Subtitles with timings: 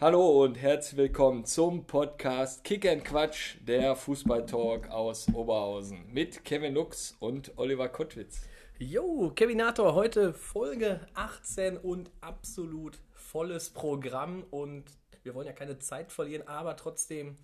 [0.00, 6.74] Hallo und herzlich willkommen zum Podcast Kick and Quatsch, der Fußballtalk aus Oberhausen mit Kevin
[6.74, 8.42] Lux und Oliver Kottwitz.
[8.78, 14.84] Jo, Kevinator, heute Folge 18 und absolut volles Programm und
[15.24, 17.34] wir wollen ja keine Zeit verlieren, aber trotzdem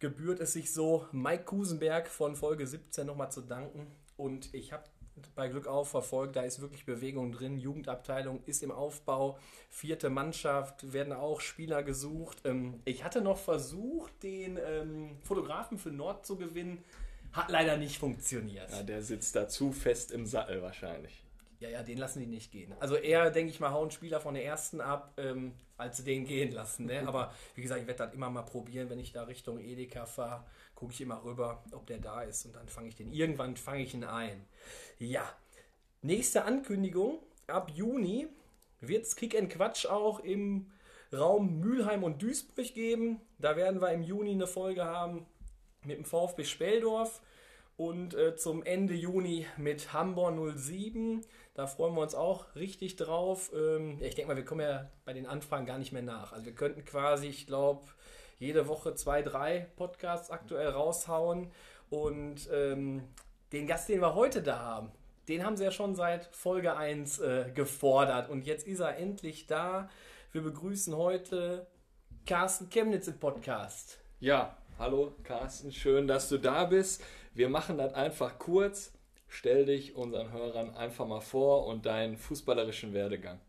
[0.00, 4.82] gebührt es sich so, Mike Kusenberg von Folge 17 nochmal zu danken und ich habe
[5.34, 6.36] bei Glück auf verfolgt.
[6.36, 7.58] Da ist wirklich Bewegung drin.
[7.58, 9.38] Jugendabteilung ist im Aufbau.
[9.68, 12.42] Vierte Mannschaft werden auch Spieler gesucht.
[12.44, 16.82] Ähm, ich hatte noch versucht, den ähm, Fotografen für Nord zu gewinnen.
[17.32, 18.70] Hat leider nicht funktioniert.
[18.70, 21.22] Ja, der sitzt da zu fest im Sattel wahrscheinlich.
[21.60, 22.74] Ja, ja, den lassen die nicht gehen.
[22.80, 26.24] Also eher, denke ich mal, hauen Spieler von der ersten ab, ähm, als sie den
[26.24, 26.86] gehen lassen.
[26.86, 27.02] Ne?
[27.06, 30.44] Aber wie gesagt, ich werde das immer mal probieren, wenn ich da Richtung Edeka fahre,
[30.82, 33.12] gucke ich immer rüber, ob der da ist und dann fange ich den.
[33.12, 34.44] Irgendwann fange ich ihn ein.
[34.98, 35.22] Ja,
[36.00, 37.20] nächste Ankündigung.
[37.46, 38.26] Ab Juni
[38.80, 40.72] wird es Kick Quatsch auch im
[41.12, 43.20] Raum Mülheim und Duisburg geben.
[43.38, 45.24] Da werden wir im Juni eine Folge haben
[45.84, 47.22] mit dem VfB Speldorf
[47.76, 51.20] und äh, zum Ende Juni mit Hamburg 07.
[51.54, 53.52] Da freuen wir uns auch richtig drauf.
[53.54, 56.32] Ähm, ich denke mal, wir kommen ja bei den Anfragen gar nicht mehr nach.
[56.32, 57.88] Also wir könnten quasi, ich glaube,
[58.42, 61.50] jede Woche zwei, drei Podcasts aktuell raushauen.
[61.90, 63.04] Und ähm,
[63.52, 64.90] den Gast, den wir heute da haben,
[65.28, 68.28] den haben sie ja schon seit Folge 1 äh, gefordert.
[68.28, 69.88] Und jetzt ist er endlich da.
[70.32, 71.68] Wir begrüßen heute
[72.26, 74.00] Carsten Chemnitz im Podcast.
[74.18, 77.04] Ja, hallo Carsten, schön, dass du da bist.
[77.34, 78.92] Wir machen das einfach kurz.
[79.28, 83.40] Stell dich unseren Hörern einfach mal vor und deinen fußballerischen Werdegang.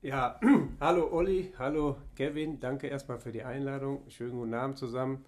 [0.00, 0.38] Ja,
[0.80, 4.08] hallo Olli, hallo Kevin, danke erstmal für die Einladung.
[4.08, 5.24] Schönen guten Abend zusammen.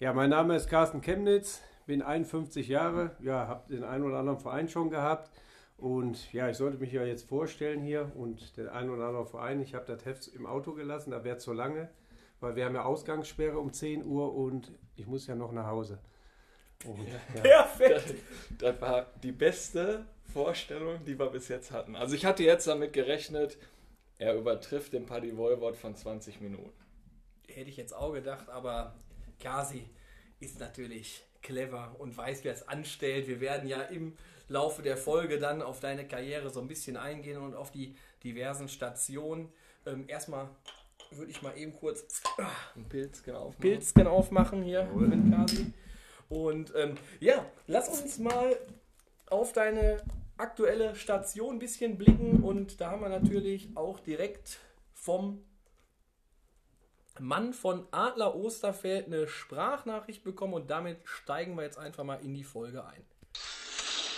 [0.00, 4.40] Ja, mein Name ist Carsten Chemnitz, bin 51 Jahre, ja, habe den einen oder anderen
[4.40, 5.30] Verein schon gehabt
[5.76, 9.60] und ja, ich sollte mich ja jetzt vorstellen hier und den einen oder anderen Verein,
[9.60, 11.88] ich habe das Heft im Auto gelassen, da wäre zu lange,
[12.40, 16.00] weil wir haben ja Ausgangssperre um 10 Uhr und ich muss ja noch nach Hause.
[16.84, 17.40] Und, ja.
[17.40, 18.16] Perfekt!
[18.58, 21.94] Das, das war die beste Vorstellung, die wir bis jetzt hatten.
[21.94, 23.58] Also ich hatte jetzt damit gerechnet,
[24.22, 26.72] er übertrifft den Paddy Voivod von 20 Minuten.
[27.48, 28.94] Hätte ich jetzt auch gedacht, aber
[29.40, 29.84] Kasi
[30.38, 33.26] ist natürlich clever und weiß, wer es anstellt.
[33.26, 34.16] Wir werden ja im
[34.48, 38.68] Laufe der Folge dann auf deine Karriere so ein bisschen eingehen und auf die diversen
[38.68, 39.52] Stationen.
[39.86, 40.48] Ähm, erstmal
[41.10, 43.60] würde ich mal eben kurz ah, einen Pilzken aufmachen.
[43.60, 45.08] Pilzken aufmachen hier Jawohl.
[45.08, 45.72] mit Kasi.
[46.28, 48.56] Und ähm, ja, lass uns mal
[49.28, 50.00] auf deine
[50.36, 54.58] aktuelle Station ein bisschen blicken und da haben wir natürlich auch direkt
[54.94, 55.44] vom
[57.18, 62.34] Mann von Adler Osterfeld eine Sprachnachricht bekommen und damit steigen wir jetzt einfach mal in
[62.34, 63.04] die Folge ein.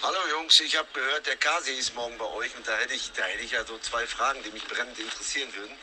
[0.02, 3.10] Hallo Jungs, ich habe gehört, der Kasi ist morgen bei euch und da hätte ich,
[3.12, 5.74] da hätte ich ja so zwei Fragen, die mich brennend interessieren würden.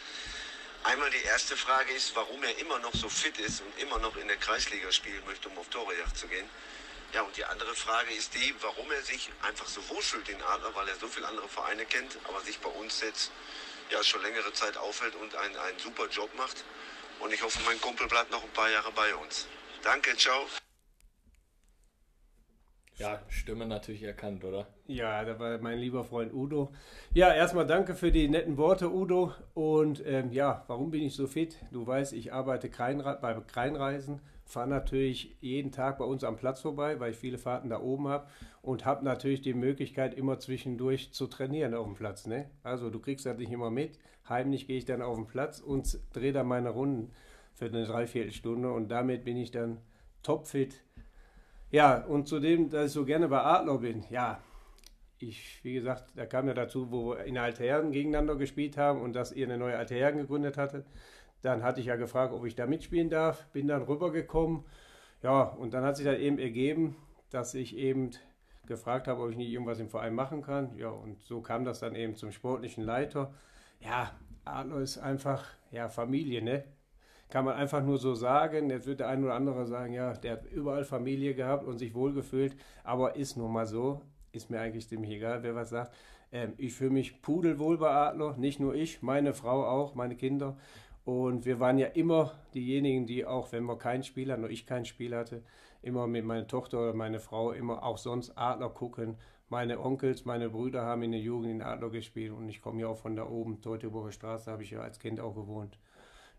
[0.84, 4.16] Einmal die erste Frage ist, warum er immer noch so fit ist und immer noch
[4.18, 6.50] in der Kreisliga spielen möchte, um auf Torejagd zu gehen.
[7.14, 10.74] Ja, und die andere Frage ist die, warum er sich einfach so wohlfühlt, den Adler,
[10.76, 13.32] weil er so viele andere Vereine kennt, aber sich bei uns jetzt
[13.90, 16.64] ja schon längere Zeit aufhält und einen, einen super Job macht.
[17.20, 19.46] Und ich hoffe, mein Kumpel bleibt noch ein paar Jahre bei uns.
[19.84, 20.46] Danke, ciao.
[22.96, 24.68] Ja, Stimme natürlich erkannt, oder?
[24.86, 26.74] Ja, da war mein lieber Freund Udo.
[27.14, 29.34] Ja, erstmal danke für die netten Worte, Udo.
[29.54, 31.58] Und ähm, ja, warum bin ich so fit?
[31.72, 34.22] Du weißt, ich arbeite bei Kreinreisen
[34.52, 38.08] fahre natürlich jeden Tag bei uns am Platz vorbei, weil ich viele Fahrten da oben
[38.08, 38.28] habe
[38.62, 42.28] und habe natürlich die Möglichkeit, immer zwischendurch zu trainieren auf dem Platz.
[42.28, 42.50] Ne?
[42.64, 43.98] Also du kriegst das nicht immer mit.
[44.28, 47.12] Heimlich gehe ich dann auf den Platz und drehe da meine Runden
[47.54, 49.78] für eine Dreiviertelstunde und damit bin ich dann
[50.24, 50.84] topfit.
[51.72, 54.42] Ja, und zudem, dass ich so gerne bei Adler bin, ja,
[55.20, 59.14] ich, wie gesagt, da kam ja dazu, wo wir in Altherren gegeneinander gespielt haben und
[59.14, 60.86] dass ihr eine neue Altherren gegründet hatte.
[61.42, 64.64] Dann hatte ich ja gefragt, ob ich da mitspielen darf, bin dann rübergekommen.
[65.24, 66.96] Ja, und dann hat sich dann eben ergeben,
[67.30, 68.12] dass ich eben
[68.66, 70.78] gefragt habe, ob ich nicht irgendwas im Verein machen kann.
[70.78, 73.34] Ja, und so kam das dann eben zum sportlichen Leiter.
[73.80, 74.12] Ja,
[74.46, 76.64] Adler ist einfach, ja, Familie, ne?
[77.30, 78.70] Kann man einfach nur so sagen.
[78.70, 81.94] Jetzt wird der ein oder andere sagen, ja, der hat überall Familie gehabt und sich
[81.94, 82.58] wohlgefühlt.
[82.84, 84.02] Aber ist nun mal so.
[84.34, 85.94] Ist mir eigentlich ziemlich egal, wer was sagt.
[86.34, 88.36] Ähm, ich fühle mich pudelwohl bei Adler.
[88.38, 90.58] Nicht nur ich, meine Frau auch, meine Kinder.
[91.04, 94.66] Und wir waren ja immer diejenigen, die auch, wenn wir kein Spiel hatten, nur ich
[94.66, 95.44] kein Spiel hatte,
[95.82, 99.18] immer mit meiner Tochter oder meiner Frau immer auch sonst Adler gucken.
[99.50, 102.88] Meine Onkels, meine Brüder haben in der Jugend in Adler gespielt und ich komme ja
[102.88, 105.78] auch von da oben, Teutoburger Straße, habe ich ja als Kind auch gewohnt.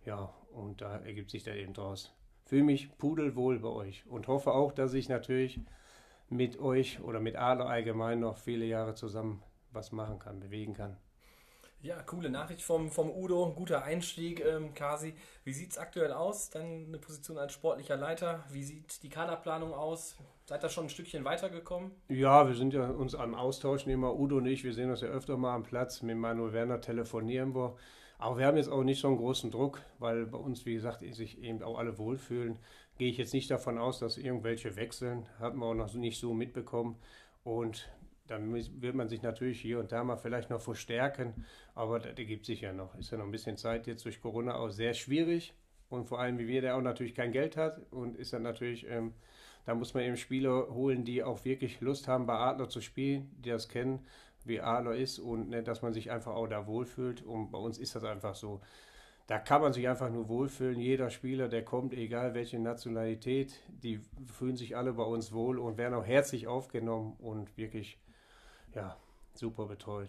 [0.06, 2.14] Ja, und da ergibt sich da eben draus.
[2.44, 5.60] Fühle mich pudelwohl bei euch und hoffe auch, dass ich natürlich
[6.28, 9.42] mit euch oder mit Adler allgemein noch viele Jahre zusammen
[9.72, 10.96] was machen kann, bewegen kann.
[11.82, 13.52] Ja, coole Nachricht vom, vom Udo.
[13.56, 15.14] Guter Einstieg, ähm, Kasi.
[15.42, 16.48] Wie sieht es aktuell aus?
[16.48, 18.44] Dann eine Position als sportlicher Leiter.
[18.52, 20.16] Wie sieht die Kaderplanung aus?
[20.44, 21.90] Seid ihr schon ein Stückchen weitergekommen?
[22.08, 24.62] Ja, wir sind ja uns am Austausch, nehmen wir Udo und ich.
[24.62, 26.02] Wir sehen uns ja öfter mal am Platz.
[26.02, 27.74] Mit Manuel Werner telefonieren wir.
[28.18, 31.00] Aber wir haben jetzt auch nicht so einen großen Druck, weil bei uns, wie gesagt,
[31.00, 32.60] sich eben auch alle wohlfühlen.
[32.96, 35.26] Gehe ich jetzt nicht davon aus, dass irgendwelche wechseln.
[35.40, 36.96] Hat man auch noch nicht so mitbekommen.
[37.42, 37.88] Und
[38.32, 41.44] dann wird man sich natürlich hier und da mal vielleicht noch verstärken,
[41.74, 42.94] aber das ergibt sich ja noch.
[42.98, 45.54] Ist ja noch ein bisschen Zeit jetzt durch Corona auch sehr schwierig
[45.90, 48.88] und vor allem wie wir, der auch natürlich kein Geld hat und ist dann natürlich,
[48.88, 49.12] ähm,
[49.66, 53.30] da muss man eben Spieler holen, die auch wirklich Lust haben, bei Adler zu spielen,
[53.38, 54.00] die das kennen,
[54.44, 57.78] wie Adler ist und ne, dass man sich einfach auch da wohlfühlt und bei uns
[57.78, 58.60] ist das einfach so.
[59.26, 60.80] Da kann man sich einfach nur wohlfühlen.
[60.80, 65.78] Jeder Spieler, der kommt, egal welche Nationalität, die fühlen sich alle bei uns wohl und
[65.78, 68.01] werden auch herzlich aufgenommen und wirklich
[68.74, 68.96] ja,
[69.34, 70.08] super betreut.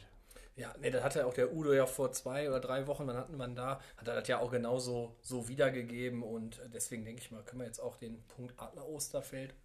[0.56, 3.38] Ja, nee, das hatte auch der Udo ja vor zwei oder drei Wochen, wann hatten
[3.38, 7.44] wir da, hat er das ja auch genauso so wiedergegeben und deswegen denke ich mal,
[7.44, 9.56] können wir jetzt auch den Punkt Adler Osterfeld,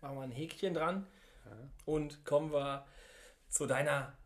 [0.00, 1.06] machen wir ein Häkchen dran
[1.44, 1.50] ja.
[1.86, 2.86] und kommen wir
[3.48, 4.16] zu deiner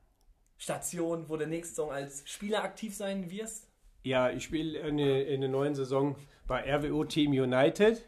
[0.59, 3.67] Station, wo du nächste Saison als Spieler aktiv sein wirst.
[4.03, 6.17] Ja, ich spiele in, in der neuen Saison
[6.47, 8.07] bei RWO Team United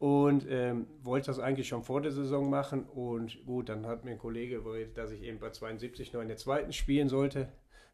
[0.00, 2.84] und ähm, wollte das eigentlich schon vor der Saison machen.
[2.84, 6.28] Und gut, dann hat mir ein Kollege überredet, dass ich eben bei 72 noch in
[6.28, 7.48] der zweiten spielen sollte,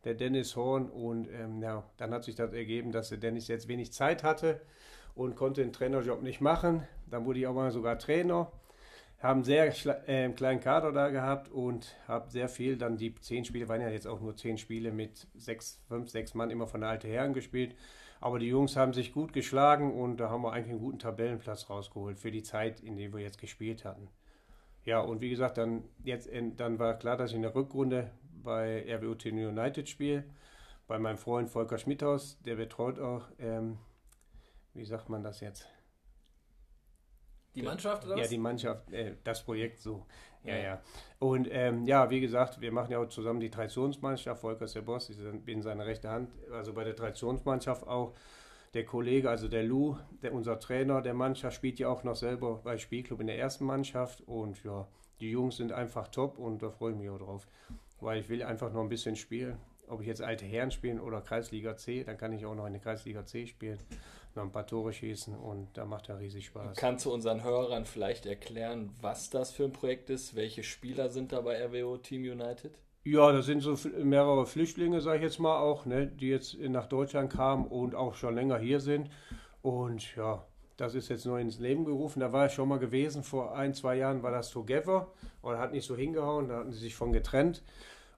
[0.04, 0.88] der Dennis Horn.
[0.88, 4.60] Und ähm, ja, dann hat sich das ergeben, dass der Dennis jetzt wenig Zeit hatte
[5.16, 6.86] und konnte den Trainerjob nicht machen.
[7.10, 8.52] Dann wurde ich auch mal sogar Trainer.
[9.18, 9.74] Haben sehr
[10.08, 13.88] äh, kleinen Kader da gehabt und habe sehr viel, dann die zehn Spiele, waren ja
[13.88, 17.32] jetzt auch nur zehn Spiele mit sechs, fünf, sechs Mann immer von der alten Herren
[17.32, 17.74] gespielt
[18.20, 21.68] aber die Jungs haben sich gut geschlagen und da haben wir eigentlich einen guten Tabellenplatz
[21.68, 24.08] rausgeholt für die Zeit, in der wir jetzt gespielt hatten.
[24.84, 28.10] Ja, und wie gesagt, dann, jetzt, dann war klar, dass ich in der Rückrunde
[28.42, 30.24] bei RWOT United spiele.
[30.86, 33.78] Bei meinem Freund Volker Schmidhaus, der betreut auch, ähm,
[34.74, 35.68] wie sagt man das jetzt?
[37.56, 38.20] Die Mannschaft oder was?
[38.20, 40.06] Ja, die Mannschaft, äh, das Projekt so.
[40.44, 40.82] Ja, ja.
[41.18, 44.40] Und ähm, ja, wie gesagt, wir machen ja auch zusammen die Traditionsmannschaft.
[44.40, 46.30] Volker ist der Boss, ich bin seine rechte Hand.
[46.52, 48.14] Also bei der Traditionsmannschaft auch
[48.74, 52.60] der Kollege, also der Lou, der, unser Trainer der Mannschaft, spielt ja auch noch selber
[52.62, 54.20] bei Spielclub in der ersten Mannschaft.
[54.20, 54.86] Und ja,
[55.18, 57.48] die Jungs sind einfach top und da freue ich mich auch drauf.
[58.00, 59.56] Weil ich will einfach noch ein bisschen spielen.
[59.88, 62.72] Ob ich jetzt alte Herren spielen oder Kreisliga C, dann kann ich auch noch in
[62.72, 63.78] der Kreisliga C spielen
[64.36, 66.76] noch ein paar Tore schießen und da macht er riesig Spaß.
[66.76, 70.34] Kannst du unseren Hörern vielleicht erklären, was das für ein Projekt ist?
[70.34, 72.78] Welche Spieler sind da bei RWO Team United?
[73.04, 76.86] Ja, das sind so mehrere Flüchtlinge, sage ich jetzt mal auch, ne, die jetzt nach
[76.86, 79.10] Deutschland kamen und auch schon länger hier sind.
[79.62, 80.44] Und ja,
[80.76, 82.20] das ist jetzt neu ins Leben gerufen.
[82.20, 85.08] Da war ich schon mal gewesen, vor ein, zwei Jahren war das Together
[85.40, 87.62] und hat nicht so hingehauen, da hatten sie sich von getrennt.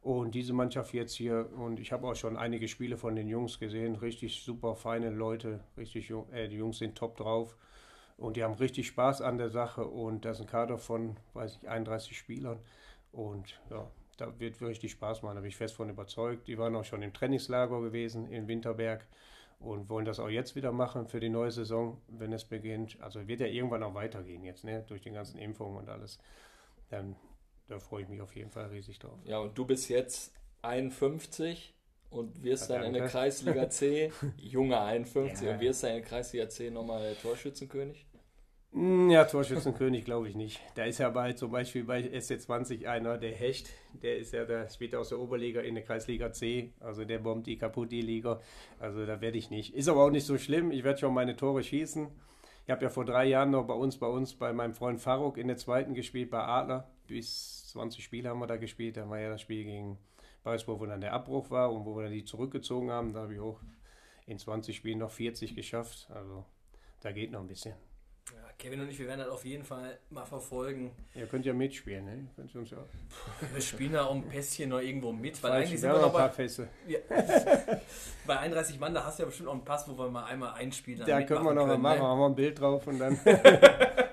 [0.08, 3.58] Und diese Mannschaft jetzt hier, und ich habe auch schon einige Spiele von den Jungs
[3.58, 7.58] gesehen, richtig super feine Leute, richtig äh, die Jungs sind top drauf
[8.16, 11.58] und die haben richtig Spaß an der Sache und das ist ein Kader von, weiß
[11.60, 12.58] ich, 31 Spielern
[13.12, 16.48] und ja, da wird richtig Spaß machen, da bin ich fest von überzeugt.
[16.48, 19.06] Die waren auch schon im Trainingslager gewesen in Winterberg
[19.60, 22.98] und wollen das auch jetzt wieder machen für die neue Saison, wenn es beginnt.
[23.02, 26.18] Also wird ja irgendwann auch weitergehen jetzt, ne, durch die ganzen Impfungen und alles.
[26.88, 27.14] Dann
[27.68, 29.18] da freue ich mich auf jeden Fall riesig drauf.
[29.24, 30.32] Ja, und du bist jetzt
[30.62, 31.74] 51
[32.10, 35.54] und wirst dann in der Kreisliga C, junge 51, ja.
[35.54, 38.06] und wirst dann in der Kreisliga C nochmal Torschützenkönig?
[38.72, 40.60] Hm, ja, Torschützenkönig glaube ich nicht.
[40.74, 43.70] Da ist ja bald zum Beispiel bei SC20 einer, der Hecht,
[44.02, 47.46] der ist ja, der spielt aus der Oberliga in der Kreisliga C, also der bombt
[47.46, 48.40] die kaputt, die Liga.
[48.78, 49.74] Also da werde ich nicht.
[49.74, 52.08] Ist aber auch nicht so schlimm, ich werde schon meine Tore schießen.
[52.64, 55.38] Ich habe ja vor drei Jahren noch bei uns, bei uns, bei meinem Freund Faruk
[55.38, 56.90] in der zweiten gespielt, bei Adler.
[57.08, 58.96] Bis 20 Spiele haben wir da gespielt.
[58.96, 59.98] Da war ja das Spiel gegen
[60.44, 63.12] Weißburg, wo dann der Abbruch war und wo wir dann die zurückgezogen haben.
[63.12, 63.60] Da habe ich auch
[64.26, 66.08] in 20 Spielen noch 40 geschafft.
[66.14, 66.44] Also
[67.00, 67.74] da geht noch ein bisschen.
[68.58, 70.90] Kevin und ich, wir werden das auf jeden Fall mal verfolgen.
[71.14, 72.28] Ihr könnt ja mitspielen, ne?
[72.34, 72.78] Könnt uns ja.
[73.52, 76.12] Wir spielen da auch ein Pässchen noch irgendwo mit, weil eigentlich sind wir noch ein
[76.12, 76.68] paar Pässe.
[76.88, 76.98] Ja,
[78.26, 80.54] bei 31 Mann, da hast du ja bestimmt auch einen Pass, wo wir mal einmal
[80.54, 81.06] einspielen.
[81.06, 82.08] Da können wir noch können, mal machen, ne?
[82.08, 83.20] haben wir ein Bild drauf und dann.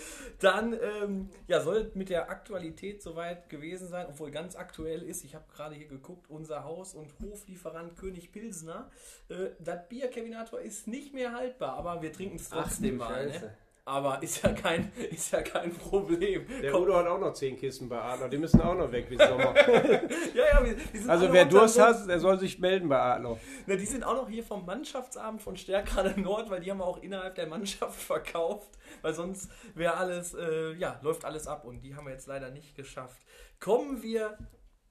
[0.40, 5.24] dann ähm, ja, soll mit der Aktualität soweit gewesen sein, obwohl ganz aktuell ist.
[5.24, 8.90] Ich habe gerade hier geguckt, unser Haus- und Hoflieferant König Pilsner.
[9.28, 13.26] Äh, das Bier Kevinator ist nicht mehr haltbar, aber wir trinken es trotzdem Ach, mal.
[13.26, 13.56] Ne?
[13.86, 16.44] Aber ist ja kein, ist ja kein Problem.
[16.60, 16.82] Der Komm.
[16.82, 19.54] Udo hat auch noch zehn Kisten bei Adler, die müssen auch noch weg bis Sommer.
[20.34, 20.74] ja, ja,
[21.06, 23.38] also wer Durst hat, der soll sich melden bei Adler.
[23.66, 26.84] Na, die sind auch noch hier vom Mannschaftsabend von Stärkrade Nord, weil die haben wir
[26.84, 31.80] auch innerhalb der Mannschaft verkauft, weil sonst wäre alles, äh, ja, läuft alles ab und
[31.82, 33.22] die haben wir jetzt leider nicht geschafft.
[33.60, 34.36] Kommen wir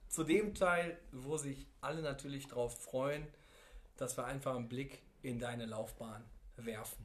[0.07, 3.27] zu dem Teil, wo sich alle natürlich darauf freuen,
[3.97, 6.23] dass wir einfach einen Blick in deine Laufbahn
[6.55, 7.04] werfen.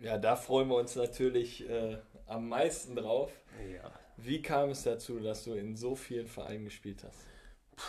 [0.00, 3.30] Ja, da freuen wir uns natürlich äh, am meisten drauf.
[3.72, 3.90] Ja.
[4.16, 7.26] Wie kam es dazu, dass du in so vielen Vereinen gespielt hast?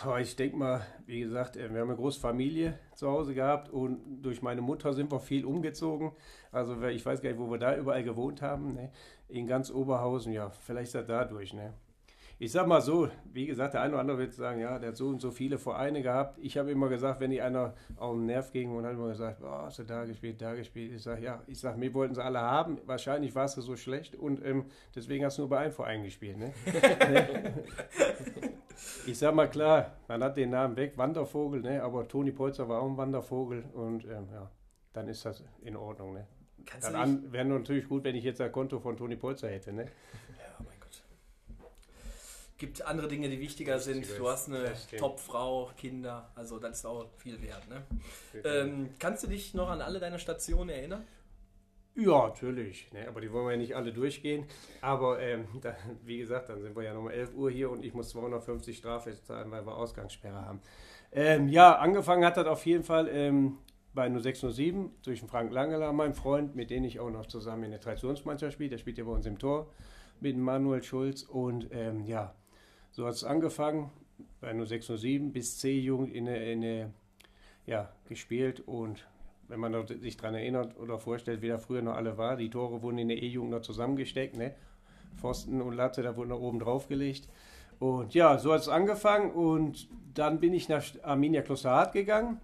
[0.02, 3.68] Boah, ich denke mal, wie gesagt, äh, wir haben eine große Familie zu Hause gehabt
[3.68, 6.12] und durch meine Mutter sind wir viel umgezogen.
[6.50, 8.74] Also ich weiß gar nicht, wo wir da überall gewohnt haben.
[8.74, 8.90] Ne?
[9.28, 11.52] In ganz Oberhausen, ja, vielleicht ist das dadurch.
[11.52, 11.72] Ne?
[12.38, 14.96] Ich sag mal so, wie gesagt, der eine oder andere wird sagen, ja, der hat
[14.96, 16.38] so und so viele Vereine gehabt.
[16.38, 19.40] Ich habe immer gesagt, wenn die einer auf den Nerv ging und hat immer gesagt,
[19.42, 20.92] oh, hast du da gespielt, da gespielt.
[20.92, 22.78] Ich sage, ja, ich sage, mir wollten sie alle haben.
[22.84, 26.36] Wahrscheinlich warst du so schlecht und ähm, deswegen hast du nur bei einem Verein gespielt.
[26.36, 26.52] Ne?
[29.06, 31.82] ich sag mal klar, man hat den Namen weg, Wandervogel, ne?
[31.82, 34.50] aber Toni Polzer war auch ein Wandervogel und ähm, ja,
[34.92, 36.12] dann ist das in Ordnung.
[36.12, 36.26] Ne?
[36.82, 39.72] Dann wäre natürlich gut, wenn ich jetzt ein Konto von Toni Polzer hätte.
[39.72, 39.86] Ne?
[42.58, 44.06] Gibt andere Dinge, die wichtiger sind.
[44.18, 47.68] Du hast eine Topfrau, Kinder, also das ist auch viel wert.
[47.68, 47.82] Ne?
[48.44, 51.04] Ähm, kannst du dich noch an alle deine Stationen erinnern?
[51.94, 52.92] Ja, natürlich.
[52.92, 53.08] Ne?
[53.08, 54.44] Aber die wollen wir ja nicht alle durchgehen.
[54.80, 57.94] Aber ähm, da, wie gesagt, dann sind wir ja nochmal 11 Uhr hier und ich
[57.94, 60.60] muss 250 Strafe zahlen, weil wir Ausgangssperre haben.
[61.12, 63.58] Ähm, ja, angefangen hat das auf jeden Fall ähm,
[63.94, 67.70] bei 0607 durch den Frank Langeler, mein Freund, mit dem ich auch noch zusammen in
[67.70, 68.70] der Traditionsmannschaft spiele.
[68.70, 69.70] Der spielt ja bei uns im Tor
[70.20, 71.22] mit Manuel Schulz.
[71.22, 72.34] Und ähm, ja,
[72.96, 73.90] so hat es angefangen,
[74.40, 76.94] bei 0607 bis C-Jugend in eine,
[77.66, 79.06] ja, gespielt und
[79.48, 82.80] wenn man sich daran erinnert oder vorstellt, wie da früher noch alle war, die Tore
[82.80, 84.54] wurden in der E-Jugend noch zusammengesteckt, ne?
[85.18, 87.28] Pfosten und Latte, da wurden noch oben drauf gelegt.
[87.78, 92.40] Und ja, so hat es angefangen und dann bin ich nach Arminia Klosterhardt gegangen.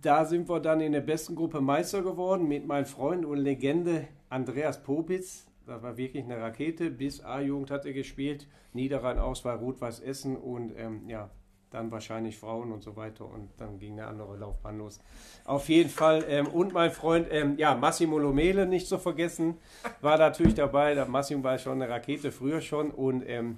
[0.00, 4.08] Da sind wir dann in der besten Gruppe Meister geworden mit meinem Freund und Legende
[4.30, 5.46] Andreas Popitz.
[5.72, 6.90] Das war wirklich eine Rakete.
[6.90, 8.46] Bis A-Jugend hat er gespielt.
[8.74, 11.30] Niederrhein-Auswahl, Rot-Weiß Essen und ähm, ja,
[11.70, 13.24] dann wahrscheinlich Frauen und so weiter.
[13.24, 15.00] Und dann ging eine andere Laufbahn los.
[15.46, 16.26] Auf jeden Fall.
[16.28, 19.56] Ähm, und mein Freund, ähm, ja, Massimo Lomele nicht zu vergessen,
[20.02, 20.94] war natürlich dabei.
[20.94, 23.56] Der Massimo war schon eine Rakete früher schon und ähm,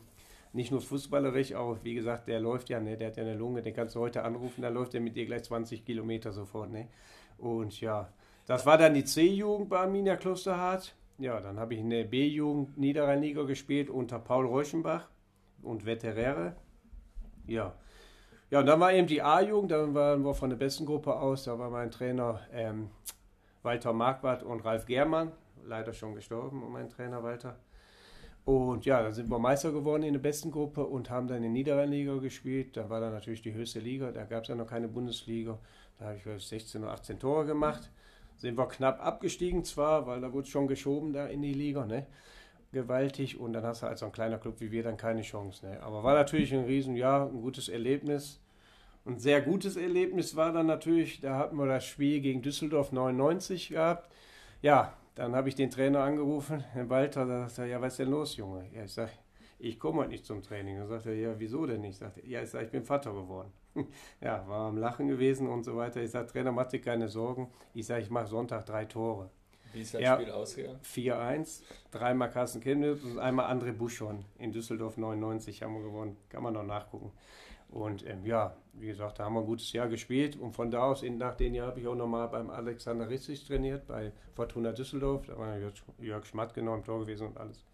[0.53, 3.61] nicht nur fußballerisch, auch wie gesagt, der läuft ja, ne, der hat ja eine Lunge,
[3.61, 6.71] den kannst du heute anrufen, da läuft er mit dir gleich 20 Kilometer sofort.
[6.71, 6.87] Ne?
[7.39, 8.09] Und ja,
[8.47, 10.95] das war dann die C-Jugend bei Arminia Klosterhardt.
[11.19, 15.09] Ja, dann habe ich in der B-Jugend Niederrhein-Liga gespielt unter Paul Reuschenbach
[15.63, 16.57] und Vetterere.
[17.47, 17.75] Ja.
[18.51, 21.45] Ja, und dann war eben die A-Jugend, dann waren wir von der besten Gruppe aus,
[21.45, 22.91] da war mein Trainer ähm,
[23.63, 25.33] Walter Marquardt und Ralf Germann,
[25.65, 27.59] leider schon gestorben, mein Trainer Walter.
[28.45, 31.45] Und ja, dann sind wir Meister geworden in der besten Gruppe und haben dann in
[31.45, 32.77] der Niederrhein-Liga gespielt.
[32.77, 35.59] Da war dann natürlich die höchste Liga, da gab es ja noch keine Bundesliga.
[35.99, 37.91] Da habe ich 16 oder 18 Tore gemacht
[38.37, 42.07] sind wir knapp abgestiegen zwar, weil da wurde schon geschoben da in die Liga, ne?
[42.73, 45.67] Gewaltig und dann hast du als so ein kleiner Club wie wir dann keine Chance,
[45.67, 45.83] ne?
[45.83, 48.41] Aber war natürlich ein riesen, ja, ein gutes Erlebnis.
[49.07, 53.69] Ein sehr gutes Erlebnis war dann natürlich, da hatten wir das Spiel gegen Düsseldorf 99
[53.69, 54.11] gehabt.
[54.63, 57.99] Ja, dann habe ich den Trainer angerufen, Herr Walter, da sagt er, ja, was ist
[57.99, 58.67] denn los, Junge?
[58.73, 59.13] Ja, ich sage,
[59.59, 60.79] ich komme heute nicht zum Training.
[60.79, 61.99] Dann sagt er, ja, wieso denn nicht?
[61.99, 63.53] Sagt er, ja, ich sage, ich bin Vater geworden.
[64.21, 66.03] ja, war am Lachen gewesen und so weiter.
[66.03, 67.51] Ich sage, Trainer, mach dir keine Sorgen.
[67.73, 69.31] Ich sage, ich mache Sonntag drei Tore.
[69.73, 70.79] Wie ist das ja, Spiel ausgegangen?
[70.85, 76.17] 4-1, dreimal Carsten Chemnitz und einmal André Buschon in Düsseldorf 99 haben wir gewonnen.
[76.29, 77.11] Kann man noch nachgucken.
[77.69, 80.37] Und ähm, ja, wie gesagt, da haben wir ein gutes Jahr gespielt.
[80.37, 83.45] Und von da aus, in, nach dem Jahr, habe ich auch nochmal beim Alexander Ritzig
[83.45, 85.27] trainiert, bei Fortuna Düsseldorf.
[85.27, 85.59] Da war
[85.99, 87.65] Jörg Schmatt genau im Tor gewesen und alles.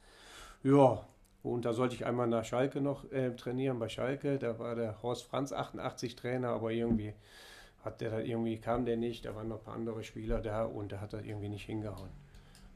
[0.62, 1.07] Ja,
[1.42, 4.38] und da sollte ich einmal nach Schalke noch äh, trainieren, bei Schalke.
[4.38, 7.14] Da war der Horst Franz 88 Trainer, aber irgendwie
[7.85, 10.64] hat der da irgendwie, kam der nicht, da waren noch ein paar andere Spieler da
[10.64, 12.11] und der hat das irgendwie nicht hingehauen.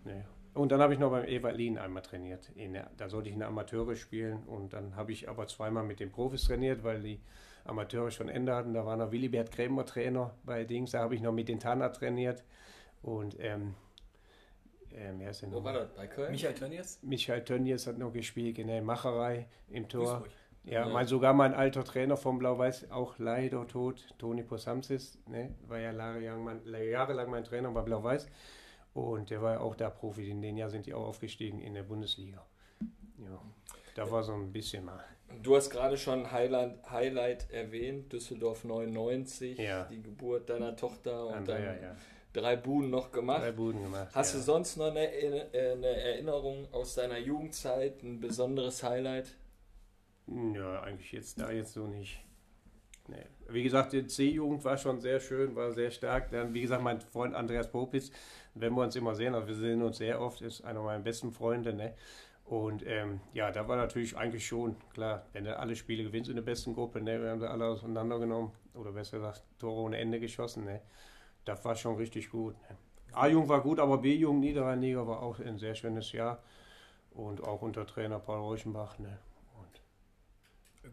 [0.04, 0.24] Nee.
[0.54, 2.52] Und dann habe ich noch beim Ewald Lien einmal trainiert.
[2.56, 6.00] Der, da sollte ich in der Amateure spielen und dann habe ich aber zweimal mit
[6.00, 7.20] den Profis trainiert, weil die
[7.64, 8.72] Amateure schon Ende hatten.
[8.72, 11.88] Da war noch Willibert Krämer Trainer bei Dings, da habe ich noch mit den Tana
[11.88, 12.44] trainiert.
[13.02, 13.74] Und ähm,
[14.96, 15.64] ähm, Wo noch?
[15.64, 15.92] war das?
[15.94, 16.30] Bei Köln?
[16.30, 16.98] Michael Tönnies?
[17.02, 20.24] Michael Tönnies hat noch gespielt in der Macherei im Tor.
[20.64, 20.88] Ja, ja.
[20.88, 25.92] Mein, sogar mein alter Trainer vom Blau-Weiß, auch leider tot, Toni Posamsis, ne, war ja
[25.92, 28.26] jahrelang mein, jahrelang mein Trainer bei Blau-Weiß.
[28.94, 30.30] Und der war ja auch da Profi.
[30.30, 32.46] In den Jahr sind die auch aufgestiegen in der Bundesliga.
[33.18, 33.42] Ja,
[33.96, 35.04] da war so ein bisschen mal.
[35.42, 39.84] Du hast gerade schon Highlight, Highlight erwähnt, Düsseldorf 99, ja.
[39.84, 41.96] die Geburt deiner Tochter und Andrea, dann ja
[42.34, 43.42] drei Buden noch gemacht.
[43.42, 44.08] Drei Buden gemacht.
[44.14, 44.38] Hast ja.
[44.38, 49.34] du sonst noch eine, eine, Erinnerung aus deiner Jugendzeit, ein besonderes Highlight?
[50.26, 52.20] Ja, eigentlich jetzt da jetzt so nicht.
[53.08, 53.26] Nee.
[53.48, 56.30] Wie gesagt, die C-Jugend war schon sehr schön, war sehr stark.
[56.30, 58.10] Dann, wie gesagt, mein Freund Andreas Popitz,
[58.54, 61.32] wenn wir uns immer sehen, also wir sehen uns sehr oft, ist einer meiner besten
[61.32, 61.94] Freunde, ne?
[62.44, 66.36] Und ähm, ja, da war natürlich eigentlich schon, klar, wenn du alle Spiele gewinnst in
[66.36, 70.20] der besten Gruppe, ne, wir haben sie alle auseinandergenommen, oder besser gesagt, Tore ohne Ende
[70.20, 70.82] geschossen, ne,
[71.44, 72.54] das war schon richtig gut.
[72.68, 72.76] Ne.
[73.12, 76.42] A-Jung war gut, aber B-Jung Niederrhein-Liga war auch ein sehr schönes Jahr.
[77.12, 78.98] Und auch unter Trainer Paul Reuchenbach.
[78.98, 79.18] Ne.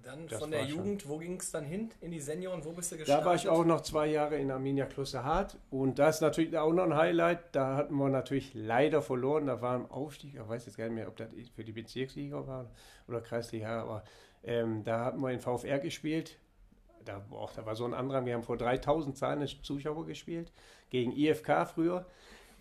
[0.03, 1.12] Dann das von der Jugend, schon.
[1.12, 1.91] wo ging es dann hin?
[2.01, 3.24] In die Senioren, wo bist du gestartet?
[3.24, 6.72] Da war ich auch noch zwei Jahre in Arminia Klosterhardt und da ist natürlich auch
[6.72, 7.55] noch ein Highlight.
[7.55, 9.48] Da hatten wir natürlich leider verloren.
[9.48, 12.48] Da war ein Aufstieg, ich weiß jetzt gar nicht mehr, ob das für die Bezirksliga
[12.48, 12.72] war
[13.08, 14.03] oder Kreisliga, aber
[14.43, 16.39] ähm, da hatten wir in VfR gespielt.
[17.05, 20.51] Da, boah, da war so ein anderer, wir haben vor 3000 Zahlen Zuschauer gespielt,
[20.89, 22.05] gegen IFK früher.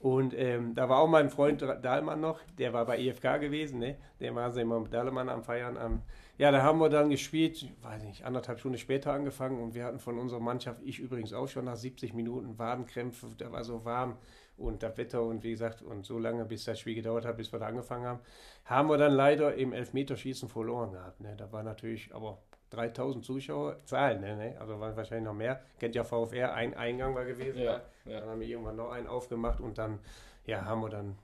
[0.00, 3.98] Und ähm, da war auch mein Freund Dahlmann noch, der war bei IFK gewesen, ne?
[4.18, 6.02] Der war immer mit Dahlmann am Feiern am
[6.40, 9.98] ja, da haben wir dann gespielt, weiß nicht, anderthalb Stunden später angefangen und wir hatten
[9.98, 14.16] von unserer Mannschaft, ich übrigens auch schon nach 70 Minuten Wadenkrämpfe, da war so warm
[14.56, 17.52] und das Wetter und wie gesagt, und so lange, bis das Spiel gedauert hat, bis
[17.52, 18.20] wir da angefangen haben,
[18.64, 21.20] haben wir dann leider im Elfmeterschießen verloren gehabt.
[21.20, 21.34] Ne?
[21.36, 22.38] Da war natürlich aber
[22.70, 24.60] 3000 Zuschauer, Zahlen, ne, ne?
[24.60, 25.60] also waren wahrscheinlich noch mehr.
[25.78, 27.60] Kennt ja VfR, ein Eingang war gewesen.
[27.60, 28.20] Ja, ja.
[28.20, 29.98] Dann haben wir irgendwann noch einen aufgemacht und dann
[30.46, 31.18] ja, haben wir dann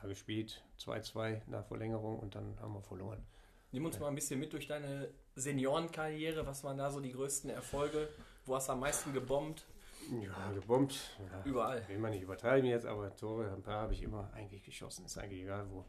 [0.00, 3.24] da gespielt, 2-2 nach Verlängerung und dann haben wir verloren.
[3.72, 6.46] Nimm uns mal ein bisschen mit durch deine Seniorenkarriere.
[6.46, 8.08] Was waren da so die größten Erfolge?
[8.46, 9.66] Wo hast du am meisten gebombt?
[10.22, 10.94] Ja, gebombt.
[11.18, 11.86] Ja, Überall.
[11.88, 15.04] Will man nicht übertreiben jetzt, aber Tore, ein paar habe ich immer eigentlich geschossen.
[15.04, 15.84] Ist eigentlich egal wo.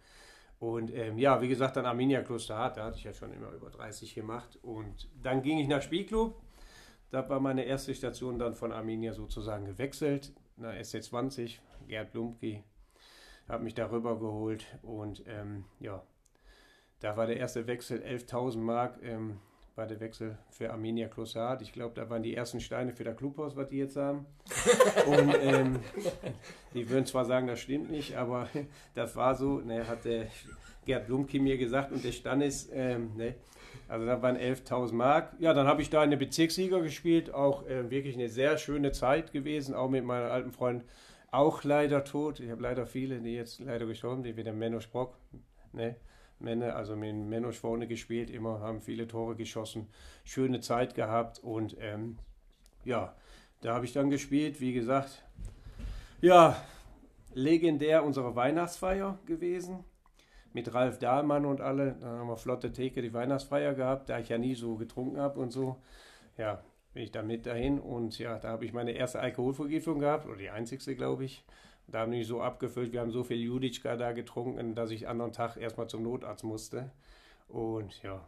[0.59, 3.69] Und ähm, ja, wie gesagt, dann Arminia Klosterhardt, da hatte ich ja schon immer über
[3.69, 4.57] 30 gemacht.
[4.63, 6.41] Und dann ging ich nach Spielclub.
[7.11, 10.33] Da war meine erste Station dann von Arminia sozusagen gewechselt.
[10.57, 12.63] Na, SC20, Gerd Blumke,
[13.47, 14.65] hat mich darüber geholt.
[14.81, 16.03] Und ähm, ja,
[16.99, 19.39] da war der erste Wechsel 11.000 Mark, ähm,
[19.77, 21.61] war der Wechsel für Arminia Klossard.
[21.61, 24.25] Ich glaube, da waren die ersten Steine für das Clubhaus, was die jetzt haben.
[25.05, 25.79] Und ähm,
[26.73, 28.49] die würden zwar sagen, das stimmt nicht, aber
[28.95, 29.59] das war so.
[29.59, 30.27] Ne, hat der
[30.85, 33.35] Gerd Blumke mir gesagt und der Stand ist, ähm, ne,
[33.89, 35.33] also da waren 11.000 Mark.
[35.39, 38.93] Ja, dann habe ich da in der Bezirksliga gespielt, auch äh, wirklich eine sehr schöne
[38.93, 40.83] Zeit gewesen, auch mit meinem alten Freund,
[41.29, 42.39] auch leider tot.
[42.39, 45.17] Ich habe leider viele, die jetzt leider gestorben sind, wie der Menno Sprock.
[45.73, 45.97] Ne?
[46.39, 49.87] Männer, also mit Menosch vorne gespielt, immer haben viele Tore geschossen,
[50.23, 52.17] schöne Zeit gehabt und ähm,
[52.85, 53.15] ja,
[53.61, 55.23] da habe ich dann gespielt, wie gesagt,
[56.21, 56.55] ja,
[57.33, 59.83] legendär unsere Weihnachtsfeier gewesen
[60.53, 61.95] mit Ralf Dahlmann und alle.
[61.99, 65.39] Dann haben wir flotte Theke die Weihnachtsfeier gehabt, da ich ja nie so getrunken habe
[65.39, 65.77] und so.
[66.37, 70.25] Ja, bin ich da mit dahin und ja, da habe ich meine erste Alkoholvergiftung gehabt,
[70.25, 71.45] oder die einzigste, glaube ich.
[71.87, 75.31] Da haben die so abgefüllt, wir haben so viel Juditschka da getrunken, dass ich anderen
[75.31, 76.91] Tag erstmal zum Notarzt musste.
[77.47, 78.25] Und ja,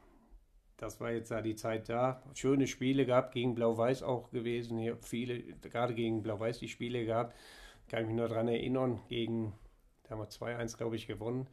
[0.77, 2.23] das war jetzt da die Zeit da.
[2.35, 4.77] Schöne Spiele gehabt, gegen Blau-Weiß auch gewesen.
[4.77, 7.35] Hier viele, gerade gegen Blau-Weiß die Spiele gehabt.
[7.89, 9.53] Kann ich mich nur daran erinnern, gegen,
[10.03, 11.47] da haben wir 2-1, glaube ich, gewonnen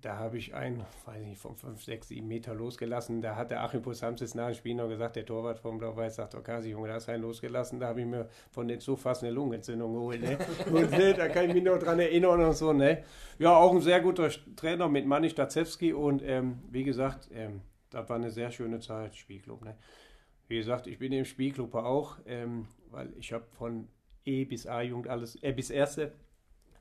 [0.00, 3.20] da habe ich einen, weiß nicht, von 5, 6, 7 Meter losgelassen.
[3.20, 6.36] Da hat der Achim Pusamsis nach dem Spiel noch gesagt, der Torwart vom Blau-Weiß sagt,
[6.36, 7.80] Okasi, Junge, da hast du einen losgelassen.
[7.80, 10.20] Da habe ich mir von den Zufas eine Lungenentzündung geholt.
[10.20, 10.38] Ne?
[10.72, 12.72] und ne, da kann ich mich noch dran erinnern und so.
[12.72, 13.02] Ne?
[13.38, 15.92] Ja, auch ein sehr guter Trainer mit Manni Stazewski.
[15.92, 19.64] Und ähm, wie gesagt, ähm, das war eine sehr schöne Zeit, Spielclub.
[19.64, 19.76] Ne?
[20.46, 23.88] Wie gesagt, ich bin im Spielclub auch, ähm, weil ich habe von
[24.24, 26.12] E bis A-Jugend alles, äh, bis Erste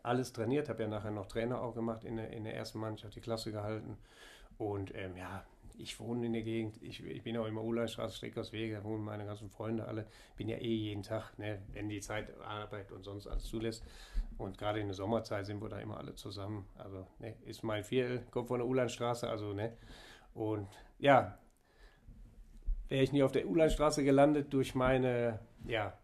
[0.07, 3.15] alles trainiert, habe ja nachher noch Trainer auch gemacht in der, in der ersten Mannschaft,
[3.15, 3.97] die Klasse gehalten.
[4.57, 5.45] Und ähm, ja,
[5.77, 9.49] ich wohne in der Gegend, ich, ich bin auch immer Uhleinstraße, Streckerswege, wohnen meine ganzen
[9.49, 10.07] Freunde alle.
[10.35, 13.83] Bin ja eh jeden Tag, ne, wenn die Zeit Arbeit und sonst alles zulässt.
[14.37, 16.67] Und gerade in der Sommerzeit sind wir da immer alle zusammen.
[16.77, 19.77] Also ne, ist mein Viertel, kommt von der Uhleinstraße, also ne.
[20.33, 20.67] Und
[20.99, 21.37] ja,
[22.89, 25.97] wäre ich nie auf der Uhleinstraße gelandet durch meine, ja,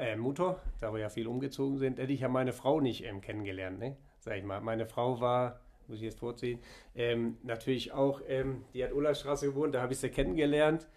[0.00, 3.20] äh, Mutter, da wir ja viel umgezogen sind, hätte ich ja meine Frau nicht ähm,
[3.20, 3.96] kennengelernt, ne?
[4.18, 4.60] sag ich mal.
[4.60, 6.60] Meine Frau war, muss ich jetzt vorziehen,
[6.94, 10.88] ähm, natürlich auch, ähm, die hat Ullerstraße gewohnt, da habe ich sie kennengelernt.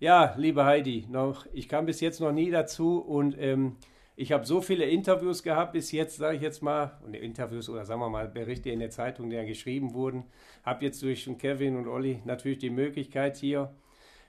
[0.00, 3.76] Ja, liebe Heidi, noch, ich kam bis jetzt noch nie dazu und ähm,
[4.16, 7.84] ich habe so viele Interviews gehabt bis jetzt, sage ich jetzt mal, und Interviews oder
[7.84, 10.24] sagen wir mal Berichte in der Zeitung, die ja geschrieben wurden.
[10.64, 13.72] Habe jetzt durch Kevin und Olli natürlich die Möglichkeit hier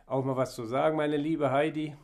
[0.05, 1.95] auch mal was zu sagen, meine liebe Heidi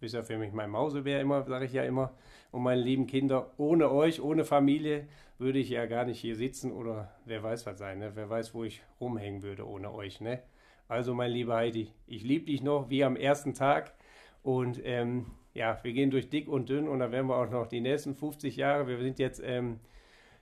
[0.00, 2.12] bist ja für mich mein Mausebär immer, sage ich ja immer.
[2.50, 5.06] Und meine lieben Kinder, ohne euch, ohne Familie,
[5.38, 8.12] würde ich ja gar nicht hier sitzen oder wer weiß was sein, ne?
[8.14, 10.20] wer weiß, wo ich rumhängen würde ohne euch.
[10.20, 10.42] Ne?
[10.88, 13.94] Also, mein lieber Heidi, ich liebe dich noch wie am ersten Tag
[14.42, 17.66] und ähm, ja, wir gehen durch dick und dünn und da werden wir auch noch
[17.66, 19.80] die nächsten 50 Jahre, wir sind jetzt ähm,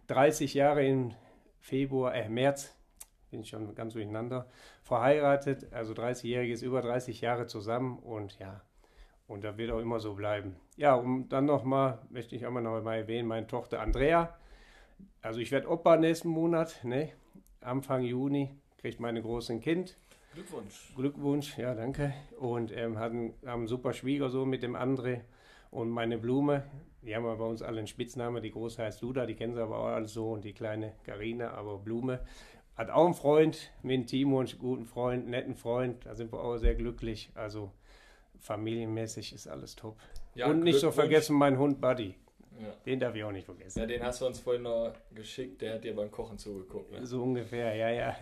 [0.08, 1.14] 30 Jahre im
[1.60, 2.74] Februar, äh, März,
[3.30, 4.48] bin ich schon ganz durcheinander,
[4.82, 8.62] verheiratet, also 30-jähriges über 30 Jahre zusammen und ja,
[9.28, 10.56] und das wird auch immer so bleiben.
[10.76, 14.36] Ja, und dann nochmal, möchte ich auch mal noch mal erwähnen, meine Tochter Andrea.
[15.22, 17.12] Also ich werde Opa nächsten Monat, ne?
[17.60, 19.96] Anfang Juni kriegt meine große Kind.
[20.34, 20.92] Glückwunsch.
[20.96, 22.14] Glückwunsch, ja, danke.
[22.38, 25.20] Und ähm, hatten, haben einen super Schwiegersohn mit dem André
[25.70, 26.64] und meine Blume.
[27.02, 28.42] Die haben aber bei uns alle einen Spitznamen.
[28.42, 30.32] Die große heißt Luda, die kennen sie aber auch alle so.
[30.32, 32.20] Und die kleine Karina, aber Blume.
[32.76, 36.06] Hat auch einen Freund, mit Timo, einen guten Freund, netten Freund.
[36.06, 37.30] Da sind wir auch sehr glücklich.
[37.34, 37.72] Also
[38.40, 39.96] familienmäßig ist alles top.
[40.34, 42.14] Ja, und nicht so vergessen mein Hund Buddy.
[42.60, 42.72] Ja.
[42.86, 43.78] Den darf ich auch nicht vergessen.
[43.78, 46.90] Ja, den hast du uns vorhin noch geschickt, der hat dir beim Kochen zugeguckt.
[46.90, 47.06] Ne?
[47.06, 48.16] So ungefähr, ja, ja.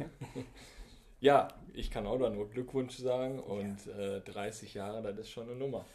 [1.20, 4.16] ja, ich kann auch da nur Glückwunsch sagen und ja.
[4.16, 5.86] äh, 30 Jahre, das ist schon eine Nummer.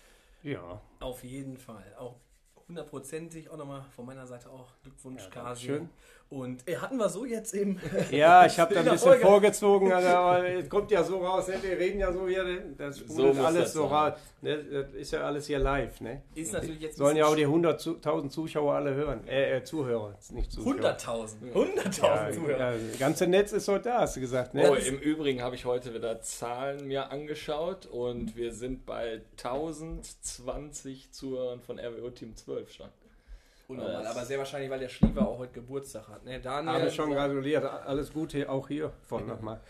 [0.44, 0.82] Ja.
[1.00, 1.96] Auf jeden Fall.
[2.00, 2.16] Auch
[2.68, 5.66] hundertprozentig auch nochmal von meiner Seite auch Glückwunsch, ja, Kasi.
[5.66, 5.90] Schön.
[6.32, 7.78] Und äh, hatten wir so jetzt eben.
[8.10, 9.26] Ja, ich habe da ein bisschen Folge.
[9.26, 11.56] vorgezogen, aber es kommt ja so raus, ne?
[11.62, 12.46] wir reden ja so hier,
[12.78, 14.14] das so alles so raus.
[14.42, 14.64] Ne?
[14.64, 16.00] Das ist ja alles hier live.
[16.00, 16.22] Ne?
[16.34, 19.28] Ist natürlich jetzt Sollen ja auch die 100.000 Zuschauer alle hören.
[19.28, 20.76] Äh, äh Zuhörer, nicht Zuschauer.
[20.76, 21.54] 100.000.
[21.54, 22.58] 100.000 ja, Zuhörer.
[22.58, 24.54] Ja, das ganze Netz ist heute da, hast du gesagt.
[24.54, 24.72] Ne?
[24.72, 31.12] Oh, im Übrigen habe ich heute wieder Zahlen mir angeschaut und wir sind bei 1020
[31.12, 32.88] Zuhörern von RWO Team 12 schon.
[33.72, 36.26] Unnormal, aber sehr wahrscheinlich, weil der Schliefer auch heute Geburtstag hat.
[36.26, 37.64] Ne, Daniel, Habe schon gratuliert.
[37.64, 39.62] Alles Gute auch hier von nochmal.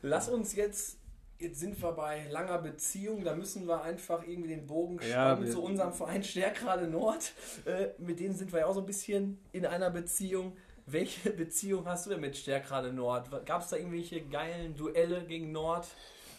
[0.00, 0.98] Lass uns jetzt,
[1.38, 5.50] jetzt sind wir bei langer Beziehung, da müssen wir einfach irgendwie den Bogen spannen ja,
[5.50, 7.32] zu unserem Verein Stärkrade Nord.
[7.66, 10.56] Äh, mit denen sind wir ja auch so ein bisschen in einer Beziehung.
[10.86, 13.28] Welche Beziehung hast du denn mit Stärkrade Nord?
[13.44, 15.86] Gab es da irgendwelche geilen Duelle gegen Nord?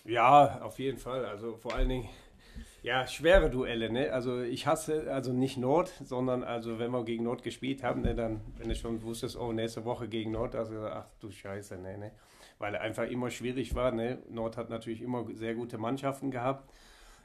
[0.06, 1.26] Ja, auf jeden Fall.
[1.26, 2.10] Also vor allen Dingen
[2.86, 4.14] ja, schwere Duelle, ne?
[4.14, 8.14] Also ich hasse also nicht Nord, sondern also wenn wir gegen Nord gespielt haben, ne,
[8.14, 11.98] dann, wenn du schon wusstest, oh, nächste Woche gegen Nord, also ach du Scheiße, ne,
[11.98, 12.12] ne?
[12.60, 14.20] Weil einfach immer schwierig war, ne?
[14.30, 16.72] Nord hat natürlich immer sehr gute Mannschaften gehabt.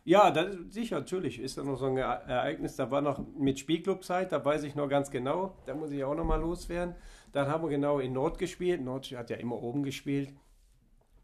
[0.05, 2.77] Ja, das, sicher, natürlich ist da noch so ein Ereignis.
[2.77, 5.59] Da war noch mit Spielclub-Zeit, da weiß ich noch ganz genau.
[5.67, 6.95] Da muss ich auch noch mal loswerden.
[7.33, 8.81] Dann haben wir genau in Nord gespielt.
[8.81, 10.33] Nord hat ja immer oben gespielt.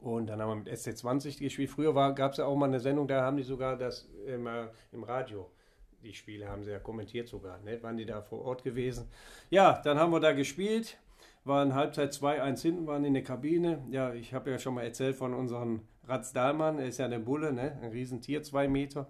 [0.07, 1.69] Und dann haben wir mit SC20 gespielt.
[1.69, 5.03] Früher gab es ja auch mal eine Sendung, da haben die sogar das immer im
[5.03, 5.51] Radio.
[6.01, 7.83] Die Spiele haben sie ja kommentiert sogar, ne?
[7.83, 9.09] waren die da vor Ort gewesen.
[9.51, 10.97] Ja, dann haben wir da gespielt,
[11.43, 13.83] waren Halbzeit 2-1 hinten, waren in der Kabine.
[13.91, 17.19] Ja, ich habe ja schon mal erzählt von unserem Ratz Dahlmann, er ist ja eine
[17.19, 17.77] Bulle, ne?
[17.83, 19.09] ein Riesentier, zwei Meter.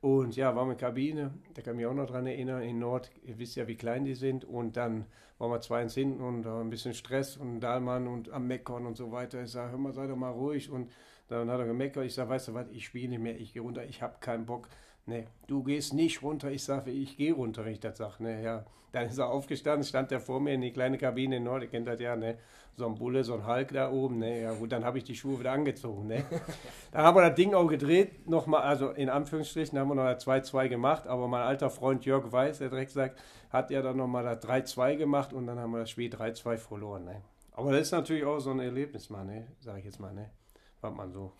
[0.00, 3.38] Und ja, der Kabine, da kann ich mich auch noch dran erinnern, in Nord, ihr
[3.38, 4.44] wisst ja, wie klein die sind.
[4.44, 5.06] Und dann
[5.38, 8.86] waren wir zwei ins hinten und uh, ein bisschen Stress und Dahlmann und am Meckern
[8.86, 9.42] und so weiter.
[9.42, 10.70] Ich sage, hör mal, sei doch mal ruhig.
[10.70, 10.90] Und
[11.26, 12.04] dann hat er gemeckert.
[12.04, 14.46] Ich sage, weißt du was, ich spiele nicht mehr, ich gehe runter, ich habe keinen
[14.46, 14.68] Bock.
[15.08, 16.50] Ne, du gehst nicht runter.
[16.50, 18.22] Ich sage, ich gehe runter, wenn ich das sage.
[18.22, 18.64] Ne, ja.
[18.92, 21.68] Dann ist er aufgestanden, stand er vor mir in die kleine Kabine in Nord, ihr
[21.68, 22.38] kennt das ja, ne?
[22.76, 24.42] So ein Bulle, so ein Hulk da oben, ne?
[24.42, 26.24] Ja gut, dann habe ich die Schuhe wieder angezogen, ne?
[26.92, 30.68] dann haben wir das Ding auch gedreht, nochmal, also in Anführungsstrichen haben wir noch 2-2
[30.68, 34.42] gemacht, aber mein alter Freund Jörg Weiß, der direkt sagt, hat ja dann nochmal das
[34.42, 37.22] 3-2 gemacht und dann haben wir das Spiel 3-2 verloren, ne?
[37.52, 39.48] Aber das ist natürlich auch so ein Erlebnis, mal, ne?
[39.60, 40.30] Sag ich jetzt mal, ne?
[40.80, 41.32] War man so.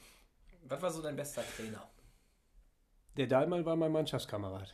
[0.68, 1.83] Was war so dein bester Trainer?
[3.18, 4.72] Der Dahlmann war mein Mannschaftskamerad.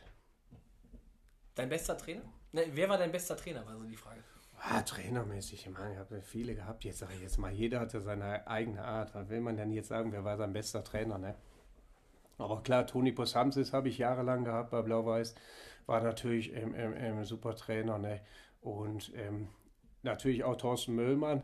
[1.55, 2.21] Dein bester Trainer?
[2.51, 4.21] Ne, wer war dein bester Trainer, war so die Frage.
[4.59, 6.83] Ah, trainermäßig, ich meine, ich habe viele gehabt.
[6.83, 9.15] Jetzt sage ich jetzt mal, jeder hatte seine eigene Art.
[9.15, 11.33] Was will man denn jetzt sagen, wer war sein bester Trainer, ne?
[12.37, 15.33] Aber klar, Toni Posamsis habe ich jahrelang gehabt bei Blau-Weiß.
[15.87, 18.21] War natürlich ähm, ähm, ähm, super Trainer, ne?
[18.61, 19.47] Und ähm,
[20.03, 21.41] natürlich auch Thorsten Möllmann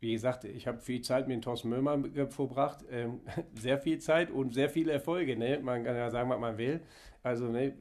[0.00, 3.20] wie gesagt, ich habe viel Zeit mit Thorsten Möllmann verbracht, ähm,
[3.54, 5.36] sehr viel Zeit und sehr viele Erfolge.
[5.36, 5.60] Ne?
[5.62, 6.80] Man kann ja sagen, was man will.
[7.22, 7.74] Also ne,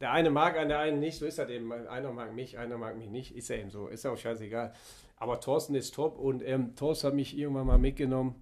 [0.00, 1.72] der eine mag einen, der einen nicht, so ist das eben.
[1.72, 4.72] Einer mag mich, einer mag mich nicht, ist ja eben so, ist ja auch scheißegal.
[5.16, 8.34] Aber Thorsten ist top und ähm, Thorsten hat mich irgendwann mal mitgenommen.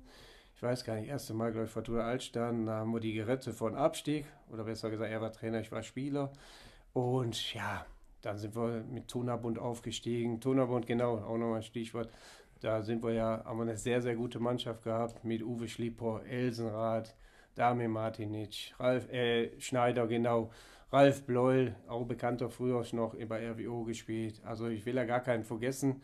[0.54, 3.54] Ich weiß gar nicht, erste Mal, glaube ich, Fortuna Altstein, da haben wir die gerettet
[3.54, 4.26] von Abstieg.
[4.50, 6.32] Oder besser gesagt, er war Trainer, ich war Spieler.
[6.92, 7.84] Und ja,
[8.20, 10.40] dann sind wir mit Tonabund aufgestiegen.
[10.40, 12.10] Tonabund, genau, auch nochmal ein Stichwort.
[12.62, 16.22] Da sind wir ja, haben wir eine sehr, sehr gute Mannschaft gehabt mit Uwe Schlieper,
[16.24, 17.12] Elsenrath,
[17.56, 20.52] Dame Martinic, Ralf äh, Schneider, genau,
[20.92, 24.40] Ralf Bleul, auch bekannter früher noch bei RWO gespielt.
[24.44, 26.02] Also ich will ja gar keinen vergessen.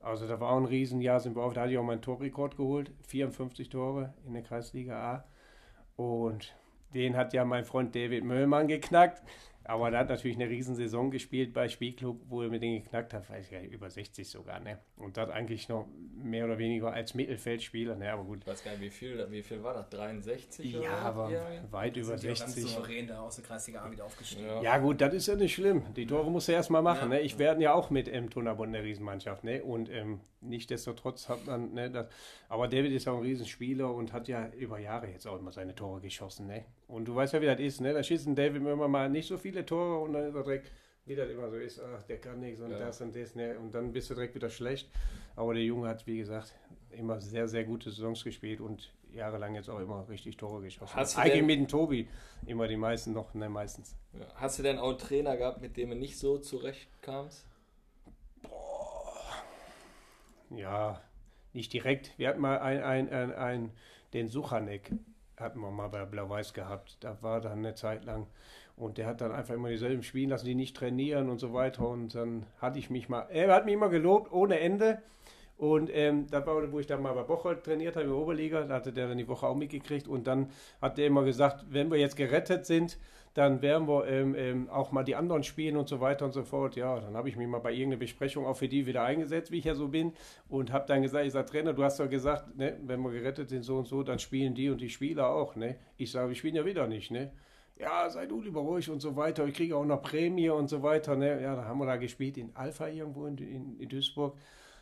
[0.00, 2.56] Also da war auch ein Riesenjahr, sind wir auf, da hatte ich auch meinen Torrekord
[2.56, 5.24] geholt, 54 Tore in der Kreisliga A.
[5.96, 6.54] Und
[6.94, 9.20] den hat ja mein Freund David Möllmann geknackt.
[9.68, 13.28] Aber er hat natürlich eine Riesensaison gespielt bei Spielclub, wo er mit denen geknackt hat,
[13.28, 14.78] weiß ich ja, über 60 sogar, ne?
[14.96, 18.10] Und das eigentlich noch mehr oder weniger als Mittelfeldspieler, ne?
[18.10, 18.38] Aber gut.
[18.40, 19.90] Ich weiß gar nicht, wie viel, wie viel war das?
[19.90, 20.72] 63?
[20.72, 21.30] Ja, aber
[21.70, 22.38] weit über 60.
[22.38, 24.46] Ganz souverän da aus der Kreisliga A wieder aufgestiegen.
[24.46, 24.62] Ja.
[24.62, 24.78] ja.
[24.78, 25.82] gut, das ist ja nicht schlimm.
[25.94, 27.18] Die Tore musst du erstmal machen, ja.
[27.18, 27.20] ne?
[27.20, 28.30] Ich werde ja auch mit M.
[28.30, 29.62] Tonabund eine Riesenmannschaft, ne?
[29.62, 32.06] Und ähm, Nichtsdestotrotz hat man, ne, das,
[32.48, 35.74] aber David ist auch ein Riesenspieler und hat ja über Jahre jetzt auch immer seine
[35.74, 36.64] Tore geschossen, ne?
[36.88, 37.92] Und du weißt ja, wie das ist, ne?
[37.92, 40.72] Da schießen David immer mal nicht so viele Tore und dann ist er direkt
[41.08, 42.78] wie das immer so ist, ach, der kann nichts und ja.
[42.78, 43.58] das und das, ne?
[43.58, 44.90] und dann bist du direkt wieder schlecht.
[45.36, 46.54] Aber der Junge hat, wie gesagt,
[46.90, 50.94] immer sehr, sehr gute Saisons gespielt und jahrelang jetzt auch immer richtig Tore geschossen.
[50.94, 52.08] Hast du Eigentlich denn, mit dem Tobi
[52.46, 53.96] immer die meisten noch, ne, meistens.
[54.12, 54.26] Ja.
[54.34, 57.46] Hast du denn auch einen Trainer gehabt, mit dem du nicht so zurechtkamst?
[58.42, 59.32] Boah.
[60.50, 61.00] Ja,
[61.54, 62.12] nicht direkt.
[62.18, 63.70] Wir hatten mal ein, ein, ein, ein
[64.12, 64.92] den Suchanek
[65.40, 66.98] hatten wir mal bei Blau-Weiß gehabt.
[67.00, 68.26] Da war dann eine Zeit lang
[68.76, 71.88] und der hat dann einfach immer dieselben spielen lassen, die nicht trainieren und so weiter.
[71.88, 75.02] Und dann hatte ich mich mal, er hat mich immer gelobt, ohne Ende.
[75.56, 78.62] Und ähm, das war, wo ich dann mal bei Bocholt trainiert habe in der Oberliga,
[78.62, 80.06] da hatte der dann die Woche auch mitgekriegt.
[80.06, 82.96] Und dann hat der immer gesagt, wenn wir jetzt gerettet sind,
[83.34, 86.42] dann werden wir ähm, ähm, auch mal die anderen spielen und so weiter und so
[86.42, 86.76] fort.
[86.76, 89.58] Ja, dann habe ich mich mal bei irgendeiner Besprechung auch für die wieder eingesetzt, wie
[89.58, 90.12] ich ja so bin.
[90.48, 93.48] Und habe dann gesagt, ich sage, Trainer, du hast doch gesagt, ne, wenn wir gerettet
[93.48, 95.56] sind so und so, dann spielen die und die Spieler auch.
[95.56, 95.76] Ne?
[95.96, 97.10] Ich sage, wir spielen ja wieder nicht.
[97.10, 97.30] Ne?
[97.78, 99.46] ja, sei du lieber ruhig und so weiter.
[99.46, 101.16] Ich kriege auch noch Prämie und so weiter.
[101.16, 101.40] Ne?
[101.40, 104.36] Ja, da haben wir da gespielt in Alpha irgendwo in, in, in Duisburg.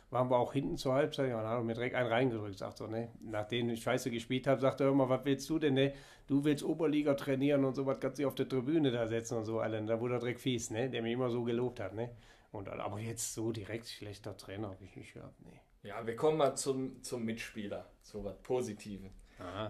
[0.09, 1.29] Waren wir auch hinten zur Halbzeit.
[1.29, 2.57] Ja, haben wir mir direkt einen reingedrückt.
[2.57, 3.11] Sagt so, ne?
[3.19, 5.93] Nachdem ich scheiße gespielt habe, sagt er immer, was willst du denn, ne?
[6.27, 9.45] Du willst Oberliga trainieren und so was, kannst dich auf der Tribüne da setzen und
[9.45, 9.59] so.
[9.59, 9.81] Alter.
[9.81, 10.89] Da wurde er direkt fies, ne?
[10.89, 12.15] Der mich immer so gelobt hat, ne?
[12.51, 15.51] Und, aber jetzt so direkt schlechter Trainer habe ich nicht gehabt, ne?
[15.83, 19.11] Ja, wir kommen mal zum, zum Mitspieler, so was Positives.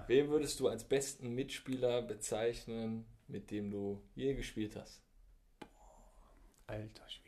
[0.08, 5.04] Wen würdest du als besten Mitspieler bezeichnen, mit dem du je gespielt hast?
[6.68, 7.27] Alter Schwede.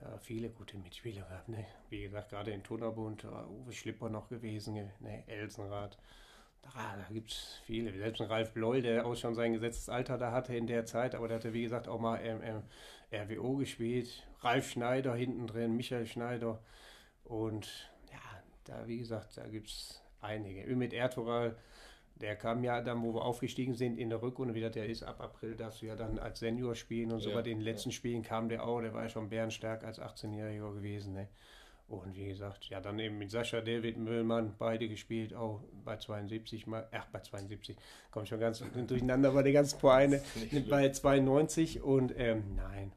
[0.00, 1.48] Ja, viele gute Mitspieler gehabt.
[1.48, 1.66] Ne?
[1.90, 5.24] Wie gesagt, gerade in Turnerbund, Uwe Schlipper noch gewesen, ne?
[5.26, 5.98] Elsenrath.
[6.62, 7.92] Da, da gibt es viele.
[7.92, 11.14] Selbst ein Ralf Bloll, der auch schon sein gesetztes Alter da hatte in der Zeit,
[11.14, 12.62] aber der hatte, wie gesagt, auch mal ähm, ähm,
[13.12, 14.26] RWO gespielt.
[14.40, 16.62] Ralf Schneider hinten drin, Michael Schneider.
[17.24, 20.64] Und ja, da, wie gesagt, da gibt es einige.
[20.64, 21.56] Ümit Ertural,
[22.20, 25.20] der kam ja dann, wo wir aufgestiegen sind, in der Rückrunde wieder, der ist ab
[25.20, 27.30] April, darfst du ja dann als Senior spielen und so.
[27.30, 27.94] Ja, bei den letzten ja.
[27.94, 31.14] Spielen kam der auch, der war ja schon bärenstark als 18-Jähriger gewesen.
[31.14, 31.28] Ne?
[31.88, 36.66] Und wie gesagt, ja, dann eben mit Sascha, David Müllmann, beide gespielt, auch bei 72
[36.66, 37.76] mal, ach, bei 72,
[38.10, 40.22] komm schon ganz durcheinander bei den ganzen Vereine,
[40.68, 42.92] bei 92 und ähm, nein,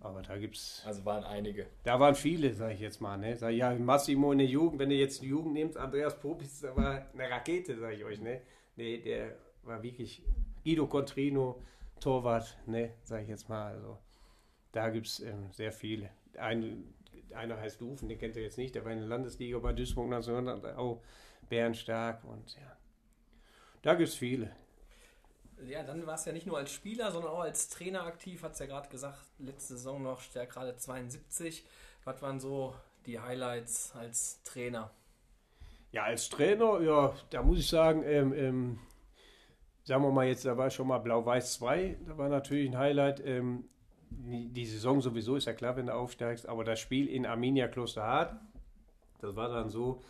[0.00, 0.82] aber da gibt's.
[0.86, 1.66] Also waren einige.
[1.84, 3.16] Da waren viele, sag ich jetzt mal.
[3.16, 3.36] Ne?
[3.36, 6.74] Sag, ja, Massimo in der Jugend, wenn du jetzt die Jugend nimmst, Andreas Popis, da
[6.76, 8.20] war eine Rakete, sag ich euch.
[8.20, 8.40] Ne?
[8.76, 10.22] Nee, der war wirklich
[10.64, 11.60] Guido Contrino,
[12.00, 13.72] Torwart, ne, sag ich jetzt mal.
[13.74, 13.98] Also
[14.72, 16.10] da gibt es ähm, sehr viele.
[16.38, 16.94] Ein,
[17.34, 20.06] einer heißt Dufen, den kennt ihr jetzt nicht, der war in der Landesliga bei Duisburg
[20.06, 21.02] 1900 auch
[21.48, 22.76] bärenstark und ja.
[23.82, 24.50] Da gibt es viele.
[25.66, 28.42] Ja, dann war es ja nicht nur als Spieler, sondern auch als Trainer aktiv.
[28.42, 31.64] Hat es ja gerade gesagt, letzte Saison noch gerade 72.
[32.04, 32.74] Was waren so
[33.06, 34.90] die Highlights als Trainer?
[35.90, 38.78] Ja, als Trainer, ja, da muss ich sagen, ähm, ähm,
[39.84, 43.20] sagen wir mal jetzt, da war schon mal Blau-Weiß 2, da war natürlich ein Highlight.
[43.24, 43.64] Ähm,
[44.10, 48.38] die Saison sowieso ist ja klar, wenn du aufsteigst, aber das Spiel in Arminia Klosterhardt,
[49.20, 50.02] das war dann so,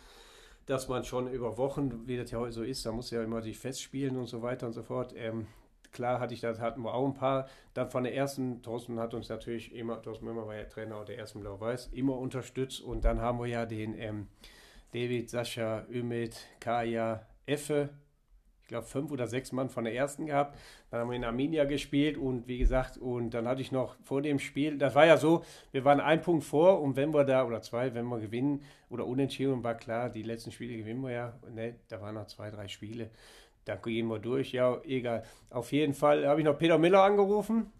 [0.69, 3.41] dass man schon über Wochen, wie das ja heute so ist, da muss ja immer
[3.41, 5.15] sich festspielen und so weiter und so fort.
[5.17, 5.47] Ähm,
[5.91, 7.49] klar hatte ich das, hatten wir auch ein paar.
[7.73, 11.17] Dann von der ersten, Thorsten hat uns natürlich immer, Thorsten Mömer war ja Trainer der
[11.17, 12.81] ersten Blau-Weiß, immer unterstützt.
[12.81, 14.27] Und dann haben wir ja den ähm,
[14.93, 17.89] David, Sascha, Ümit, Kaya, Effe,
[18.69, 20.57] glaube, fünf oder sechs Mann von der ersten gehabt.
[20.89, 24.21] Dann haben wir in Arminia gespielt und wie gesagt, und dann hatte ich noch vor
[24.21, 27.45] dem Spiel, das war ja so, wir waren ein Punkt vor und wenn wir da,
[27.45, 31.33] oder zwei, wenn wir gewinnen oder unentschieden, war klar, die letzten Spiele gewinnen wir ja.
[31.53, 33.09] Ne, da waren noch zwei, drei Spiele.
[33.65, 35.23] Da gehen wir durch, ja, egal.
[35.49, 37.71] Auf jeden Fall habe ich noch Peter Miller angerufen.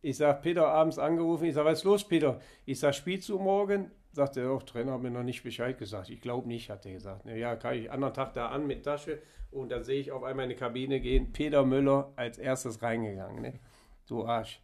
[0.00, 1.44] Ich sage, Peter abends angerufen.
[1.44, 2.40] Ich sage, was ist los, Peter?
[2.64, 3.90] Ich sage, spielst du morgen?
[4.18, 6.10] Sagt er, auch Trainer hat mir noch nicht Bescheid gesagt.
[6.10, 7.24] Ich glaube nicht, hat er gesagt.
[7.26, 10.46] Ja, kann ich anderen Tag da an mit Tasche und dann sehe ich auf einmal
[10.46, 13.40] in die Kabine gehen, Peter Müller als erstes reingegangen.
[13.40, 13.60] Ne?
[14.08, 14.60] Du Arsch.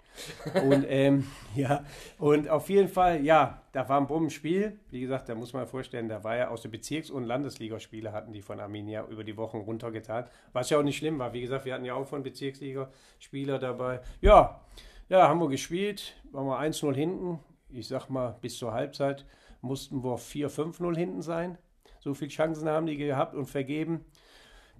[0.68, 1.84] und ähm, ja,
[2.18, 4.76] und auf jeden Fall, ja, da war ein Bombenspiel.
[4.90, 8.32] Wie gesagt, da muss man vorstellen, da war ja aus den Bezirks- und Landesligaspiele hatten
[8.32, 10.24] die von Arminia über die Wochen runtergetan.
[10.52, 11.32] Was ja auch nicht schlimm war.
[11.32, 14.00] Wie gesagt, wir hatten ja auch von Bezirksligaspieler dabei.
[14.20, 14.60] Ja,
[15.08, 17.38] ja, haben wir gespielt, waren wir 1-0 hinten.
[17.68, 19.24] Ich sag mal, bis zur Halbzeit
[19.64, 21.58] mussten wir 4-5-0 hinten sein.
[22.00, 24.04] So viele Chancen haben die gehabt und vergeben.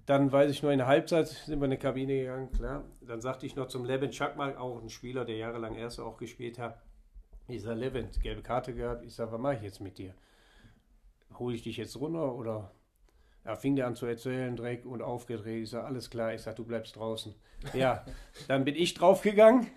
[0.05, 2.83] Dann weiß ich nur, in der Halbzeit sind wir in die Kabine gegangen, klar.
[3.01, 6.59] Dann sagte ich noch zum Levin Schakmal, auch ein Spieler, der jahrelang Erste auch gespielt
[6.59, 6.79] hat.
[7.47, 9.03] Ich sage, Levin, gelbe Karte gehabt.
[9.03, 10.13] Ich sage, was mache ich jetzt mit dir?
[11.33, 12.71] Hole ich dich jetzt runter oder
[13.43, 15.63] da fing der an zu erzählen, Dreck und aufgedreht.
[15.63, 16.33] Ich sage, alles klar.
[16.33, 17.33] Ich sage, du bleibst draußen.
[17.73, 18.05] Ja,
[18.47, 19.67] dann bin ich draufgegangen,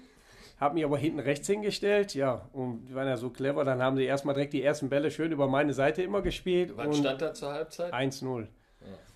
[0.58, 2.14] habe mich aber hinten rechts hingestellt.
[2.14, 3.64] Ja, und die waren ja so clever.
[3.64, 6.72] Dann haben sie erstmal direkt die ersten Bälle schön über meine Seite immer gespielt.
[6.76, 7.92] Wann stand da zur Halbzeit?
[7.92, 8.46] 1-0.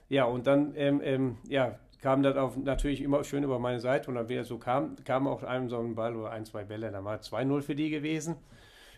[0.09, 4.11] Ja, und dann ähm, ähm, ja, kam das auf, natürlich immer schön über meine Seite
[4.11, 6.91] und dann wieder so kam, kam auch einem so ein Ball oder ein, zwei Bälle,
[6.91, 8.37] dann war 2-0 für die gewesen.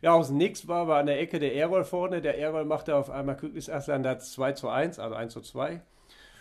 [0.03, 2.21] Ja, aus dem Nix war, war an der Ecke der Errol vorne.
[2.21, 5.81] Der Errol machte auf einmal Küklis Aslan da 2 zu 1, also 1 zu 2.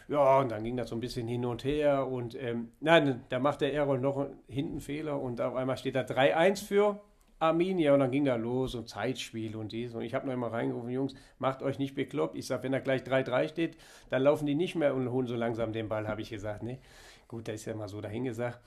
[0.07, 3.39] Ja, und dann ging das so ein bisschen hin und her und ähm, nein, da
[3.39, 7.01] macht der Errol noch hinten Fehler und auf einmal steht da 3-1 für
[7.39, 10.51] Arminia und dann ging da los und Zeitspiel und dies und ich habe noch immer
[10.51, 12.35] reingerufen, Jungs, macht euch nicht bekloppt.
[12.37, 13.77] Ich sage, wenn da gleich 3-3 steht,
[14.09, 16.79] dann laufen die nicht mehr und holen so langsam den Ball, habe ich gesagt, ne?
[17.27, 18.59] Gut, da ist ja mal so dahingesagt.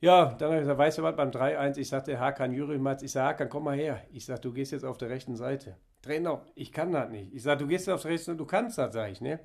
[0.00, 3.12] Ja, dann habe ich gesagt, weißt du was, beim 3-1, ich sagte, Hakan Jurimatz, ich
[3.12, 4.02] sage, Hakan, komm mal her.
[4.12, 5.76] Ich sage, du gehst jetzt auf der rechten Seite.
[6.02, 7.32] Trainer, ich kann das nicht.
[7.32, 9.38] Ich sage, du gehst auf der rechten Seite, du kannst das, sage ich, ne?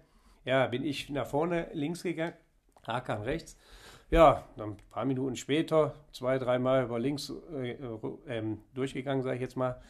[0.47, 2.31] Ja, bin ich nach vorne links gegangen,
[2.87, 3.57] Hakan rechts.
[4.09, 9.41] Ja, dann ein paar Minuten später, zwei, dreimal über links äh, äh, durchgegangen, sage ich
[9.41, 9.81] jetzt mal.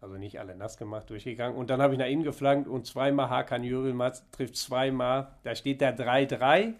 [0.00, 1.54] Also nicht alle nass gemacht, durchgegangen.
[1.54, 5.34] Und dann habe ich nach innen geflankt und zweimal Hakan Jürgelmatz trifft zweimal.
[5.42, 6.72] Da steht da 3-3.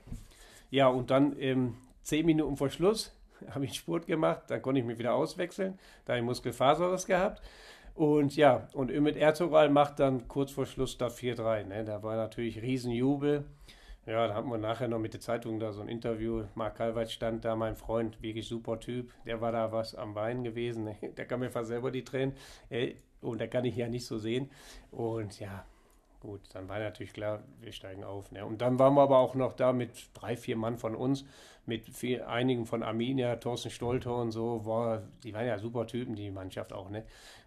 [0.70, 3.14] Ja, und dann ähm, zehn Minuten vor Schluss
[3.51, 4.44] habe ich Sport gemacht.
[4.46, 5.79] Dann konnte ich mich wieder auswechseln.
[6.07, 7.42] Da habe ich Muskelfaserriss gehabt.
[7.97, 11.65] Und ja, und Ümit Ertugal macht dann kurz vor Schluss da 4-3.
[11.65, 11.83] Ne?
[11.83, 13.47] Da war natürlich Riesenjubel.
[14.05, 16.45] Ja, da hatten wir nachher noch mit der Zeitung da so ein Interview.
[16.55, 19.13] Marc Kalweit stand da, mein Freund, wirklich super Typ.
[19.25, 20.85] Der war da was am Bein gewesen.
[20.85, 20.97] Ne?
[21.17, 22.35] Der kann mir fast selber die Tränen.
[23.23, 24.51] Und da kann ich ja nicht so sehen.
[24.91, 25.65] Und ja,
[26.21, 28.31] gut, dann war natürlich klar, wir steigen auf.
[28.31, 28.45] Ne?
[28.45, 31.25] Und dann waren wir aber auch noch da mit drei, vier Mann von uns,
[31.65, 34.67] mit viel, einigen von Arminia, Thorsten Stolter und so.
[34.67, 36.91] War, die waren ja super Typen, die Mannschaft auch.
[36.91, 37.05] Ne?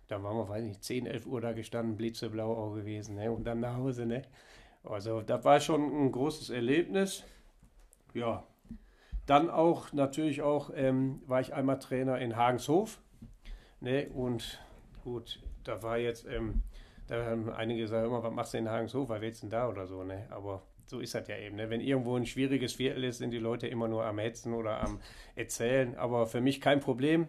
[0.09, 3.31] Da waren wir, weiß nicht, 10, 11 Uhr da gestanden, blitzeblau auch gewesen, ne?
[3.31, 4.23] Und dann nach Hause, ne?
[4.83, 7.23] Also, das war schon ein großes Erlebnis.
[8.13, 8.43] Ja.
[9.27, 12.99] Dann auch, natürlich auch, ähm, war ich einmal Trainer in Hagenshof,
[13.81, 14.09] ne?
[14.09, 14.59] Und
[15.03, 16.63] gut, da war jetzt, ähm,
[17.07, 19.69] da haben einige gesagt, immer, was machst du in Hagenshof, was willst du denn da
[19.69, 20.25] oder so, ne?
[20.31, 21.57] Aber so ist das ja eben.
[21.57, 21.69] Ne?
[21.69, 24.99] Wenn irgendwo ein schwieriges Viertel ist, sind die Leute immer nur am Hetzen oder am
[25.35, 25.95] Erzählen.
[25.97, 27.27] Aber für mich kein Problem.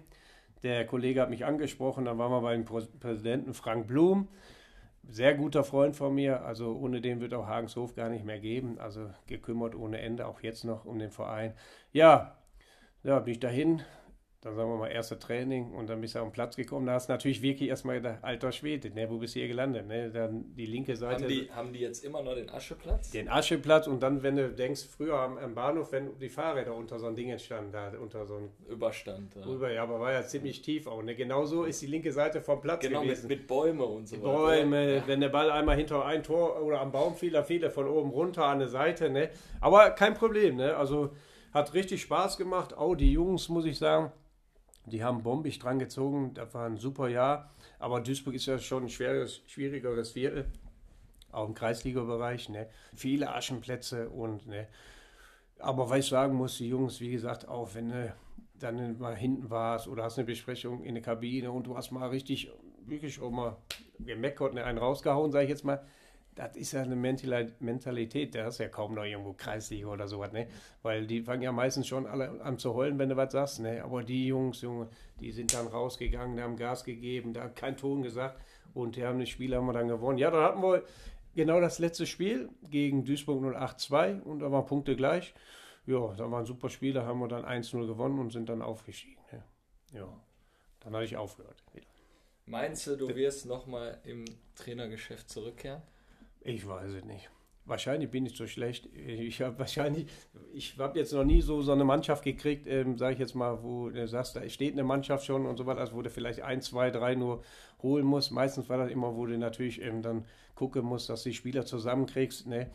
[0.63, 4.29] Der Kollege hat mich angesprochen, dann waren wir beim Präsidenten Frank Blum,
[5.09, 8.79] sehr guter Freund von mir, also ohne den wird auch Hagenshof gar nicht mehr geben,
[8.79, 11.55] also gekümmert ohne Ende, auch jetzt noch um den Verein.
[11.93, 12.37] Ja,
[13.03, 13.83] ja, bin ich dahin,
[14.43, 16.87] dann sagen wir mal, erste Training und dann bist du auf den Platz gekommen.
[16.87, 19.87] Da hast du natürlich wirklich erstmal gedacht, alter Schwede, ne, wo bist du hier gelandet?
[19.87, 20.11] Ne?
[20.11, 21.25] Dann die linke Seite.
[21.25, 23.11] Haben die, haben die jetzt immer noch den Ascheplatz?
[23.11, 26.99] Den Ascheplatz und dann, wenn du denkst, früher am, am Bahnhof, wenn die Fahrräder unter
[26.99, 29.35] so ein Ding entstanden, da unter so ein Überstand.
[29.35, 29.45] Ja.
[29.45, 31.03] Über, ja, aber war ja ziemlich tief auch.
[31.03, 31.15] Ne?
[31.15, 33.29] Genau so ist die linke Seite vom Platz genau, gewesen.
[33.29, 34.33] Mit, mit Bäume und so weiter.
[34.33, 35.03] Bäume, ja.
[35.07, 37.87] wenn der Ball einmal hinter ein Tor oder am Baum fiel, dann fiel er von
[37.87, 39.11] oben runter an der Seite.
[39.11, 39.29] Ne?
[39.61, 40.75] Aber kein Problem, ne?
[40.77, 41.11] Also
[41.53, 42.75] hat richtig Spaß gemacht.
[42.75, 44.13] Auch die Jungs, muss ich sagen
[44.87, 47.51] die haben bombig dran gezogen, das war ein super Jahr.
[47.79, 50.47] Aber Duisburg ist ja schon ein schweres, schwierigeres Viertel,
[51.33, 52.49] auch im Kreisliga-Bereich.
[52.49, 52.69] Ne?
[52.95, 54.67] Viele Aschenplätze und ne?
[55.59, 58.15] Aber was ich sagen muss, die Jungs, wie gesagt, auch wenn du
[58.59, 62.09] dann mal hinten warst oder hast eine Besprechung in der Kabine und du hast mal
[62.09, 62.51] richtig,
[62.87, 63.57] wirklich auch mal
[63.99, 65.85] gemeckert, ne, einen rausgehauen, sage ich jetzt mal,
[66.35, 70.49] das ist ja eine Mentalität, der hast ja kaum noch irgendwo Kreisliga oder sowas, ne?
[70.83, 73.83] Weil die fangen ja meistens schon alle an zu heulen, wenn du was sagst, ne?
[73.83, 74.89] Aber die Jungs, Junge,
[75.21, 78.41] die sind dann rausgegangen, die haben Gas gegeben, da hat kein Ton gesagt
[78.75, 80.19] und die haben das Spiel haben wir dann gewonnen.
[80.19, 80.85] Ja, dann hatten wir
[81.35, 85.35] genau das letzte Spiel gegen Duisburg 08-2 und da waren Punkte gleich.
[85.87, 88.63] Ja, da war ein super Spiel, da haben wir dann 1-0 gewonnen und sind dann
[88.63, 89.21] aufgestiegen.
[89.33, 89.43] Ne?
[89.93, 90.09] Ja,
[90.81, 91.63] dann habe ich aufgehört.
[91.73, 91.87] Wieder.
[92.47, 95.83] Meinst du, du wirst nochmal im Trainergeschäft zurückkehren?
[96.43, 97.31] Ich weiß es nicht.
[97.67, 98.89] Wahrscheinlich bin ich so schlecht.
[98.97, 100.07] Ich habe wahrscheinlich,
[100.53, 103.63] ich habe jetzt noch nie so, so eine Mannschaft gekriegt, ähm, sage ich jetzt mal,
[103.63, 106.41] wo du sagst, da steht eine Mannschaft schon und so weiter, also wo du vielleicht
[106.41, 107.43] ein, zwei, drei nur
[107.83, 108.33] holen musst.
[108.33, 110.25] Meistens war das immer, wo du natürlich eben dann
[110.55, 112.47] gucken musst, dass du die Spieler zusammenkriegst.
[112.47, 112.71] Ne?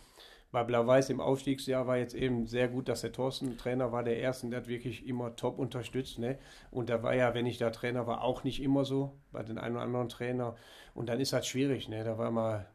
[0.51, 4.19] Bei Blau-Weiß im Aufstiegsjahr war jetzt eben sehr gut, dass der Thorsten Trainer war, der
[4.19, 6.19] Erste, der hat wirklich immer top unterstützt.
[6.19, 6.37] Ne?
[6.71, 9.57] Und da war ja, wenn ich da Trainer war, auch nicht immer so bei den
[9.57, 10.55] einen oder anderen Trainer.
[10.93, 11.89] Und dann ist das schwierig.
[11.89, 12.05] Ne?
[12.05, 12.67] Da war mal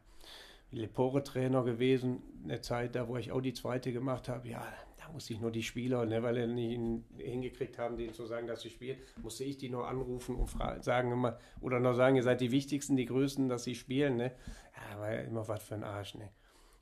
[0.71, 4.47] Lepore-Trainer gewesen, eine Zeit da, wo ich auch die zweite gemacht habe.
[4.47, 4.65] Ja,
[4.97, 8.47] da musste ich nur die Spieler, ne, weil sie nicht hingekriegt haben, denen zu sagen,
[8.47, 10.49] dass sie spielen, musste ich die nur anrufen und
[10.83, 14.17] sagen immer, oder noch sagen, ihr seid die Wichtigsten, die Größten, dass sie spielen.
[14.17, 14.31] Ne?
[14.75, 16.15] Ja, war ja immer was für ein Arsch.
[16.15, 16.29] Ne?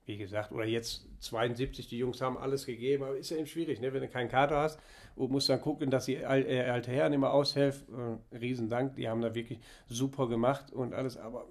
[0.06, 3.80] Wie gesagt, oder jetzt 72, die Jungs haben alles gegeben, aber ist ja eben schwierig,
[3.80, 3.93] ne?
[3.93, 4.80] wenn du keinen Kader hast
[5.16, 8.20] und musst dann gucken, dass die äh, alte Herren immer aushelfen.
[8.32, 11.47] Äh, Riesendank, die haben da wirklich super gemacht und alles, aber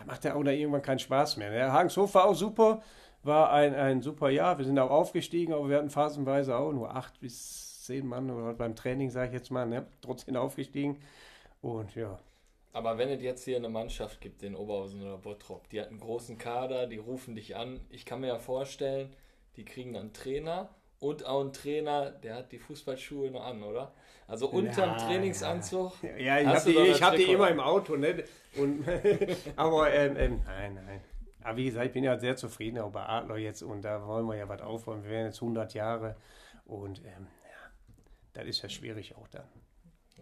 [0.00, 1.50] da macht ja auch da irgendwann keinen Spaß mehr.
[1.50, 1.72] Der ne?
[1.72, 2.82] Hagenshof war auch super,
[3.22, 4.58] war ein, ein super Jahr.
[4.58, 8.54] Wir sind auch aufgestiegen, aber wir hatten phasenweise auch nur acht bis zehn Mann oder
[8.54, 9.86] beim Training, sage ich jetzt mal, ne?
[10.00, 10.98] trotzdem aufgestiegen.
[11.60, 12.18] Und ja.
[12.72, 16.00] Aber wenn es jetzt hier eine Mannschaft gibt, den Oberhausen oder Bottrop, die hat einen
[16.00, 17.80] großen Kader, die rufen dich an.
[17.90, 19.14] Ich kann mir ja vorstellen,
[19.56, 20.68] die kriegen dann Trainer
[21.00, 23.92] und auch ein Trainer, der hat die Fußballschuhe noch an, oder?
[24.28, 25.92] Also unterm ja, Trainingsanzug.
[26.18, 28.22] Ja, ich habe die, ich hab die immer im Auto, ne?
[28.56, 28.86] Und,
[29.56, 31.00] aber ähm, ähm, nein, nein.
[31.42, 34.26] Aber wie gesagt, ich bin ja sehr zufrieden auch bei Adler jetzt und da wollen
[34.26, 35.02] wir ja was aufräumen.
[35.04, 36.16] Wir werden jetzt 100 Jahre
[36.66, 37.70] und ähm, ja,
[38.34, 39.48] das ist ja schwierig auch dann.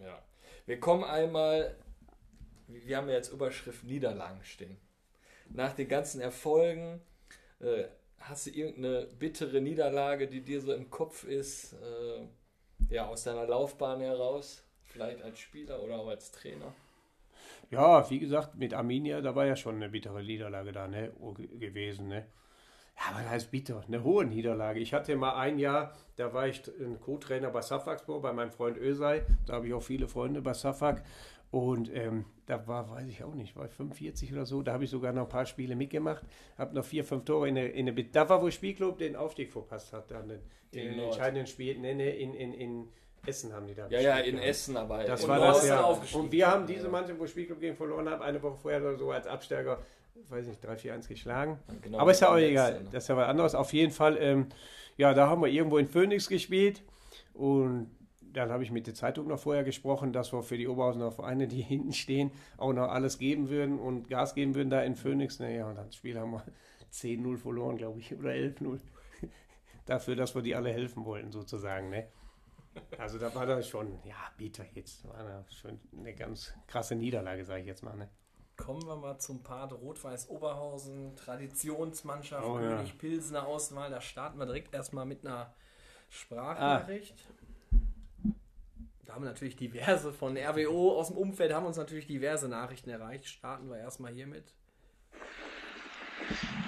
[0.00, 0.22] Ja.
[0.64, 1.74] Wir kommen einmal,
[2.68, 4.78] wir haben ja jetzt Überschrift Niederlagen stehen.
[5.48, 7.00] Nach den ganzen Erfolgen,
[7.60, 7.84] äh,
[8.20, 13.46] hast du irgendeine bittere Niederlage, die dir so im Kopf ist, äh, ja, aus deiner
[13.46, 14.64] Laufbahn heraus?
[14.84, 16.74] Vielleicht als Spieler oder auch als Trainer?
[17.70, 21.12] Ja, wie gesagt, mit Arminia, da war ja schon eine bittere Niederlage da ne,
[21.58, 22.08] gewesen.
[22.08, 22.26] Ne?
[22.96, 24.80] Ja, aber das heißt bitter, eine hohe Niederlage.
[24.80, 28.78] Ich hatte mal ein Jahr, da war ich ein Co-Trainer bei Safaxpo, bei meinem Freund
[28.78, 29.24] Ösei.
[29.46, 31.04] Da habe ich auch viele Freunde bei Safak.
[31.50, 34.62] Und ähm, da war, weiß ich auch nicht, war ich 45 oder so.
[34.62, 36.22] Da habe ich sogar noch ein paar Spiele mitgemacht.
[36.56, 39.52] Habe noch vier, fünf Tore in der, in der Da war, wo Spielclub den Aufstieg
[39.52, 40.40] verpasst hat, dann den,
[40.72, 41.78] den entscheidenden Spiel.
[41.78, 42.88] Nee, nee, in, in, in
[43.26, 44.42] Essen haben die da Ja, ja, in haben.
[44.42, 45.84] Essen, aber das war das ja.
[46.14, 49.10] Und wir haben diese Mannschaft, wo Spielclub gegen verloren hat, eine Woche vorher oder so
[49.10, 49.78] als Abstärker,
[50.30, 51.58] weiß nicht, 3-4-1 geschlagen.
[51.82, 52.80] Genau, aber ist ja auch egal.
[52.90, 53.54] Das ist ja was anderes.
[53.54, 54.46] Auf jeden Fall, ähm,
[54.96, 56.82] ja, da haben wir irgendwo in Phoenix gespielt
[57.34, 57.90] und
[58.32, 61.48] dann habe ich mit der Zeitung noch vorher gesprochen, dass wir für die Oberhausener Vereine,
[61.48, 65.38] die hinten stehen, auch noch alles geben würden und Gas geben würden da in Phoenix.
[65.38, 66.44] Naja, und das Spiel haben wir
[66.92, 68.80] 10-0 verloren, glaube ich, oder 11-0.
[69.86, 71.90] Dafür, dass wir die alle helfen wollten, sozusagen.
[71.90, 72.08] Ne?
[72.98, 75.06] Also da war das schon, ja, bitter jetzt.
[75.08, 77.96] War das schon eine ganz krasse Niederlage, sage ich jetzt mal.
[77.96, 78.08] Ne?
[78.56, 82.94] Kommen wir mal zum Part Rot-Weiß Oberhausen, Traditionsmannschaft, oh, König ja.
[82.98, 83.90] Pilsener Auswahl.
[83.90, 85.54] Da starten wir direkt erstmal mit einer
[86.08, 87.14] Sprachnachricht.
[87.28, 87.37] Ah.
[89.08, 92.90] Da haben wir natürlich diverse von RWO aus dem Umfeld, haben uns natürlich diverse Nachrichten
[92.90, 93.26] erreicht.
[93.26, 94.52] Starten wir erstmal hiermit.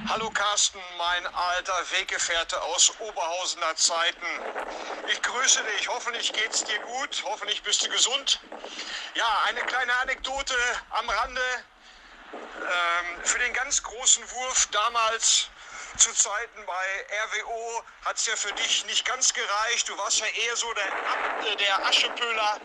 [0.09, 4.24] Hallo Carsten, mein alter Weggefährte aus Oberhausener Zeiten.
[5.12, 8.41] Ich grüße dich, hoffentlich geht's dir gut, hoffentlich bist du gesund.
[9.16, 10.55] Ja, eine kleine Anekdote
[10.88, 11.43] am Rande.
[12.32, 15.51] Ähm, für den ganz großen Wurf damals
[16.01, 19.87] zu Zeiten bei RWO hat es ja für dich nicht ganz gereicht.
[19.87, 22.59] Du warst ja eher so der, äh, der Aschepöler.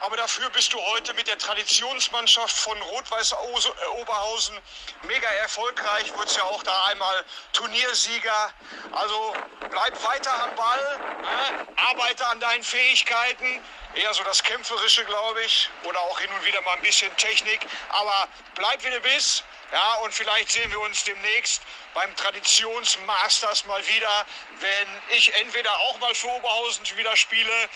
[0.00, 4.58] Aber dafür bist du heute mit der Traditionsmannschaft von Rot-Weiß äh, Oberhausen
[5.02, 6.12] mega erfolgreich.
[6.16, 8.52] Wurdest ja auch da einmal Turniersieger.
[8.90, 9.36] Also
[9.70, 13.64] bleib weiter am Ball, äh, arbeite an deinen Fähigkeiten.
[13.94, 15.70] Eher so das Kämpferische, glaube ich.
[15.84, 17.64] Oder auch hin und wieder mal ein bisschen Technik.
[17.90, 18.26] Aber
[18.56, 19.44] bleib wie du bist.
[19.72, 21.62] Ja, und vielleicht sehen wir uns demnächst
[21.94, 24.26] beim Traditionsmasters mal wieder,
[24.58, 27.68] wenn ich entweder auch mal für Oberhausen wieder spiele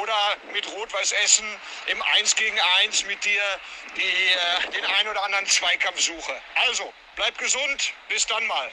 [0.00, 0.16] oder
[0.52, 1.46] mit Rot-Weiß Essen
[1.86, 3.42] im 1 gegen 1 mit dir
[3.96, 6.32] die, äh, den ein oder anderen Zweikampf suche.
[6.66, 8.70] Also, bleib gesund, bis dann mal.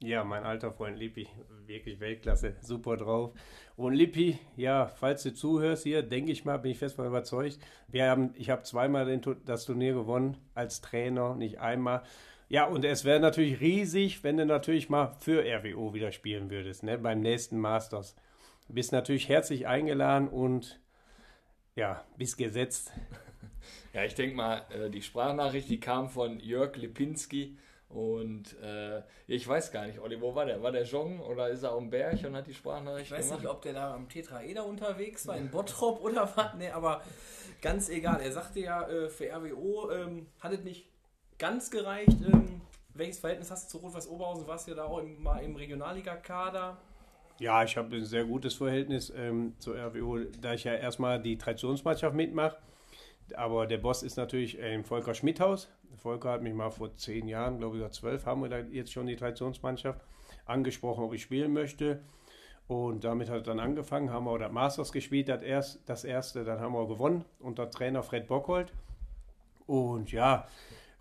[0.00, 1.28] Ja, mein alter Freund Lippi,
[1.66, 3.32] wirklich Weltklasse, super drauf.
[3.78, 7.60] Und Lippi, ja, falls du zuhörst hier, denke ich mal, bin ich fest von überzeugt.
[7.86, 12.02] Wir haben, ich habe zweimal das Turnier gewonnen als Trainer, nicht einmal.
[12.48, 16.82] Ja, und es wäre natürlich riesig, wenn du natürlich mal für RWO wieder spielen würdest,
[16.82, 18.16] ne, beim nächsten Masters.
[18.66, 20.80] Du bist natürlich herzlich eingeladen und
[21.76, 22.92] ja, bist gesetzt.
[23.92, 27.56] Ja, ich denke mal, äh, die Sprachnachricht, die kam von Jörg Lipinski
[27.88, 30.62] und äh, ich weiß gar nicht, Olli, wo war der?
[30.62, 33.20] War der Jong oder ist er am Berg und hat die Sprachnachricht gemacht?
[33.22, 33.40] Ich weiß gemacht?
[33.42, 36.54] nicht, ob der da am Tetraeder unterwegs war, in Bottrop oder was.
[36.54, 37.02] Nee, aber
[37.62, 38.20] ganz egal.
[38.20, 40.86] Er sagte ja, äh, für RWO ähm, hat es nicht
[41.38, 42.18] ganz gereicht.
[42.26, 42.60] Ähm,
[42.92, 44.46] welches Verhältnis hast du zu Rot-Weiß Oberhausen?
[44.46, 46.76] Warst du ja da auch im, mal im Regionalliga-Kader?
[47.38, 51.38] Ja, ich habe ein sehr gutes Verhältnis ähm, zur RWO, da ich ja erstmal die
[51.38, 52.56] Traditionsmannschaft mitmache.
[53.34, 55.68] Aber der Boss ist natürlich äh, im Volker Schmidhaus.
[55.96, 58.92] Volker hat mich mal vor zehn Jahren, glaube ich, oder zwölf, haben wir da jetzt
[58.92, 60.00] schon die Traditionsmannschaft
[60.46, 62.00] angesprochen, ob ich spielen möchte.
[62.68, 66.44] Und damit hat er dann angefangen, haben wir das Masters gespielt, das, erst, das erste,
[66.44, 68.72] dann haben wir gewonnen unter Trainer Fred Bockhold.
[69.66, 70.46] Und ja,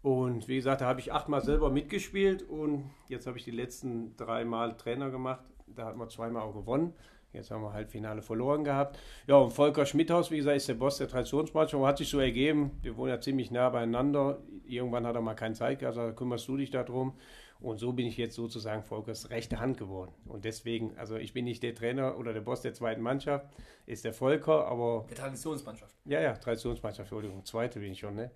[0.02, 4.16] und wie gesagt, da habe ich achtmal selber mitgespielt und jetzt habe ich die letzten
[4.16, 5.44] drei Mal Trainer gemacht.
[5.68, 6.94] Da hat man zweimal auch gewonnen.
[7.38, 9.00] Jetzt haben wir halt Finale verloren gehabt.
[9.28, 11.84] Ja, und Volker Schmidhaus, wie gesagt, ist der Boss der Traditionsmannschaft.
[11.84, 14.40] Hat sich so ergeben, wir wohnen ja ziemlich nah beieinander.
[14.66, 17.14] Irgendwann hat er mal keine Zeit gehabt, also kümmerst du dich darum.
[17.60, 20.12] Und so bin ich jetzt sozusagen Volkers rechte Hand geworden.
[20.26, 23.48] Und deswegen, also ich bin nicht der Trainer oder der Boss der zweiten Mannschaft,
[23.88, 25.06] ist der Volker, aber.
[25.10, 25.96] Der Traditionsmannschaft.
[26.06, 28.32] Ja, ja, Traditionsmannschaft, Entschuldigung, zweite bin ich schon, ne?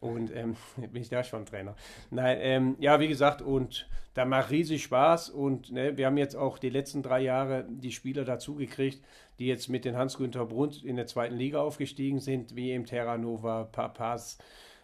[0.00, 1.76] Und ähm, bin ich da schon Trainer.
[2.10, 5.30] Nein, ähm, ja, wie gesagt, und da macht riesig Spaß.
[5.30, 9.02] Und ne, wir haben jetzt auch die letzten drei Jahre die Spieler dazugekriegt,
[9.38, 13.64] die jetzt mit den Hans-Günther Bruns in der zweiten Liga aufgestiegen sind, wie eben Terranova,
[13.64, 14.38] Papas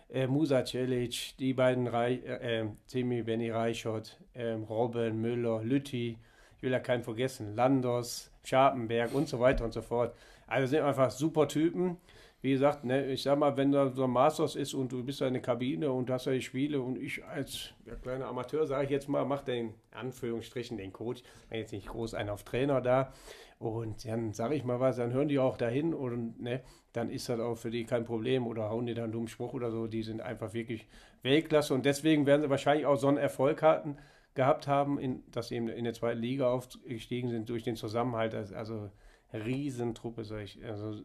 [0.09, 6.17] äh, Musa Celic, die beiden Rei äh, äh, Timi Benny Reichert, äh, Robin Müller, Lütti.
[6.57, 10.15] ich will ja keinen vergessen, Landos, Scharpenberg und so weiter und so fort.
[10.47, 11.97] Also sind einfach super Typen.
[12.43, 15.21] Wie gesagt, ne, ich sag mal, wenn da so ein Masters ist und du bist
[15.21, 18.85] da in der Kabine und hast da die Spiele und ich als kleiner Amateur, sage
[18.85, 22.81] ich jetzt mal, mach den Anführungsstrichen den Coach, bin jetzt nicht groß einen auf Trainer
[22.81, 23.13] da
[23.59, 26.63] und dann sage ich mal was, dann hören die auch dahin und ne,
[26.95, 29.53] dann ist das auch für die kein Problem oder hauen die dann einen dummen Spruch
[29.53, 29.87] oder so.
[29.87, 30.87] Die sind einfach wirklich
[31.23, 33.99] Weltklasse und deswegen werden sie wahrscheinlich auch so einen Erfolg hatten,
[34.35, 38.35] gehabt haben, in, dass sie in der zweiten Liga aufgestiegen sind durch den Zusammenhalt.
[38.35, 38.91] Also
[39.35, 40.65] Riesentruppe, sag ich.
[40.65, 41.03] Also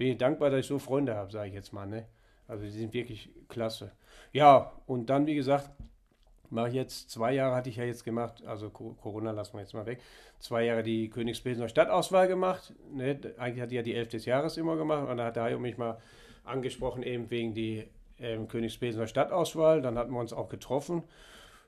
[0.00, 1.84] bin ich dankbar, dass ich so Freunde habe, sage ich jetzt mal.
[1.84, 2.06] Ne?
[2.48, 3.92] Also die sind wirklich klasse.
[4.32, 5.68] Ja, und dann, wie gesagt,
[6.48, 9.74] mache ich jetzt, zwei Jahre hatte ich ja jetzt gemacht, also Corona lassen wir jetzt
[9.74, 10.00] mal weg,
[10.38, 12.72] zwei Jahre die Königspilsener Stadtauswahl gemacht.
[12.90, 13.20] Ne?
[13.36, 15.58] Eigentlich hatte ich ja die 11 des Jahres immer gemacht und da hat der Hajo
[15.58, 15.98] mich mal
[16.44, 17.86] angesprochen, eben wegen die
[18.18, 19.82] ähm, Königspilsener Stadtauswahl.
[19.82, 21.02] Dann hatten wir uns auch getroffen.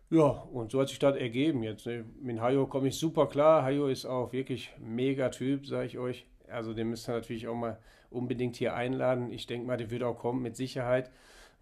[0.09, 1.85] Ja, und so hat sich das ergeben jetzt.
[1.85, 2.07] Ne?
[2.22, 3.62] Mit Hajo komme ich super klar.
[3.62, 6.24] Hajo ist auch wirklich mega Typ, sage ich euch.
[6.53, 7.78] Also den müsst ihr natürlich auch mal
[8.11, 9.32] unbedingt hier einladen.
[9.32, 11.11] Ich denke mal, der wird auch kommen mit Sicherheit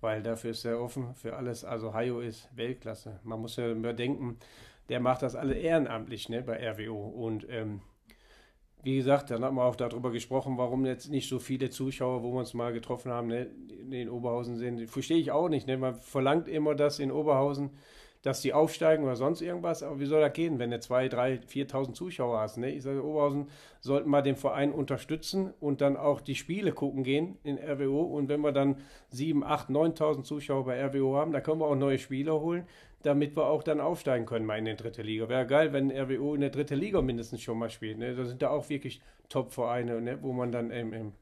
[0.00, 1.64] weil dafür ist er offen für alles.
[1.64, 3.20] Also Hayo ist Weltklasse.
[3.22, 4.38] Man muss ja überdenken,
[4.88, 7.08] der macht das alle ehrenamtlich ne, bei RWO.
[7.08, 7.82] Und ähm,
[8.82, 12.32] wie gesagt, dann haben wir auch darüber gesprochen, warum jetzt nicht so viele Zuschauer, wo
[12.32, 13.46] wir uns mal getroffen haben, ne,
[13.90, 14.88] in Oberhausen sind.
[14.90, 15.66] Verstehe ich auch nicht.
[15.66, 15.76] Ne?
[15.76, 17.70] Man verlangt immer das in Oberhausen
[18.22, 19.82] dass die aufsteigen oder sonst irgendwas.
[19.82, 22.58] Aber wie soll das gehen, wenn du 2.000, 3.000, 4.000 Zuschauer hast?
[22.58, 22.70] Ne?
[22.70, 23.48] Ich sage, Oberhausen
[23.80, 28.02] sollten mal den Verein unterstützen und dann auch die Spiele gucken gehen in RWO.
[28.02, 28.76] Und wenn wir dann
[29.12, 32.66] 7.000, 8.000, 9.000 Zuschauer bei RWO haben, da können wir auch neue Spieler holen,
[33.02, 35.28] damit wir auch dann aufsteigen können mal in die dritte Liga.
[35.28, 37.98] Wäre geil, wenn RWO in der dritte Liga mindestens schon mal spielt.
[37.98, 38.14] Ne?
[38.14, 39.00] Da sind da auch wirklich
[39.30, 40.18] Top-Vereine, ne?
[40.20, 41.12] wo man dann ähm, ähm,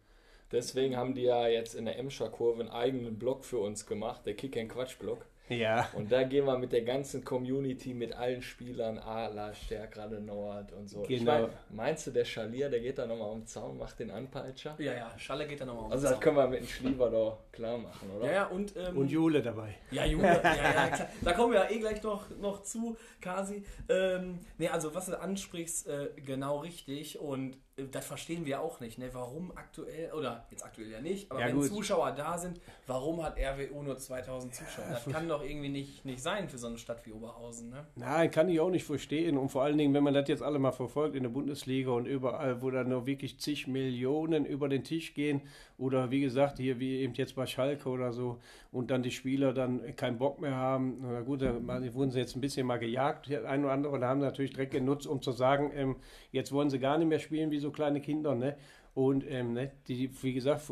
[0.51, 4.25] Deswegen haben die ja jetzt in der Emscher Kurve einen eigenen Blog für uns gemacht,
[4.25, 5.27] der Kick-and-Quatsch-Blog.
[5.49, 5.89] Ja.
[5.95, 10.89] Und da gehen wir mit der ganzen Community, mit allen Spielern, Ala, Stärkrade Nord und
[10.89, 11.03] so.
[11.03, 11.15] Genau.
[11.15, 14.11] Ich mein, meinst du, der Schalier, der geht da nochmal um den Zaun, macht den
[14.11, 14.77] Anpeitscher?
[14.79, 16.15] Ja, ja, Schalle geht da nochmal um den also Zaun.
[16.15, 18.27] Also das können wir mit dem Schlieber doch klar machen, oder?
[18.27, 18.77] Ja, ja, und...
[18.77, 19.75] Ähm, und Jule dabei.
[19.91, 21.09] Ja, Jule, ja, ja, klar.
[21.23, 23.65] Da kommen wir ja eh gleich noch, noch zu, Kasi.
[23.89, 27.57] Ähm, ne, also was du ansprichst, äh, genau richtig und
[27.93, 29.11] das verstehen wir auch nicht, ne?
[29.13, 31.69] warum aktuell, oder jetzt aktuell ja nicht, aber ja, wenn gut.
[31.69, 34.87] Zuschauer da sind, warum hat RWO nur 2000 Zuschauer?
[34.91, 37.71] Das kann doch irgendwie nicht, nicht sein für so eine Stadt wie Oberhausen.
[37.71, 37.87] Ne?
[37.95, 39.39] Nein, kann ich auch nicht verstehen.
[39.39, 42.07] Und vor allen Dingen, wenn man das jetzt alle mal verfolgt in der Bundesliga und
[42.07, 45.43] überall, wo dann nur wirklich zig Millionen über den Tisch gehen,
[45.79, 48.39] oder wie gesagt, hier wie eben jetzt bei Schalke oder so,
[48.73, 50.99] und dann die Spieler dann keinen Bock mehr haben.
[51.03, 51.55] Na gut, da
[51.95, 55.07] wurden sie jetzt ein bisschen mal gejagt, ein oder andere, und haben natürlich direkt genutzt,
[55.07, 55.97] um zu sagen, ähm,
[56.33, 58.57] jetzt wollen sie gar nicht mehr spielen wie so kleine Kinder, ne?
[58.95, 60.63] Und ähm, ne, die, wie gesagt,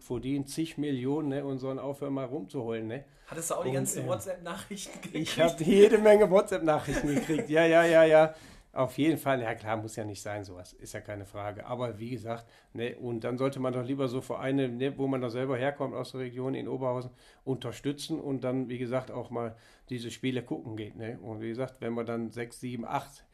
[0.00, 2.86] verdienen zig Millionen ne, und sollen aufhören, mal rumzuholen.
[2.86, 3.04] Ne?
[3.26, 5.16] Hattest du auch die ganzen ähm, WhatsApp-Nachrichten gekriegt?
[5.16, 7.48] Ich habe jede Menge WhatsApp-Nachrichten gekriegt.
[7.48, 8.34] Ja, ja, ja, ja.
[8.72, 11.66] Auf jeden Fall, ja klar, muss ja nicht sein, sowas, ist ja keine Frage.
[11.66, 15.20] Aber wie gesagt, ne, und dann sollte man doch lieber so Vereine, ne, wo man
[15.20, 17.10] da selber herkommt aus der Region in Oberhausen,
[17.44, 19.56] unterstützen und dann, wie gesagt, auch mal
[19.88, 20.94] diese Spiele gucken geht.
[20.94, 21.18] Ne?
[21.20, 23.24] Und wie gesagt, wenn wir dann sechs, sieben, acht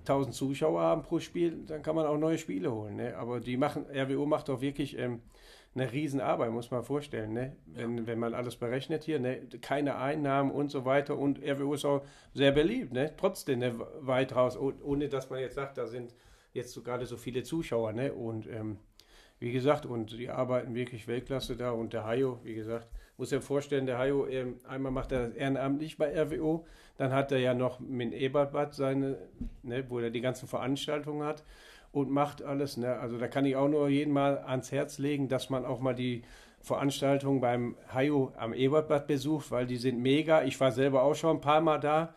[0.00, 2.94] 1000 Zuschauer haben pro Spiel, dann kann man auch neue Spiele holen.
[2.96, 3.16] Ne?
[3.16, 5.22] Aber die machen, RWO macht doch wirklich ähm,
[5.74, 7.32] eine Riesenarbeit, muss man vorstellen.
[7.32, 7.56] Ne?
[7.66, 8.06] Wenn, ja.
[8.06, 9.40] wenn man alles berechnet hier, ne?
[9.60, 11.18] keine Einnahmen und so weiter.
[11.18, 12.02] Und RWO ist auch
[12.32, 13.12] sehr beliebt, ne?
[13.16, 13.74] trotzdem ne?
[14.00, 16.14] weit raus, ohne dass man jetzt sagt, da sind
[16.52, 17.92] jetzt so gerade so viele Zuschauer.
[17.92, 18.12] Ne?
[18.12, 18.78] Und ähm,
[19.40, 21.72] wie gesagt, und die arbeiten wirklich Weltklasse da.
[21.72, 25.34] Und der Hayo, wie gesagt, muss ja vorstellen, der Hayo, ähm, einmal macht er das
[25.34, 26.66] ehrenamtlich bei RWO,
[26.96, 29.18] dann hat er ja noch mit Ebertbad seine,
[29.62, 31.44] ne, wo er die ganzen Veranstaltungen hat
[31.94, 32.76] und macht alles.
[32.76, 32.98] Ne?
[32.98, 35.94] Also da kann ich auch nur jeden mal ans Herz legen, dass man auch mal
[35.94, 36.22] die
[36.60, 40.42] Veranstaltungen beim Hayo am Ebertbad besucht, weil die sind mega.
[40.42, 42.14] Ich war selber auch schon ein paar Mal da.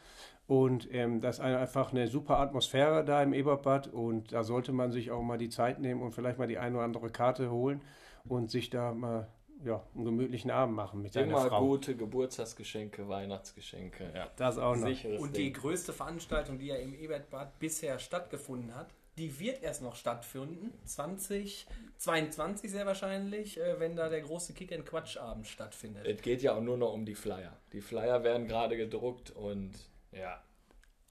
[0.47, 4.93] Und ähm, das ist einfach eine super Atmosphäre da im Eberbad und da sollte man
[4.93, 7.81] sich auch mal die Zeit nehmen und vielleicht mal die eine oder andere Karte holen
[8.23, 9.27] und sich da mal
[9.65, 11.65] ja, einen gemütlichen Abend machen mit seiner Immer Frau.
[11.65, 14.11] gute Geburtstagsgeschenke, Weihnachtsgeschenke.
[14.15, 14.29] Ja.
[14.37, 14.87] Das auch noch.
[14.87, 19.81] Sicheres und die größte Veranstaltung, die ja im Ebertbad bisher stattgefunden hat, die wird erst
[19.81, 20.73] noch stattfinden.
[20.85, 26.05] 2022 sehr wahrscheinlich, äh, wenn da der große Kick-and-Quatsch-Abend stattfindet.
[26.05, 27.57] Es geht ja auch nur noch um die Flyer.
[27.73, 29.73] Die Flyer werden gerade gedruckt und
[30.11, 30.41] ja.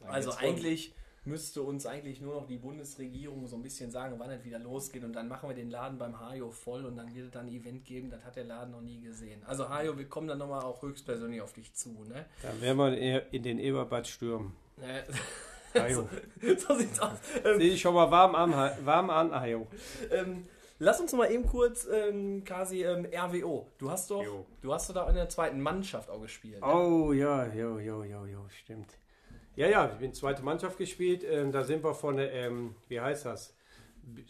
[0.04, 0.94] Also eigentlich
[1.24, 5.02] müsste uns eigentlich nur noch die Bundesregierung so ein bisschen sagen, wann es wieder losgeht
[5.02, 7.52] und dann machen wir den Laden beim Hajo voll und dann wird es dann ein
[7.52, 9.42] Event geben, das hat der Laden noch nie gesehen.
[9.44, 12.04] Also Hajo, wir kommen dann nochmal auch höchstpersönlich auf dich zu.
[12.04, 12.26] Ne?
[12.42, 14.54] Dann werden wir in den Eberbad stürmen.
[15.82, 16.08] Hajo.
[16.40, 17.18] so, so sieht's aus.
[17.44, 18.52] Ähm, Sehe ich schon mal warm an,
[18.84, 19.66] warm an Hajo.
[20.10, 20.44] Ähm,
[20.78, 23.66] Lass uns mal eben kurz, ähm, quasi ähm, RWO.
[23.78, 24.22] Du hast doch,
[24.60, 26.60] du hast doch da in der zweiten Mannschaft auch gespielt.
[26.60, 26.66] Ne?
[26.66, 28.98] Oh ja, jo, jo, jo, jo, stimmt.
[29.54, 31.24] Ja, ja, ich bin zweite Mannschaft gespielt.
[31.24, 33.54] Ähm, da sind wir von der, ähm, wie heißt das?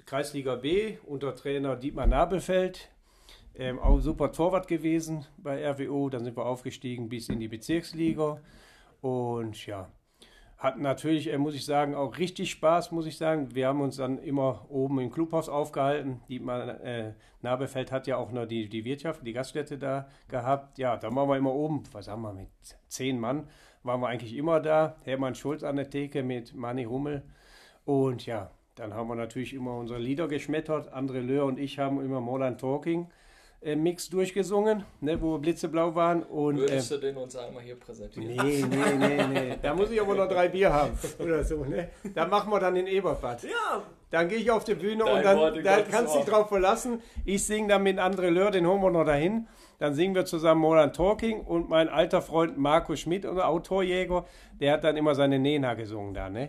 [0.07, 2.91] Kreisliga B unter Trainer Dietmar Nabelfeld.
[3.57, 6.09] Ähm, auch super Torwart gewesen bei RWO.
[6.11, 8.41] Dann sind wir aufgestiegen bis in die Bezirksliga.
[9.01, 9.91] Und ja,
[10.59, 13.55] hatten natürlich, äh, muss ich sagen, auch richtig Spaß, muss ich sagen.
[13.55, 16.21] Wir haben uns dann immer oben im Clubhaus aufgehalten.
[16.29, 20.79] Die, äh, Nabelfeld hat ja auch noch die, die Wirtschaft, die Gaststätte da gehabt.
[20.79, 22.49] Ja, da waren wir immer oben, was haben wir, mit
[22.89, 23.49] zehn Mann
[23.87, 24.97] waren wir eigentlich immer da.
[25.05, 27.23] Hermann Schulz an der Theke mit Manni Hummel.
[27.85, 30.93] Und ja, dann haben wir natürlich immer unsere Lieder geschmettert.
[30.93, 33.09] André Löhr und ich haben immer Modern Talking
[33.63, 36.23] Mix durchgesungen, ne, wo wir blitzeblau waren.
[36.23, 38.37] Und, Würdest äh, du den uns einmal hier präsentieren?
[38.37, 39.59] Nee, nee, nee, nee.
[39.61, 41.65] Da muss ich aber noch drei Bier haben oder so.
[41.65, 41.89] Ne?
[42.15, 43.43] Da machen wir dann den Eberbad.
[43.43, 43.83] Ja.
[44.11, 47.03] Dann gehe ich auf die Bühne Dein und dann, dann kannst du dich drauf verlassen.
[47.25, 49.49] Ich singe dann mit André Löhr, den holen wir noch dahin.
[49.79, 54.25] Dann singen wir zusammen Modern Talking und mein alter Freund Marco Schmidt, unser Autorjäger,
[54.61, 56.49] der hat dann immer seine Nena gesungen da, ne?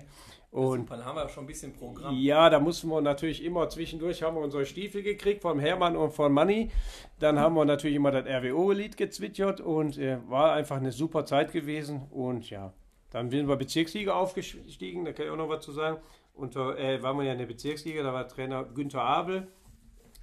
[0.49, 2.15] Und dann haben wir schon ein bisschen Programm.
[2.15, 6.11] Ja, da mussten wir natürlich immer zwischendurch haben wir unsere Stiefel gekriegt vom Hermann und
[6.11, 6.71] von Manni.
[7.19, 11.51] Dann haben wir natürlich immer das RWO-Lied gezwitschert und äh, war einfach eine super Zeit
[11.51, 12.07] gewesen.
[12.11, 12.73] Und ja,
[13.11, 15.97] dann sind wir Bezirksliga aufgestiegen, da kann ich auch noch was zu sagen.
[16.33, 19.47] Und äh, waren wir ja in der Bezirksliga, da war Trainer Günther Abel,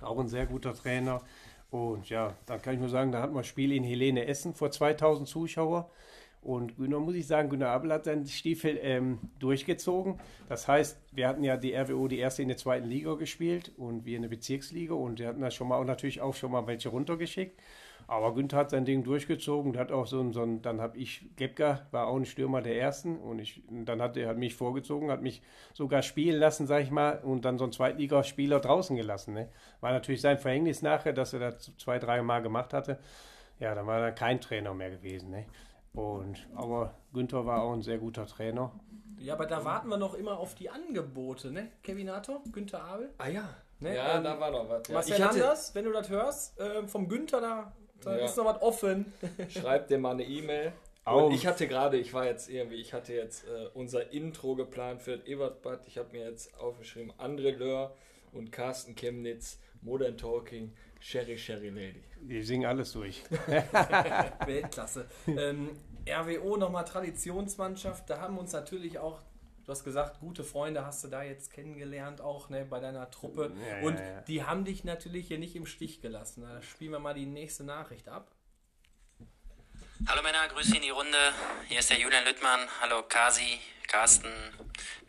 [0.01, 1.21] auch ein sehr guter Trainer.
[1.75, 4.55] Und ja, dann kann ich nur sagen, da hatten wir ein Spiel in Helene Essen
[4.55, 5.87] vor 2000 Zuschauern.
[6.41, 10.21] Und Günter, muss ich sagen, Günter Abel hat seinen Stiefel ähm, durchgezogen.
[10.49, 14.05] Das heißt, wir hatten ja die RWO die erste in der zweiten Liga gespielt und
[14.05, 16.65] wir in der Bezirksliga und wir hatten da schon mal auch natürlich auch schon mal
[16.69, 17.61] welche runtergeschickt.
[18.07, 20.99] Aber Günther hat sein Ding durchgezogen, der hat auch so ein, so ein dann habe
[20.99, 24.55] ich, Gebka war auch ein Stürmer der Ersten und ich, dann hat er hat mich
[24.55, 25.43] vorgezogen, hat mich
[25.73, 29.35] sogar spielen lassen, sag ich mal, und dann so ein Zweitligaspieler draußen gelassen.
[29.35, 29.49] Ne?
[29.81, 32.99] War natürlich sein Verhängnis nachher, dass er das zwei, drei Mal gemacht hatte.
[33.59, 35.31] Ja, dann war er kein Trainer mehr gewesen.
[35.31, 35.47] Ne?
[35.95, 38.73] Und, aber Günther war auch ein sehr guter Trainer.
[39.19, 41.69] Ja, aber da warten wir noch immer auf die Angebote, ne?
[41.83, 43.11] Kevinator, Günther Abel.
[43.17, 43.49] Ah ja.
[43.81, 43.95] Ne?
[43.95, 44.89] Ja, ähm, da war noch was.
[44.89, 44.95] Ja.
[44.95, 47.73] Marcel Anders, wenn du das hörst, äh, vom Günther da,
[48.05, 48.25] da ja.
[48.25, 49.13] ist noch was offen.
[49.49, 50.73] Schreib dir mal eine E-Mail.
[51.05, 55.03] Und ich hatte gerade, ich war jetzt irgendwie, ich hatte jetzt äh, unser Intro geplant
[55.03, 55.87] für Evertbad.
[55.87, 57.95] Ich habe mir jetzt aufgeschrieben, André Löhr
[58.33, 62.03] und Carsten Chemnitz, Modern Talking, Sherry Sherry Lady.
[62.23, 63.23] Die singen alles durch.
[64.47, 65.07] Weltklasse.
[65.27, 65.71] Ähm,
[66.09, 68.09] RWO nochmal Traditionsmannschaft.
[68.09, 69.21] Da haben uns natürlich auch,
[69.65, 73.53] du hast gesagt, gute Freunde hast du da jetzt kennengelernt, auch ne, bei deiner Truppe.
[73.69, 74.21] Ja, Und ja, ja.
[74.23, 76.43] die haben dich natürlich hier nicht im Stich gelassen.
[76.43, 78.31] Da spielen wir mal die nächste Nachricht ab.
[80.07, 81.17] Hallo Männer, Grüße in die Runde.
[81.69, 82.61] Hier ist der Julian Lüttmann.
[82.81, 84.29] Hallo Kasi, Carsten,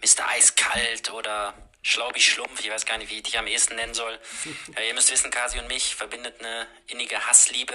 [0.01, 0.29] Mr.
[0.29, 4.17] Eiskalt oder Schlaubi Schlumpf, ich weiß gar nicht, wie ich dich am ehesten nennen soll.
[4.75, 7.73] Ja, ihr müsst wissen, Kasi und mich verbindet eine innige Hassliebe,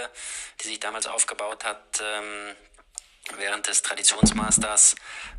[0.60, 2.02] die sich damals aufgebaut hat.
[3.36, 4.96] Während des Traditionsmasters,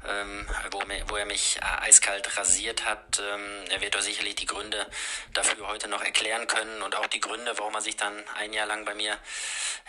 [0.07, 3.19] ähm, wo, wo, er mich äh, eiskalt rasiert hat.
[3.19, 4.87] Ähm, er wird doch sicherlich die Gründe
[5.33, 8.67] dafür heute noch erklären können und auch die Gründe, warum er sich dann ein Jahr
[8.67, 9.17] lang bei mir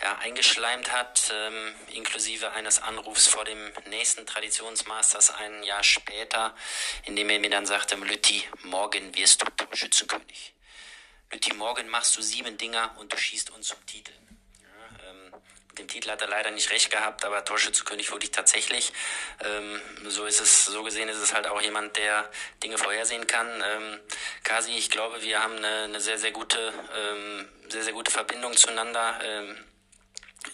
[0.01, 6.55] ja, eingeschleimt hat, ähm, inklusive eines Anrufs vor dem nächsten Traditionsmasters ein Jahr später,
[7.05, 10.53] in dem er mir dann sagte, Lütti, morgen wirst du Torschützenkönig.
[11.31, 14.11] Lütti, morgen machst du sieben Dinger und du schießt uns zum Titel.
[15.77, 18.93] Dem Titel hat er leider nicht recht gehabt, aber Torschützenkönig wurde ich tatsächlich.
[19.43, 22.29] Ähm, so ist es, so gesehen ist es halt auch jemand, der
[22.61, 23.47] Dinge vorhersehen kann.
[23.47, 23.99] Ähm,
[24.43, 28.55] Kasi, ich glaube, wir haben eine, eine sehr, sehr gute, ähm, sehr, sehr gute Verbindung
[28.55, 29.19] zueinander.
[29.23, 29.57] Ähm,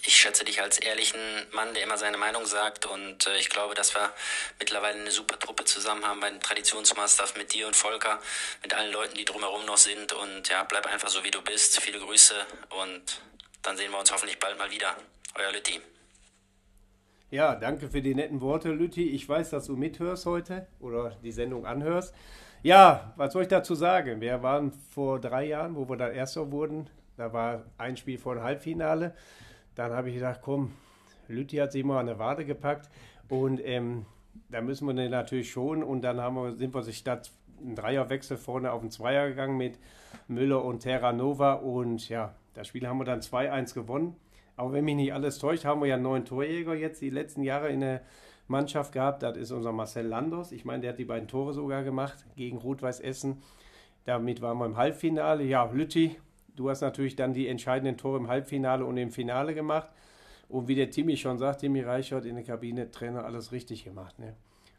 [0.03, 1.19] ich schätze dich als ehrlichen
[1.51, 4.13] Mann, der immer seine Meinung sagt und äh, ich glaube, dass wir
[4.59, 8.21] mittlerweile eine super Truppe zusammen haben bei den Traditionsmasters mit dir und Volker,
[8.61, 11.81] mit allen Leuten, die drumherum noch sind und ja, bleib einfach so wie du bist.
[11.81, 13.21] Viele Grüße und
[13.61, 14.95] dann sehen wir uns hoffentlich bald mal wieder.
[15.35, 15.79] Euer Lütti.
[17.31, 19.09] Ja, danke für die netten Worte, Lütti.
[19.09, 22.15] Ich weiß, dass du mithörst heute oder die Sendung anhörst.
[22.63, 24.19] Ja, was soll ich dazu sagen?
[24.19, 26.89] Wir waren vor drei Jahren, wo wir dann Erster wurden.
[27.17, 29.15] Da war ein Spiel vor dem Halbfinale.
[29.75, 30.73] Dann habe ich gedacht, komm,
[31.27, 32.89] Lütti hat sich mal an der Wade gepackt
[33.29, 34.05] und ähm,
[34.49, 35.83] da müssen wir den natürlich schon.
[35.83, 37.31] Und dann haben wir, sind wir sich statt
[37.61, 39.77] ein Dreierwechsel vorne auf den Zweier gegangen mit
[40.27, 41.53] Müller und Terra Nova.
[41.53, 44.17] Und ja, das Spiel haben wir dann 2-1 gewonnen.
[44.57, 47.41] Aber wenn mich nicht alles täuscht, haben wir ja einen neuen Torjäger jetzt die letzten
[47.41, 48.01] Jahre in der
[48.49, 49.23] Mannschaft gehabt.
[49.23, 50.51] Das ist unser Marcel Landos.
[50.51, 53.41] Ich meine, der hat die beiden Tore sogar gemacht gegen Rot-Weiß Essen.
[54.03, 55.45] Damit waren wir im Halbfinale.
[55.45, 56.19] Ja, Lütti,
[56.57, 59.89] du hast natürlich dann die entscheidenden Tore im Halbfinale und im Finale gemacht.
[60.49, 64.19] Und wie der Timmy schon sagt, Timmy Reichert in der Kabine, Trainer, alles richtig gemacht.
[64.19, 64.35] Ne?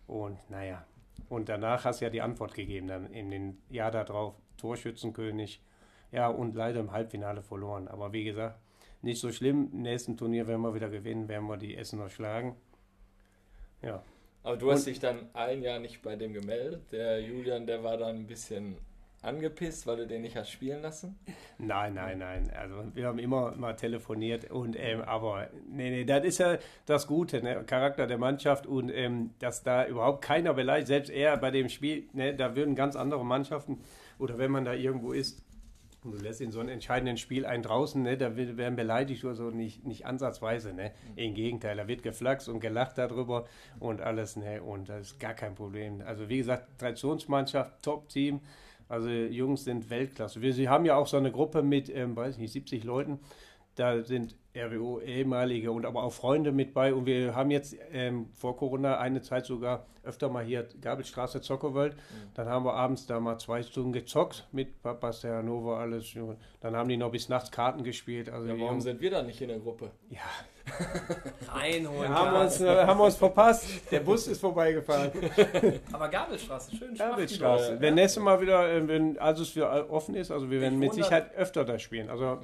[0.06, 0.84] Und naja,
[1.30, 5.62] und danach hast du ja die Antwort gegeben, dann in den Jahr darauf, Torschützenkönig.
[6.12, 7.88] Ja, und leider im Halbfinale verloren.
[7.88, 8.58] Aber wie gesagt,
[9.02, 9.70] nicht so schlimm.
[9.72, 12.56] Im nächsten Turnier werden wir wieder gewinnen, werden wir die Essener schlagen.
[13.82, 14.02] Ja.
[14.42, 16.92] Aber du hast dich dann ein Jahr nicht bei dem gemeldet.
[16.92, 18.76] Der Julian, der war dann ein bisschen
[19.22, 21.18] angepisst, weil du den nicht hast spielen lassen?
[21.58, 22.50] Nein, nein, nein.
[22.56, 27.06] Also wir haben immer mal telefoniert und ähm, aber nee, nee, das ist ja das
[27.06, 27.62] Gute, ne?
[27.64, 32.08] Charakter der Mannschaft und ähm, dass da überhaupt keiner beleidigt, selbst er bei dem Spiel,
[32.14, 33.80] ne, da würden ganz andere Mannschaften
[34.18, 35.49] oder wenn man da irgendwo ist und
[36.02, 39.50] du lässt in so einem entscheidenden Spiel einen draußen, ne, da werden beleidigt oder so
[39.50, 40.92] nicht, nicht ansatzweise, ne?
[41.16, 43.46] Im Gegenteil, da wird geflaxt und gelacht darüber
[43.78, 44.62] und alles, ne?
[44.62, 46.02] Und das ist gar kein Problem.
[46.04, 48.40] Also wie gesagt, Traditionsmannschaft, Top-Team.
[48.88, 50.42] Also Jungs sind Weltklasse.
[50.42, 53.20] Wir sie haben ja auch so eine Gruppe mit, ähm, weiß nicht, 70 Leuten.
[53.76, 56.92] Da sind RWO ehemalige und aber auch Freunde mit bei.
[56.92, 61.94] Und wir haben jetzt ähm, vor Corona eine Zeit sogar öfter mal hier Gabelstraße Zockerwelt.
[61.94, 62.30] Mhm.
[62.34, 66.14] Dann haben wir abends da mal zwei Stunden gezockt mit Papas der Hannover, alles.
[66.60, 68.30] Dann haben die noch bis nachts Karten gespielt.
[68.30, 69.90] Also ja, warum sind wir da nicht in der Gruppe?
[70.08, 70.18] Ja,
[71.52, 72.10] Reinholen.
[72.10, 73.68] Ja, haben, wir uns, haben wir uns verpasst.
[73.90, 75.10] Der Bus ist vorbeigefahren.
[75.92, 77.80] Aber Gabelstraße, schön Gabelstraße.
[77.80, 81.34] Wenn nächstes Mal wieder, äh, wenn also wieder offen ist, also wir werden mit Sicherheit
[81.34, 82.08] öfter da spielen.
[82.08, 82.40] Also ja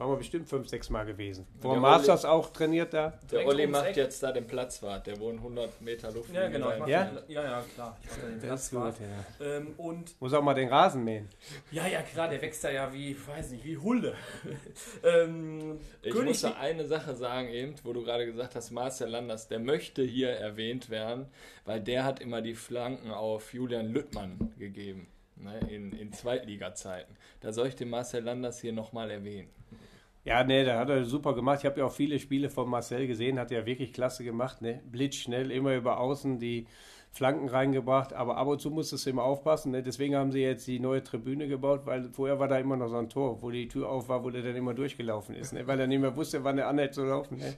[0.00, 1.46] waren wir bestimmt fünf, sechs Mal gewesen.
[1.60, 3.12] Vor der Masters Olli, auch trainiert da.
[3.30, 6.32] Der Olli macht jetzt da den Platzwart, der wohnt 100 Meter Luft.
[6.32, 6.70] Ja, genau.
[6.86, 7.12] Ja?
[7.28, 7.98] Ja, ja, klar.
[8.02, 8.96] Ich mache den Platzwart.
[8.98, 9.06] Gut,
[9.40, 9.56] ja.
[9.56, 11.28] Ähm, und Muss auch mal den Rasen mähen.
[11.70, 14.14] Ja, ja, klar, der wächst da ja wie, weiß nicht, wie Hulle.
[15.04, 19.10] ähm, ich König muss da eine Sache sagen eben, wo du gerade gesagt hast, Marcel
[19.10, 21.26] Landers, der möchte hier erwähnt werden,
[21.66, 25.08] weil der hat immer die Flanken auf Julian Lüttmann gegeben.
[25.36, 27.16] Ne, in, in Zweitliga-Zeiten.
[27.40, 29.48] Da soll ich den Marcel Landers hier nochmal erwähnen.
[30.24, 31.60] Ja, nee, da hat er super gemacht.
[31.60, 34.60] Ich habe ja auch viele Spiele von Marcel gesehen, hat er wirklich klasse gemacht.
[34.60, 34.82] Ne?
[34.90, 36.66] Blitzschnell, immer über außen die
[37.12, 39.72] Flanken reingebracht, aber ab und zu musstest du immer aufpassen.
[39.72, 39.82] Ne?
[39.82, 42.96] Deswegen haben sie jetzt die neue Tribüne gebaut, weil vorher war da immer noch so
[42.96, 45.66] ein Tor, wo die Tür auf war, wo der dann immer durchgelaufen ist, ne?
[45.66, 47.38] weil er nicht mehr wusste, wann er anhält zu laufen.
[47.38, 47.54] Ne?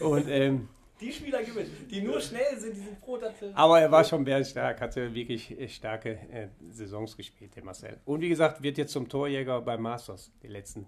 [0.00, 0.68] Und ähm,
[1.00, 3.52] die Spieler gewinnen, die nur schnell sind, die sind froh dafür.
[3.54, 8.00] Aber er war schon stark, hatte wirklich starke äh, Saisons gespielt, der Marcel.
[8.04, 10.84] Und wie gesagt, wird jetzt zum Torjäger bei Masters die letzten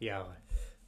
[0.00, 0.36] Jahre.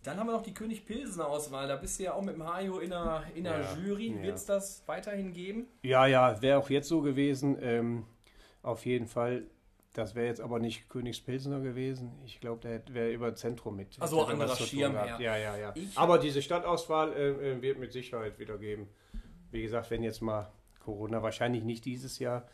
[0.07, 1.67] Dann haben wir noch die König Pilsener Auswahl.
[1.67, 4.15] Da bist du ja auch mit dem Hajo in der, in der ja, Jury.
[4.15, 4.23] Ja.
[4.23, 5.67] Wird es das weiterhin geben?
[5.83, 7.59] Ja, ja, wäre auch jetzt so gewesen.
[7.61, 8.05] Ähm,
[8.63, 9.49] auf jeden Fall.
[9.95, 12.13] Das wäre jetzt aber nicht Königspilsener gewesen.
[12.25, 13.97] Ich glaube, der wäre über Zentrum mit.
[13.99, 14.95] Also anderer Schirm.
[14.95, 15.73] Ja, ja, ja.
[15.75, 18.89] Ich aber diese Stadtauswahl äh, äh, wird mit Sicherheit wieder geben.
[19.51, 20.53] Wie gesagt, wenn jetzt mal
[20.85, 22.47] Corona, wahrscheinlich nicht dieses Jahr,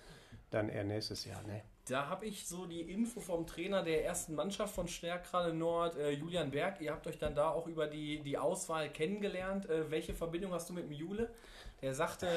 [0.53, 1.43] dann eher nächstes Jahr.
[1.45, 1.63] Ne?
[1.89, 6.11] Da habe ich so die Info vom Trainer der ersten Mannschaft von Stärkrade Nord, äh,
[6.13, 6.81] Julian Berg.
[6.81, 9.69] Ihr habt euch dann da auch über die, die Auswahl kennengelernt.
[9.69, 11.31] Äh, welche Verbindung hast du mit dem Jule?
[11.83, 12.29] Der sagte,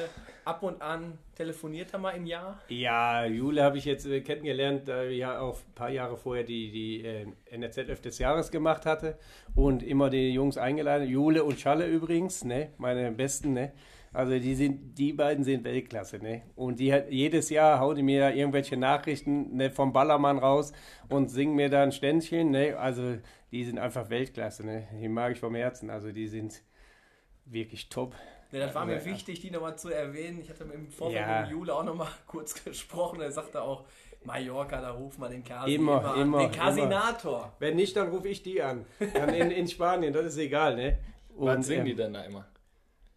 [0.44, 2.60] ab und an telefoniert er mal im Jahr.
[2.68, 6.42] Ja, Jule habe ich jetzt äh, kennengelernt, da ich ja auch ein paar Jahre vorher
[6.42, 9.16] die, die äh, NRZ des Jahres gemacht hatte
[9.54, 11.06] und immer die Jungs eingeladen.
[11.06, 13.72] Jule und Schalle übrigens, ne, meine besten, ne.
[14.16, 16.40] Also die sind, die beiden sind Weltklasse, ne?
[16.54, 20.72] Und die hat jedes Jahr hauen die mir irgendwelche Nachrichten ne, vom Ballermann raus
[21.10, 22.78] und singen mir da ein Ständchen, ne?
[22.78, 23.18] Also
[23.52, 24.88] die sind einfach Weltklasse, ne?
[24.98, 25.90] Die mag ich vom Herzen.
[25.90, 26.62] Also die sind
[27.44, 28.14] wirklich top.
[28.52, 30.40] Ja, das war mir also, wichtig, die nochmal zu erwähnen.
[30.40, 31.42] Ich hatte im Vorfeld ja.
[31.42, 33.20] mit Jule auch nochmal kurz gesprochen.
[33.20, 33.84] Er sagte auch,
[34.24, 37.52] Mallorca, da ruft man den Kasi immer, immer, immer Den Kasinator.
[37.58, 38.86] Wenn nicht, dann rufe ich die an.
[39.12, 40.98] Dann in, in Spanien, das ist egal, ne?
[41.36, 42.46] Und, Was singen ähm, die denn da immer?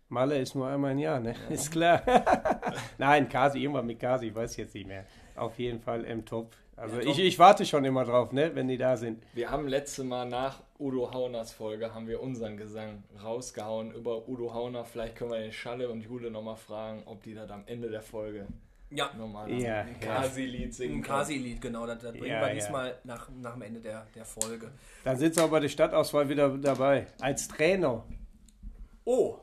[0.10, 1.36] Malle ist nur einmal ein Jahr, ne?
[1.48, 1.54] Ja.
[1.54, 2.02] Ist klar.
[2.98, 5.06] Nein, Kasi, irgendwann mit Kasi, weiß ich jetzt nicht mehr.
[5.36, 6.56] Auf jeden Fall im Top.
[6.76, 9.22] Also ja, ich, ich warte schon immer drauf, ne, wenn die da sind.
[9.34, 14.54] Wir haben letzte Mal nach Udo Hauners Folge haben wir unseren Gesang rausgehauen über Udo
[14.54, 14.86] Hauner.
[14.86, 18.02] Vielleicht können wir den Schalle und Jule nochmal fragen, ob die das am Ende der
[18.02, 18.48] Folge
[18.90, 19.12] ja.
[19.18, 20.96] nochmal ja, ein Kasi-Lied singen.
[20.96, 21.86] Ein Kasi-Lied, genau.
[21.86, 24.72] Das, das bringen ja, wir diesmal nach, nach dem Ende der, der Folge.
[25.04, 27.08] Dann sind sie auch bei der Stadtauswahl wieder dabei.
[27.20, 28.06] Als Trainer.
[29.04, 29.40] Oh,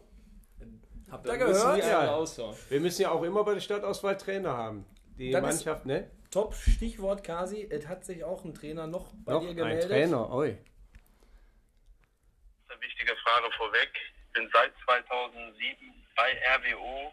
[1.10, 1.78] Habt ihr gehört?
[1.78, 2.54] Ja.
[2.68, 4.86] Wir müssen ja auch immer bei der Stadtauswahl Trainer haben.
[5.18, 6.10] Die das Mannschaft, ne?
[6.30, 7.66] Top, Stichwort Kasi.
[7.70, 9.84] Es hat sich auch ein Trainer noch bei noch dir gemeldet.
[9.84, 10.58] Ein Trainer, oi.
[12.68, 13.90] Eine wichtige Frage vorweg.
[14.26, 17.12] Ich bin seit 2007 bei RWO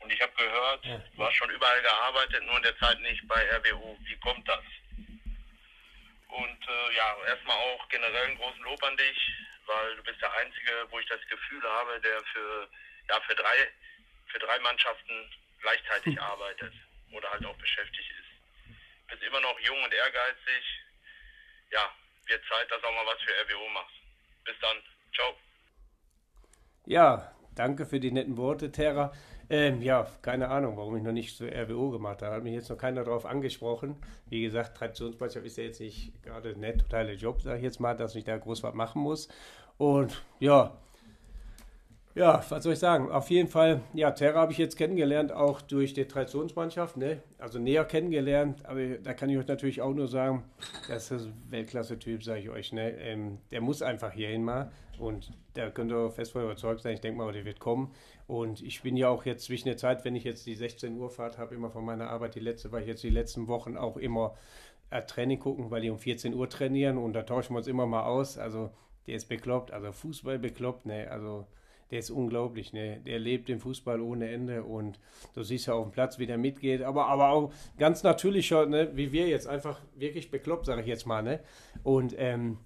[0.00, 1.00] und ich habe gehört, ja.
[1.14, 3.96] du hast schon überall gearbeitet, nur in der Zeit nicht bei RWO.
[4.04, 4.64] Wie kommt das?
[6.28, 9.18] Und äh, ja, erstmal auch generell einen großen Lob an dich,
[9.66, 12.68] weil du bist der Einzige, wo ich das Gefühl habe, der für
[13.10, 13.58] ja, für drei,
[14.26, 15.30] für drei Mannschaften
[15.60, 16.22] gleichzeitig hm.
[16.22, 16.72] arbeitet
[17.12, 18.30] oder halt auch beschäftigt ist.
[19.08, 20.64] Bist immer noch jung und ehrgeizig.
[21.72, 21.90] Ja,
[22.26, 23.96] wird Zeit, dass auch mal was für RWO machst.
[24.44, 24.76] Bis dann.
[25.14, 25.34] Ciao.
[26.86, 29.12] Ja, danke für die netten Worte, Terra.
[29.48, 32.30] Ähm, ja, keine Ahnung, warum ich noch nicht zu RWO gemacht habe.
[32.30, 34.00] Da hat mich jetzt noch keiner darauf angesprochen.
[34.26, 37.96] Wie gesagt, Traditionsmannschaft ist ja jetzt nicht gerade ein totaler Job, sage ich jetzt mal,
[37.96, 39.28] dass ich da groß was machen muss.
[39.76, 40.78] Und ja,
[42.20, 43.10] Ja, was soll ich sagen?
[43.10, 47.22] Auf jeden Fall, ja, Terra habe ich jetzt kennengelernt, auch durch die Traditionsmannschaft, ne?
[47.38, 50.44] Also näher kennengelernt, aber da kann ich euch natürlich auch nur sagen,
[50.86, 52.90] das ist ein Weltklasse-Typ, sage ich euch, ne?
[52.98, 57.00] Ähm, der muss einfach hierhin mal und da könnt ihr fest von überzeugt sein, ich
[57.00, 57.90] denke mal, der wird kommen.
[58.26, 61.08] Und ich bin ja auch jetzt zwischen der Zeit, wenn ich jetzt die 16 Uhr
[61.08, 63.96] Fahrt habe, immer von meiner Arbeit, die letzte, weil ich jetzt die letzten Wochen auch
[63.96, 64.34] immer
[64.90, 67.86] äh, Training gucken, weil die um 14 Uhr trainieren und da tauschen wir uns immer
[67.86, 68.36] mal aus.
[68.36, 68.68] Also
[69.06, 71.10] der ist bekloppt, also Fußball bekloppt, ne?
[71.10, 71.46] Also
[71.90, 73.00] der ist unglaublich, ne?
[73.04, 74.98] Der lebt den Fußball ohne Ende und
[75.34, 78.90] du siehst ja auf dem Platz, wie der mitgeht, aber, aber auch ganz natürlich ne?
[78.94, 81.40] Wie wir jetzt einfach wirklich bekloppt, sage ich jetzt mal, ne?
[81.82, 82.58] Und ähm,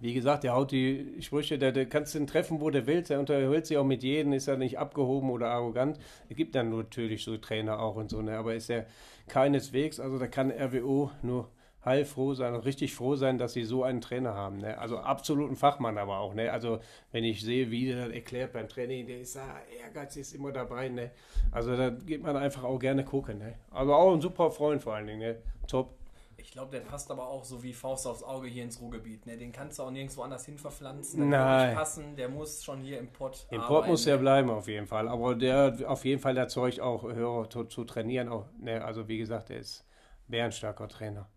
[0.00, 3.18] wie gesagt, der haut die Sprüche, der, der kannst ihn treffen, wo der will, der
[3.18, 5.98] unterhält sich auch mit jedem, ist er nicht abgehoben oder arrogant.
[6.28, 8.36] Es gibt dann natürlich so Trainer auch und so, ne?
[8.38, 8.86] aber ist er
[9.26, 11.50] keineswegs, also da kann RWO nur
[11.84, 14.58] heilfroh sein und richtig froh sein, dass sie so einen Trainer haben.
[14.58, 14.76] Ne?
[14.78, 16.34] Also absoluten Fachmann aber auch.
[16.34, 16.50] Ne?
[16.50, 16.80] Also
[17.12, 19.46] wenn ich sehe, wie der erklärt beim Training, der ist da,
[19.82, 20.88] Ehrgeiz ist immer dabei.
[20.88, 21.10] Ne?
[21.52, 23.38] Also da geht man einfach auch gerne gucken.
[23.38, 23.54] Ne?
[23.70, 25.20] Also auch ein super Freund vor allen Dingen.
[25.20, 25.36] Ne?
[25.66, 25.94] Top.
[26.40, 29.26] Ich glaube, der passt aber auch so wie Faust aufs Auge hier ins Ruhrgebiet.
[29.26, 29.36] Ne?
[29.36, 31.30] Den kannst du auch nirgendwo anders hin verpflanzen.
[31.30, 31.68] Der kann Nein.
[31.68, 32.16] nicht passen.
[32.16, 34.12] Der muss schon hier im Pott Im Port muss ne?
[34.12, 35.08] er bleiben auf jeden Fall.
[35.08, 38.28] Aber der auf jeden Fall erzeugt auch Hörer zu, zu trainieren.
[38.28, 38.84] Auch, ne?
[38.84, 39.84] Also wie gesagt, er ist
[40.28, 41.28] bärenstarker Trainer.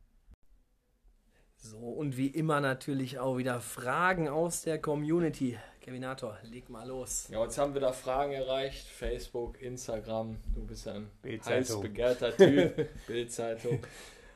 [1.64, 5.60] So, und wie immer natürlich auch wieder Fragen aus der Community.
[5.80, 7.28] Kevinator, leg mal los.
[7.32, 8.88] Ja, jetzt haben wir da Fragen erreicht.
[8.88, 10.38] Facebook, Instagram.
[10.56, 11.78] Du bist ein Bildzeitung.
[11.78, 12.90] heiß begehrter Typ.
[13.08, 13.80] Bildzeitung.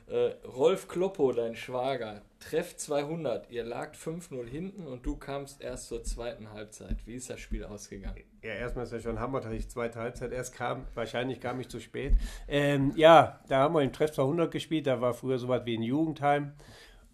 [0.08, 3.50] Äh, Rolf Kloppo, dein Schwager, Treff 200.
[3.50, 7.08] Ihr lagt 5-0 hinten und du kamst erst zur zweiten Halbzeit.
[7.08, 8.24] Wie ist das Spiel ausgegangen?
[8.44, 10.86] Ja, erstmal ist ja schon Hammer, dass ich zweite Halbzeit erst kam.
[10.94, 12.14] Wahrscheinlich kam ich zu spät.
[12.48, 14.86] Ähm, ja, da haben wir im Treff 200 gespielt.
[14.86, 16.54] Da war früher so was wie ein Jugendheim.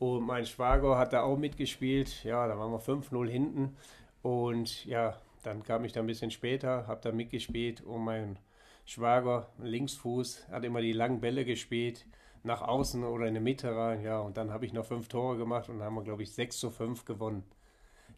[0.02, 2.24] Und mein Schwager hat da auch mitgespielt.
[2.24, 3.78] Ja, da waren wir 5-0 hinten.
[4.24, 7.82] Und ja, dann kam ich da ein bisschen später, habe da mitgespielt.
[7.82, 8.40] Und mein
[8.84, 12.08] Schwager, Linksfuß, hat immer die langen Bälle gespielt.
[12.42, 14.02] Nach außen oder in die Mitte rein.
[14.02, 16.32] Ja, und dann habe ich noch fünf Tore gemacht und dann haben wir, glaube ich,
[16.32, 17.44] 6 zu 5 gewonnen.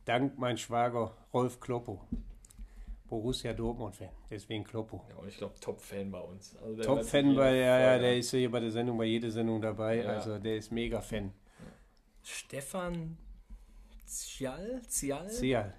[0.05, 1.99] Dank mein Schwager Rolf Kloppo.
[3.09, 5.03] Borussia Dortmund-Fan, deswegen Kloppo.
[5.09, 6.55] Ja, und ich glaube, Top-Fan bei uns.
[6.63, 9.61] Also der Top-Fan, jede ja, ja, der ist hier bei der Sendung, bei jeder Sendung
[9.61, 9.97] dabei.
[9.97, 10.11] Ja.
[10.11, 11.33] Also der ist mega Fan.
[12.23, 13.17] Stefan
[14.05, 15.29] Zial, Zial?
[15.29, 15.73] Sehr.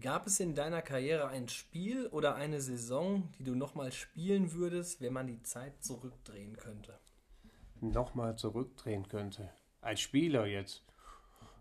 [0.00, 5.00] Gab es in deiner Karriere ein Spiel oder eine Saison, die du nochmal spielen würdest,
[5.00, 6.98] wenn man die Zeit zurückdrehen könnte?
[7.80, 9.50] Nochmal zurückdrehen könnte.
[9.80, 10.82] Als Spieler jetzt.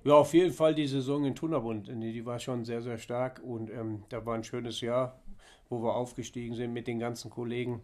[0.04, 1.88] Ja, auf jeden Fall die Saison in Thunderbund.
[1.88, 5.20] Die die war schon sehr, sehr stark und ähm, da war ein schönes Jahr,
[5.70, 7.82] wo wir aufgestiegen sind mit den ganzen Kollegen.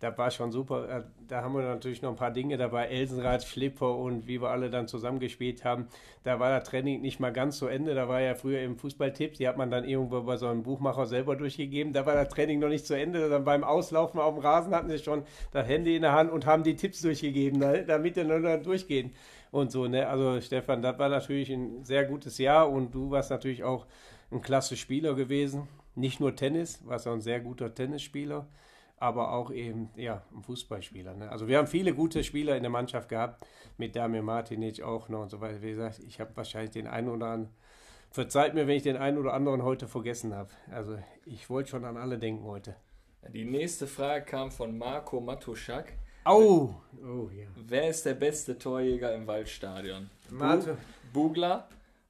[0.00, 0.88] Da war schon super.
[0.88, 2.86] Äh, Da haben wir natürlich noch ein paar Dinge dabei.
[2.86, 5.88] Elsenrad, Schlipper und wie wir alle dann zusammengespielt haben.
[6.24, 7.94] Da war das Training nicht mal ganz zu Ende.
[7.94, 11.06] Da war ja früher im Fußballtipp, die hat man dann irgendwo bei so einem Buchmacher
[11.06, 11.92] selber durchgegeben.
[11.92, 13.28] Da war das Training noch nicht zu Ende.
[13.28, 16.46] Dann beim Auslaufen auf dem Rasen hatten sie schon das Handy in der Hand und
[16.46, 19.12] haben die Tipps durchgegeben, ne, damit die dann durchgehen.
[19.50, 20.06] Und so, ne?
[20.08, 23.86] Also Stefan, das war natürlich ein sehr gutes Jahr und du warst natürlich auch
[24.30, 25.68] ein klasse Spieler gewesen.
[25.94, 28.46] Nicht nur Tennis, warst auch ein sehr guter Tennisspieler
[29.00, 31.14] aber auch eben ja, ein Fußballspieler.
[31.14, 31.30] Ne?
[31.30, 33.46] Also wir haben viele gute Spieler in der Mannschaft gehabt,
[33.76, 35.62] mit Damir Martinic auch noch und so weiter.
[35.62, 37.54] Wie gesagt, ich habe wahrscheinlich den einen oder anderen,
[38.10, 40.50] verzeiht mir, wenn ich den einen oder anderen heute vergessen habe.
[40.70, 42.76] Also ich wollte schon an alle denken heute.
[43.32, 45.92] Die nächste Frage kam von Marco Matuschak.
[46.24, 46.74] Au!
[47.02, 47.46] Oh, ja.
[47.56, 50.10] Wer ist der beste Torjäger im Waldstadion?
[50.30, 50.76] Matu-
[51.12, 51.68] Bugler,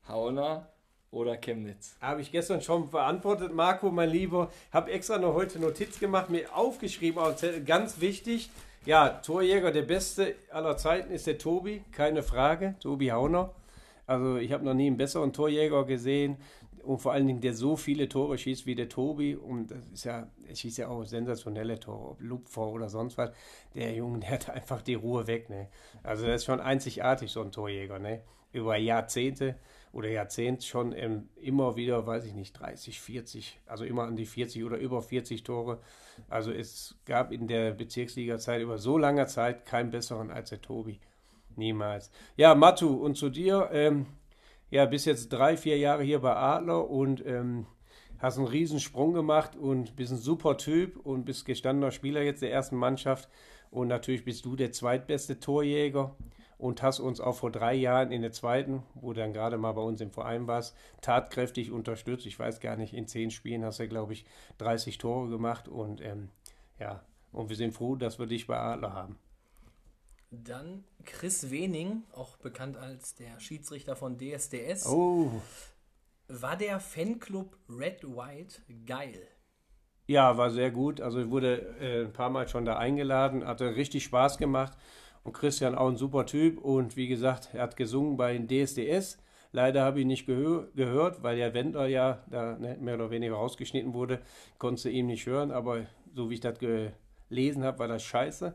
[0.09, 0.69] Hauner
[1.11, 1.97] oder Chemnitz?
[2.01, 4.51] Habe ich gestern schon beantwortet, Marco, mein Lieber.
[4.73, 7.23] Habe extra noch heute Notiz gemacht, mir aufgeschrieben,
[7.65, 8.51] ganz wichtig.
[8.87, 12.75] Ja, Torjäger, der beste aller Zeiten ist der Tobi, keine Frage.
[12.81, 13.51] Tobi Hauner.
[14.07, 16.39] Also ich habe noch nie einen besseren Torjäger gesehen
[16.83, 19.35] und vor allen Dingen, der so viele Tore schießt wie der Tobi.
[19.35, 23.31] Und das ist ja, er schießt ja auch sensationelle Tore, ob Lupfer oder sonst was.
[23.75, 25.51] Der Junge, der hat einfach die Ruhe weg.
[25.51, 25.69] Ne?
[26.03, 27.99] Also das ist schon einzigartig, so ein Torjäger.
[27.99, 28.23] Ne?
[28.53, 29.57] Über Jahrzehnte
[29.93, 34.27] oder Jahrzehnt schon ähm, immer wieder, weiß ich nicht, 30, 40, also immer an die
[34.27, 35.81] 40 oder über 40 Tore.
[36.29, 41.01] Also es gab in der Bezirksliga-Zeit über so langer Zeit keinen besseren als der Tobi.
[41.57, 42.11] Niemals.
[42.37, 44.07] Ja, Matu, und zu dir, ähm,
[44.71, 47.67] ja, bist jetzt drei, vier Jahre hier bei Adler und ähm,
[48.19, 52.43] hast einen riesen Sprung gemacht und bist ein super Typ und bist gestandener Spieler jetzt
[52.43, 53.29] der ersten Mannschaft.
[53.71, 56.17] Und natürlich bist du der zweitbeste Torjäger
[56.59, 59.73] und hast uns auch vor drei Jahren in der zweiten, wo du dann gerade mal
[59.73, 62.27] bei uns im Verein warst, tatkräftig unterstützt.
[62.27, 64.25] Ich weiß gar nicht, in zehn Spielen hast du, glaube ich,
[64.59, 66.31] 30 Tore gemacht und ähm,
[66.81, 67.03] ja,
[67.33, 69.19] und wir sind froh, dass wir dich bei Adler haben.
[70.31, 74.87] Dann Chris Wening, auch bekannt als der Schiedsrichter von DSDS.
[74.87, 75.41] Oh,
[76.29, 79.27] War der Fanclub Red White geil?
[80.07, 81.01] Ja, war sehr gut.
[81.01, 84.73] Also ich wurde äh, ein paar Mal schon da eingeladen, hatte richtig Spaß gemacht.
[85.23, 86.59] Und Christian auch ein super Typ.
[86.59, 89.19] Und wie gesagt, er hat gesungen bei den DSDS.
[89.53, 93.35] Leider habe ich nicht gehör gehört, weil der Wendler ja da ne, mehr oder weniger
[93.35, 94.21] rausgeschnitten wurde.
[94.59, 96.59] Konnte ihm nicht hören, aber so wie ich das
[97.29, 98.55] gelesen habe, war das scheiße.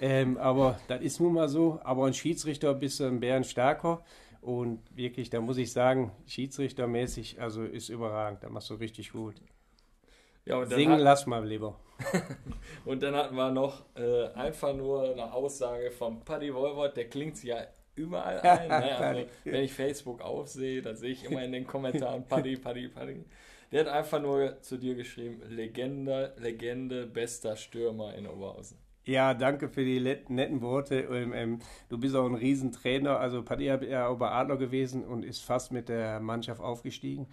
[0.00, 1.80] Ähm, aber das ist nun mal so.
[1.84, 4.02] Aber ein Schiedsrichter bist du ein Bären stärker.
[4.40, 8.42] Und wirklich, da muss ich sagen, schiedsrichtermäßig, also ist überragend.
[8.42, 9.34] Da machst du richtig gut.
[10.46, 11.76] Ja, Singen hat- lass mal lieber.
[12.86, 17.36] Und dann hatten wir noch äh, einfach nur eine Aussage von Paddy Wolwort, der klingt
[17.36, 17.58] sich ja
[17.94, 18.68] überall ein.
[18.68, 18.96] Ne?
[18.96, 23.24] Also, wenn ich Facebook aufsehe, dann sehe ich immer in den Kommentaren Paddy, Paddy, Paddy.
[23.72, 28.76] Der hat einfach nur zu dir geschrieben, Legende, Legende, bester Stürmer in Oberhausen.
[29.04, 31.00] Ja, danke für die netten Worte.
[31.00, 31.58] Ähm, ähm,
[31.88, 33.18] du bist auch ein Riesentrainer.
[33.18, 37.26] Also Paddy hat ja auch bei Adler gewesen und ist fast mit der Mannschaft aufgestiegen.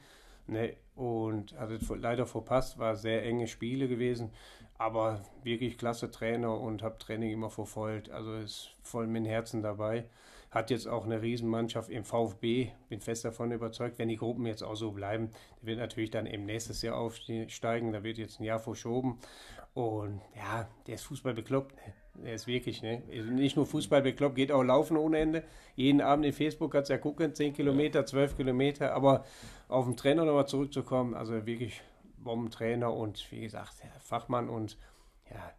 [0.47, 0.75] Ne?
[0.95, 4.31] Und hat es leider verpasst, war sehr enge Spiele gewesen.
[4.77, 8.11] Aber wirklich klasse Trainer und habe Training immer verfolgt.
[8.11, 10.05] Also ist voll mit Herzen dabei.
[10.57, 12.71] Hat jetzt auch eine Riesenmannschaft im VfB.
[12.89, 15.29] Bin fest davon überzeugt, wenn die Gruppen jetzt auch so bleiben,
[15.61, 17.91] der wird natürlich dann eben nächstes Jahr aufsteigen.
[17.93, 19.19] Da wird jetzt ein Jahr verschoben.
[19.75, 21.75] Und ja, der ist Fußball bekloppt.
[21.75, 21.93] Ne?
[22.25, 23.03] Der ist wirklich, ne?
[23.11, 25.43] Also Nicht nur Fußball bekloppt, geht auch laufen ohne Ende.
[25.75, 28.95] Jeden Abend in Facebook kannst du ja gucken, 10 Kilometer, 12 Kilometer.
[28.95, 29.25] Aber
[29.67, 31.83] auf den Trainer nochmal zurückzukommen, also wirklich
[32.17, 34.79] Bombentrainer und wie gesagt, Fachmann und
[35.29, 35.53] ja,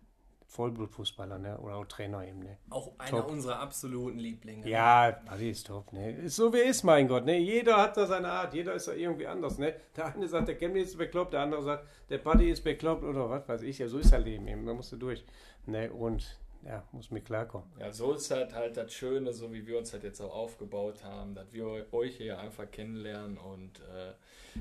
[0.48, 1.58] Vollblutfußballer, ne?
[1.58, 2.56] Oder auch Trainer eben, ne?
[2.70, 3.30] Auch einer Top.
[3.30, 4.66] unserer absoluten Lieblinge.
[4.66, 6.12] Ja, Paddy ist top, ne?
[6.12, 7.38] Ist so wie ist, mein Gott, ne?
[7.38, 9.74] Jeder hat da seine Art, jeder ist da irgendwie anders, ne?
[9.94, 13.28] Der eine sagt, der Kemmi ist bekloppt, der andere sagt, der Paddy ist bekloppt oder
[13.28, 13.78] was weiß ich.
[13.78, 15.22] Ja, so ist das Leben eben, da musst du durch,
[15.66, 15.92] ne?
[15.92, 16.38] Und
[16.68, 17.66] ja, muss mit klarkommen.
[17.80, 21.02] Ja, so ist halt halt das Schöne, so wie wir uns halt jetzt auch aufgebaut
[21.02, 24.12] haben, dass wir euch hier einfach kennenlernen und äh,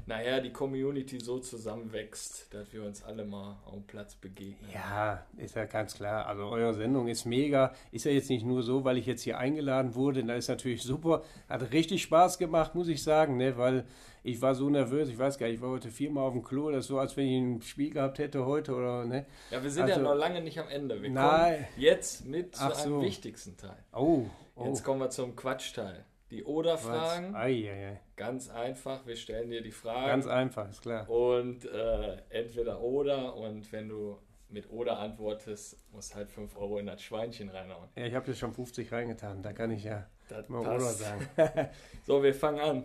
[0.06, 4.72] nachher die Community so zusammenwächst, dass wir uns alle mal auf dem Platz begegnen.
[4.74, 6.28] Ja, ist ja ganz klar.
[6.28, 7.74] Also eure Sendung ist mega.
[7.92, 10.24] Ist ja jetzt nicht nur so, weil ich jetzt hier eingeladen wurde.
[10.24, 11.24] Da ist natürlich super.
[11.50, 13.58] Hat richtig Spaß gemacht, muss ich sagen, ne?
[13.58, 13.86] Weil
[14.28, 15.10] ich war so nervös.
[15.10, 16.70] Ich weiß gar nicht, ich war heute viermal auf dem Klo.
[16.72, 19.26] Das ist so, als wenn ich ein Spiel gehabt hätte heute oder ne?
[19.52, 21.02] Ja, wir sind ja Also- noch lange nicht am Ende.
[21.02, 21.54] Wir Nein.
[21.56, 23.02] kommen jetzt mit zu Ach einem so.
[23.02, 23.78] wichtigsten Teil.
[23.94, 24.26] Oh,
[24.56, 24.66] oh.
[24.66, 26.06] Jetzt kommen wir zum Quatschteil.
[26.30, 26.44] Die?
[26.44, 27.34] Oder-Fragen.
[28.18, 30.08] Ganz einfach, wir stellen dir die Fragen.
[30.08, 31.10] Ganz einfach, ist klar.
[31.10, 34.18] Und äh, entweder oder und wenn du
[34.50, 37.90] mit oder antwortest, musst halt 5 Euro in das Schweinchen reinhauen.
[37.96, 39.42] Ja, ich habe jetzt schon 50 reingetan.
[39.42, 41.00] Da kann ich ja Das mal oder passt.
[41.00, 41.28] sagen.
[42.06, 42.84] So, wir fangen an.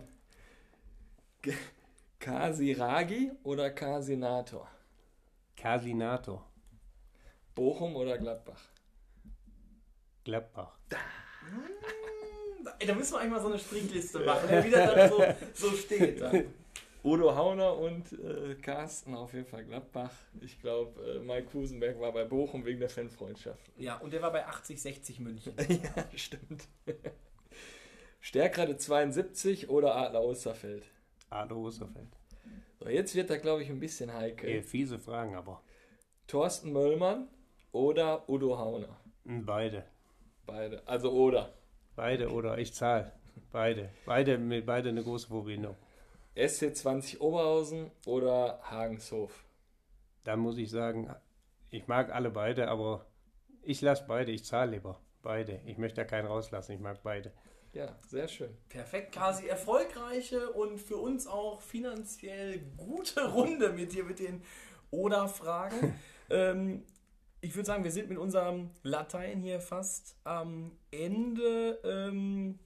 [2.19, 4.69] Kasiragi oder Kasinator?
[5.55, 6.45] Casinator,
[7.53, 8.61] Bochum oder Gladbach?
[10.23, 10.77] Gladbach.
[12.79, 15.09] Ey, da müssen wir eigentlich mal so eine Strichliste machen, wie das dann
[15.53, 16.23] so, so steht.
[17.03, 20.11] Udo Hauner und äh, Carsten auf jeden Fall Gladbach.
[20.39, 23.71] Ich glaube, äh, Mike Kusenberg war bei Bochum wegen der Fanfreundschaft.
[23.77, 25.53] Ja, und der war bei 80, 60 München.
[25.57, 26.63] ja, stimmt.
[28.21, 30.85] Stärkrade 72 oder Adler Osterfeld?
[31.35, 32.07] Adler Osterfeld.
[32.79, 34.49] So, jetzt wird da, glaube ich, ein bisschen heikel.
[34.49, 34.61] Okay.
[34.63, 35.61] Fiese Fragen aber.
[36.27, 37.27] Thorsten Möllmann
[37.71, 38.99] oder Udo Hauner?
[39.25, 39.85] Hm, Beide.
[40.45, 40.85] Beide.
[40.87, 41.53] Also oder.
[41.95, 43.11] Beide oder ich zahle.
[43.51, 43.89] Beide.
[44.05, 45.75] Beide mit beide eine große Verbindung.
[46.35, 49.45] SC20 Oberhausen oder Hagenshof?
[50.23, 51.13] Da muss ich sagen,
[51.69, 53.05] ich mag alle beide, aber
[53.61, 54.31] ich lasse beide.
[54.31, 54.99] Ich zahle lieber.
[55.21, 55.61] Beide.
[55.65, 56.73] Ich möchte da keinen rauslassen.
[56.73, 57.31] Ich mag beide.
[57.73, 58.55] Ja, sehr schön.
[58.69, 64.43] Perfekt, quasi erfolgreiche und für uns auch finanziell gute Runde mit dir mit den
[64.91, 65.95] Oder-Fragen.
[66.29, 66.83] ähm,
[67.41, 71.79] ich würde sagen, wir sind mit unserem Latein hier fast am Ende.
[71.83, 72.59] Ähm,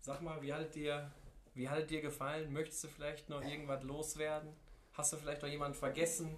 [0.00, 1.12] sag mal, wie hat dir,
[1.54, 2.52] wie hat dir gefallen?
[2.52, 4.50] Möchtest du vielleicht noch irgendwas loswerden?
[4.94, 6.36] Hast du vielleicht noch jemanden vergessen?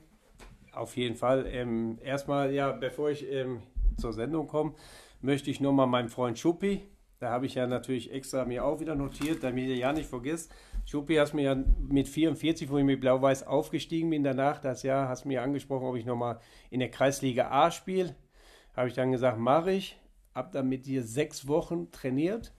[0.72, 1.46] Auf jeden Fall.
[1.46, 3.62] Ähm, erstmal, ja, bevor ich ähm,
[3.96, 4.74] zur Sendung komme,
[5.22, 6.86] möchte ich nochmal meinen Freund Schuppi,
[7.24, 10.52] da habe ich ja natürlich extra mir auch wieder notiert, damit ihr ja nicht vergisst.
[10.84, 11.56] Schuppi hast mir ja
[11.88, 15.96] mit 44, wo ich mit Blau-Weiß aufgestiegen bin, danach das Jahr, hast mir angesprochen, ob
[15.96, 18.14] ich nochmal in der Kreisliga A spiele.
[18.76, 19.98] Habe ich dann gesagt, mache ich.
[20.34, 22.52] Hab dann mit dir sechs Wochen trainiert.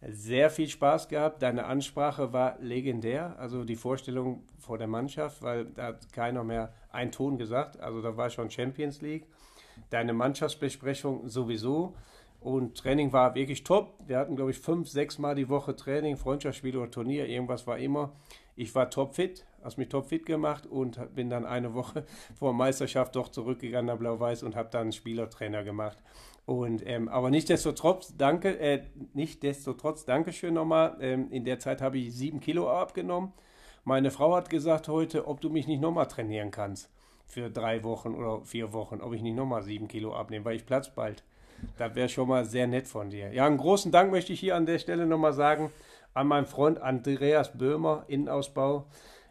[0.00, 1.42] Sehr viel Spaß gehabt.
[1.42, 3.36] Deine Ansprache war legendär.
[3.40, 7.80] Also die Vorstellung vor der Mannschaft, weil da hat keiner mehr einen Ton gesagt.
[7.80, 9.26] Also da war schon Champions League.
[9.90, 11.96] Deine Mannschaftsbesprechung sowieso.
[12.40, 13.94] Und Training war wirklich top.
[14.06, 17.26] Wir hatten, glaube ich, fünf, sechs Mal die Woche Training, Freundschaftsspiel oder Turnier.
[17.26, 18.12] Irgendwas war immer.
[18.54, 23.28] Ich war topfit, hast mich topfit gemacht und bin dann eine Woche vor Meisterschaft doch
[23.28, 25.98] zurückgegangen nach Blau-Weiß und habe dann Spielertrainer gemacht.
[26.46, 28.82] Und, ähm, aber nichtsdestotrotz, danke, äh,
[29.14, 30.96] nichtsdestotrotz, Dankeschön nochmal.
[31.00, 33.32] Ähm, in der Zeit habe ich sieben Kilo abgenommen.
[33.84, 36.90] Meine Frau hat gesagt heute, ob du mich nicht nochmal trainieren kannst
[37.26, 40.66] für drei Wochen oder vier Wochen, ob ich nicht nochmal sieben Kilo abnehme, weil ich
[40.66, 41.22] platz bald.
[41.76, 43.32] Das wäre schon mal sehr nett von dir.
[43.32, 45.70] Ja, einen großen Dank möchte ich hier an der Stelle nochmal sagen
[46.14, 48.86] an meinen Freund Andreas Böhmer, Innenausbau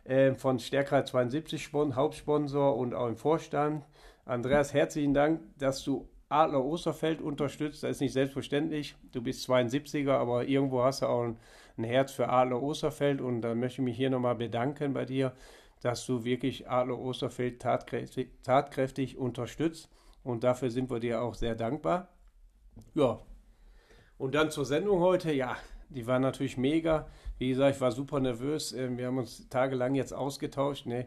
[0.06, 3.84] äh, von Stärkreit 72, Hauptsponsor und auch im Vorstand.
[4.26, 7.84] Andreas, herzlichen Dank, dass du Adler Osterfeld unterstützt.
[7.84, 8.96] Das ist nicht selbstverständlich.
[9.12, 11.38] Du bist 72er, aber irgendwo hast du auch ein,
[11.78, 15.34] ein Herz für Adler Osterfeld und da möchte ich mich hier nochmal bedanken bei dir,
[15.82, 19.90] dass du wirklich Adler Osterfeld tatkräftig, tatkräftig unterstützt
[20.24, 22.10] und dafür sind wir dir auch sehr dankbar.
[22.94, 23.20] Ja.
[24.18, 25.32] Und dann zur Sendung heute.
[25.32, 25.58] Ja,
[25.90, 27.08] die war natürlich mega.
[27.38, 28.74] Wie gesagt, ich war super nervös.
[28.74, 30.86] Ähm, wir haben uns tagelang jetzt ausgetauscht.
[30.86, 31.06] Ne?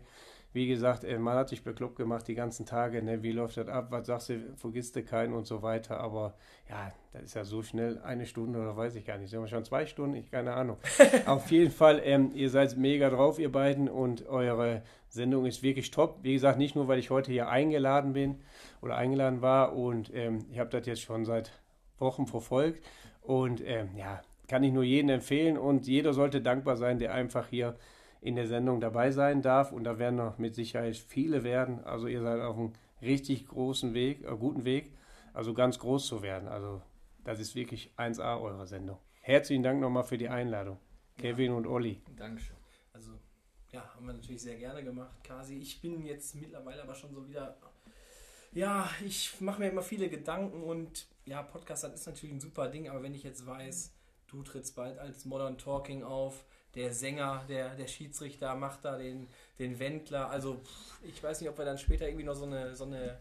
[0.53, 3.03] Wie gesagt, äh, man hat sich bekloppt gemacht die ganzen Tage.
[3.03, 3.23] Ne?
[3.23, 3.89] Wie läuft das ab?
[3.91, 4.55] Was sagst du?
[4.57, 6.01] Vergisst du keinen und so weiter.
[6.01, 6.35] Aber
[6.69, 9.31] ja, das ist ja so schnell eine Stunde oder weiß ich gar nicht.
[9.31, 10.17] Sind wir schon zwei Stunden?
[10.17, 10.79] Ich keine Ahnung.
[11.27, 13.89] Auf jeden Fall, ähm, ihr seid mega drauf, ihr beiden.
[13.89, 16.19] Und eure Sendung ist wirklich top.
[16.23, 18.41] Wie gesagt, nicht nur, weil ich heute hier eingeladen bin
[18.83, 19.77] oder eingeladen war.
[19.77, 21.60] Und ähm, ich habe das jetzt schon seit
[22.01, 22.85] Wochen verfolgt.
[23.23, 27.49] Und ähm, ja, kann ich nur jedem empfehlen und jeder sollte dankbar sein, der einfach
[27.49, 27.77] hier
[28.21, 29.73] in der Sendung dabei sein darf.
[29.73, 31.85] Und da werden noch mit Sicherheit viele werden.
[31.85, 32.73] Also ihr seid auf einem
[33.03, 34.93] richtig großen Weg, äh, guten Weg,
[35.33, 36.49] also ganz groß zu werden.
[36.49, 36.83] Also
[37.25, 38.99] das ist wirklich 1A eure Sendung.
[39.21, 40.79] Herzlichen Dank nochmal für die Einladung.
[41.19, 41.57] Kevin ja.
[41.57, 42.01] und Olli.
[42.17, 42.57] Dankeschön.
[42.93, 43.13] Also
[43.71, 45.59] ja, haben wir natürlich sehr gerne gemacht, Kasi.
[45.59, 47.57] Ich bin jetzt mittlerweile aber schon so wieder
[48.53, 52.69] ja, ich mache mir immer viele Gedanken und ja, Podcast das ist natürlich ein super
[52.69, 53.93] Ding, aber wenn ich jetzt weiß,
[54.29, 56.45] du trittst bald als Modern Talking auf,
[56.75, 60.61] der Sänger, der, der Schiedsrichter macht da den, den Wendler, also
[61.03, 63.19] ich weiß nicht, ob wir dann später irgendwie noch so eine, so eine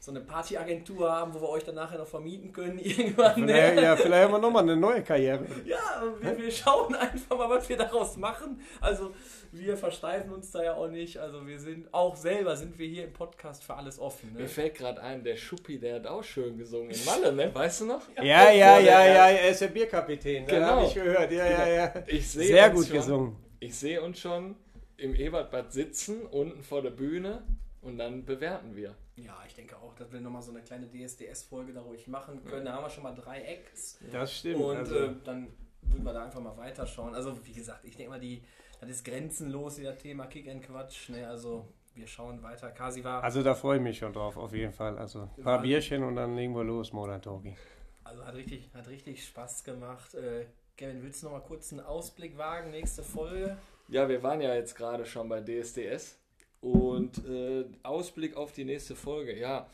[0.00, 3.44] so eine Partyagentur haben, wo wir euch dann nachher noch vermieten können irgendwann.
[3.44, 3.82] Ne?
[3.82, 5.44] Ja, vielleicht haben wir nochmal eine neue Karriere.
[5.66, 8.62] Ja, wir, wir, schauen einfach mal, was wir daraus machen.
[8.80, 9.12] Also
[9.52, 11.18] wir versteifen uns da ja auch nicht.
[11.18, 14.32] Also wir sind auch selber sind wir hier im Podcast für alles offen.
[14.32, 14.40] Ne?
[14.40, 17.54] Mir fällt gerade ein, der Schuppi, der hat auch schön gesungen in Malle, ne?
[17.54, 18.02] Weißt du noch?
[18.16, 20.46] Ja, ja, ja, ja, er ist der Bierkapitän.
[20.46, 20.66] Genau.
[20.66, 21.30] habe ich gehört.
[21.30, 21.94] Ja, ja, ja.
[22.06, 23.36] Ich Sehr gut schon, gesungen.
[23.58, 24.56] Ich sehe uns schon
[24.96, 27.42] im Ebertbad sitzen, unten vor der Bühne
[27.82, 28.94] und dann bewerten wir.
[29.24, 32.64] Ja, ich denke auch, dass wir nochmal so eine kleine DSDS-Folge da ruhig machen können.
[32.64, 33.98] Da haben wir schon mal drei Acts.
[34.10, 34.60] Das stimmt.
[34.60, 34.94] Und also.
[34.96, 35.48] äh, dann
[35.82, 37.14] würden wir da einfach mal weiterschauen.
[37.14, 38.42] Also, wie gesagt, ich denke mal, die,
[38.80, 41.10] das ist grenzenlos, das Thema Kick and Quatsch.
[41.10, 41.26] Ne?
[41.26, 42.70] Also, wir schauen weiter.
[42.70, 43.22] Kasi war.
[43.22, 44.98] Also, da freue ich mich schon drauf, auf jeden Fall.
[44.98, 47.56] Also, ein paar Bierchen und dann legen wir los, Modern Talking.
[48.04, 50.14] Also, hat richtig, hat richtig Spaß gemacht.
[50.14, 50.46] Äh,
[50.76, 52.70] Kevin, willst du noch mal kurz einen Ausblick wagen?
[52.70, 53.58] Nächste Folge?
[53.88, 56.19] Ja, wir waren ja jetzt gerade schon bei DSDS.
[56.60, 59.68] Und äh, Ausblick auf die nächste Folge, ja.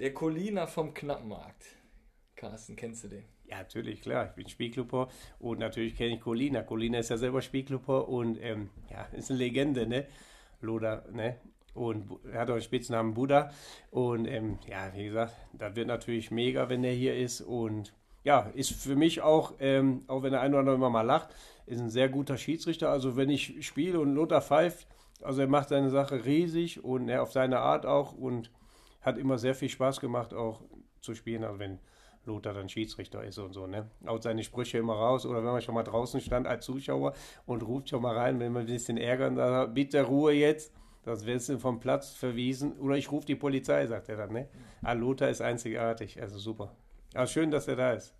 [0.00, 1.64] Der Colina vom Knappenmarkt.
[2.36, 3.24] Carsten, kennst du den?
[3.44, 4.26] Ja, natürlich, klar.
[4.28, 5.08] Ich bin Spielklubber
[5.38, 6.62] und natürlich kenne ich Colina.
[6.62, 10.06] Colina ist ja selber Spielklubber und ähm, ja, ist eine Legende, ne?
[10.60, 11.36] Loda, ne?
[11.74, 13.50] Und er hat auch den Spitznamen Buddha.
[13.90, 17.40] Und ähm, ja, wie gesagt, das wird natürlich mega, wenn er hier ist.
[17.40, 17.92] Und
[18.24, 21.28] ja, ist für mich auch, ähm, auch wenn der eine oder andere immer mal lacht,
[21.66, 22.90] ist ein sehr guter Schiedsrichter.
[22.90, 24.86] Also wenn ich spiele und Lothar pfeift,
[25.22, 28.50] also er macht seine Sache riesig und er auf seine Art auch und
[29.00, 30.62] hat immer sehr viel Spaß gemacht, auch
[31.00, 31.78] zu spielen, also wenn
[32.24, 33.90] Lothar dann Schiedsrichter ist und so, ne?
[34.06, 37.14] Haut seine Sprüche immer raus oder wenn man schon mal draußen stand als Zuschauer
[37.46, 40.72] und ruft schon mal rein, wenn man ein bisschen ärgern, dann bitte Ruhe jetzt,
[41.04, 44.48] das wirst du vom Platz verwiesen oder ich rufe die Polizei, sagt er dann, ne?
[44.82, 46.76] Ah, Lothar ist einzigartig, also super.
[47.14, 48.14] Aber schön, dass er da ist.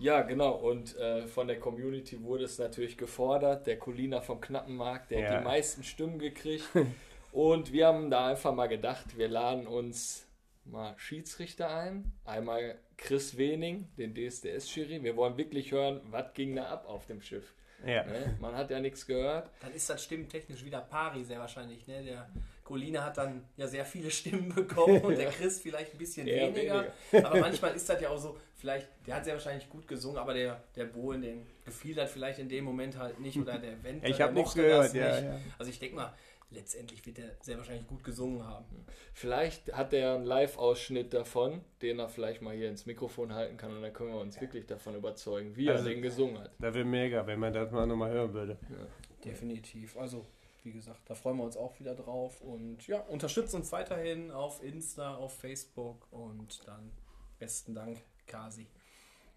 [0.00, 0.52] Ja, genau.
[0.52, 3.66] Und äh, von der Community wurde es natürlich gefordert.
[3.66, 5.28] Der Colina vom Knappenmarkt, der ja.
[5.28, 6.64] hat die meisten Stimmen gekriegt.
[7.32, 10.26] und wir haben da einfach mal gedacht, wir laden uns
[10.64, 12.12] mal Schiedsrichter ein.
[12.24, 15.02] Einmal Chris Wening, den DSDS-Jury.
[15.02, 17.54] Wir wollen wirklich hören, was ging da ab auf dem Schiff.
[17.86, 18.04] Ja.
[18.04, 18.36] Ne?
[18.40, 19.50] Man hat ja nichts gehört.
[19.60, 21.86] Dann ist das stimmtechnisch wieder Pari sehr wahrscheinlich.
[21.86, 22.02] Ne?
[22.04, 22.28] Der
[22.64, 26.86] Colina hat dann ja sehr viele Stimmen bekommen und der Chris vielleicht ein bisschen weniger.
[27.12, 27.26] weniger.
[27.26, 30.34] Aber manchmal ist das ja auch so, vielleicht, der hat sehr wahrscheinlich gut gesungen, aber
[30.34, 34.08] der, der Bohlen, den gefiel das vielleicht in dem Moment halt nicht oder der Wendler,
[34.08, 36.14] Ich habe nichts gehört, ja, ja, Also ich denke mal,
[36.50, 38.84] letztendlich wird er sehr wahrscheinlich gut gesungen haben.
[39.14, 43.74] Vielleicht hat er einen Live-Ausschnitt davon, den er vielleicht mal hier ins Mikrofon halten kann
[43.74, 44.42] und dann können wir uns ja.
[44.42, 46.52] wirklich davon überzeugen, wie also, er den gesungen hat.
[46.58, 48.58] Da wäre mega, wenn man das mal nochmal hören würde.
[48.68, 48.86] Ja.
[49.24, 49.96] Definitiv.
[49.96, 50.26] Also,
[50.64, 54.62] wie gesagt, da freuen wir uns auch wieder drauf und ja, unterstützt uns weiterhin auf
[54.62, 56.90] Insta, auf Facebook und dann
[57.38, 58.66] besten Dank, Kasi.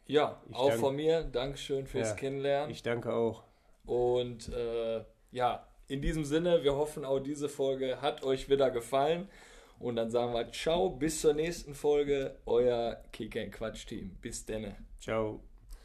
[0.05, 0.79] Ja, ich auch danke.
[0.79, 1.23] von mir.
[1.23, 2.71] Dankeschön fürs ja, Kennenlernen.
[2.71, 3.43] Ich danke auch.
[3.85, 9.29] Und äh, ja, in diesem Sinne, wir hoffen auch diese Folge hat euch wieder gefallen.
[9.79, 14.15] Und dann sagen wir ciao, bis zur nächsten Folge, euer Kicker Quatsch Team.
[14.21, 14.75] Bis denne.
[14.99, 15.41] Ciao.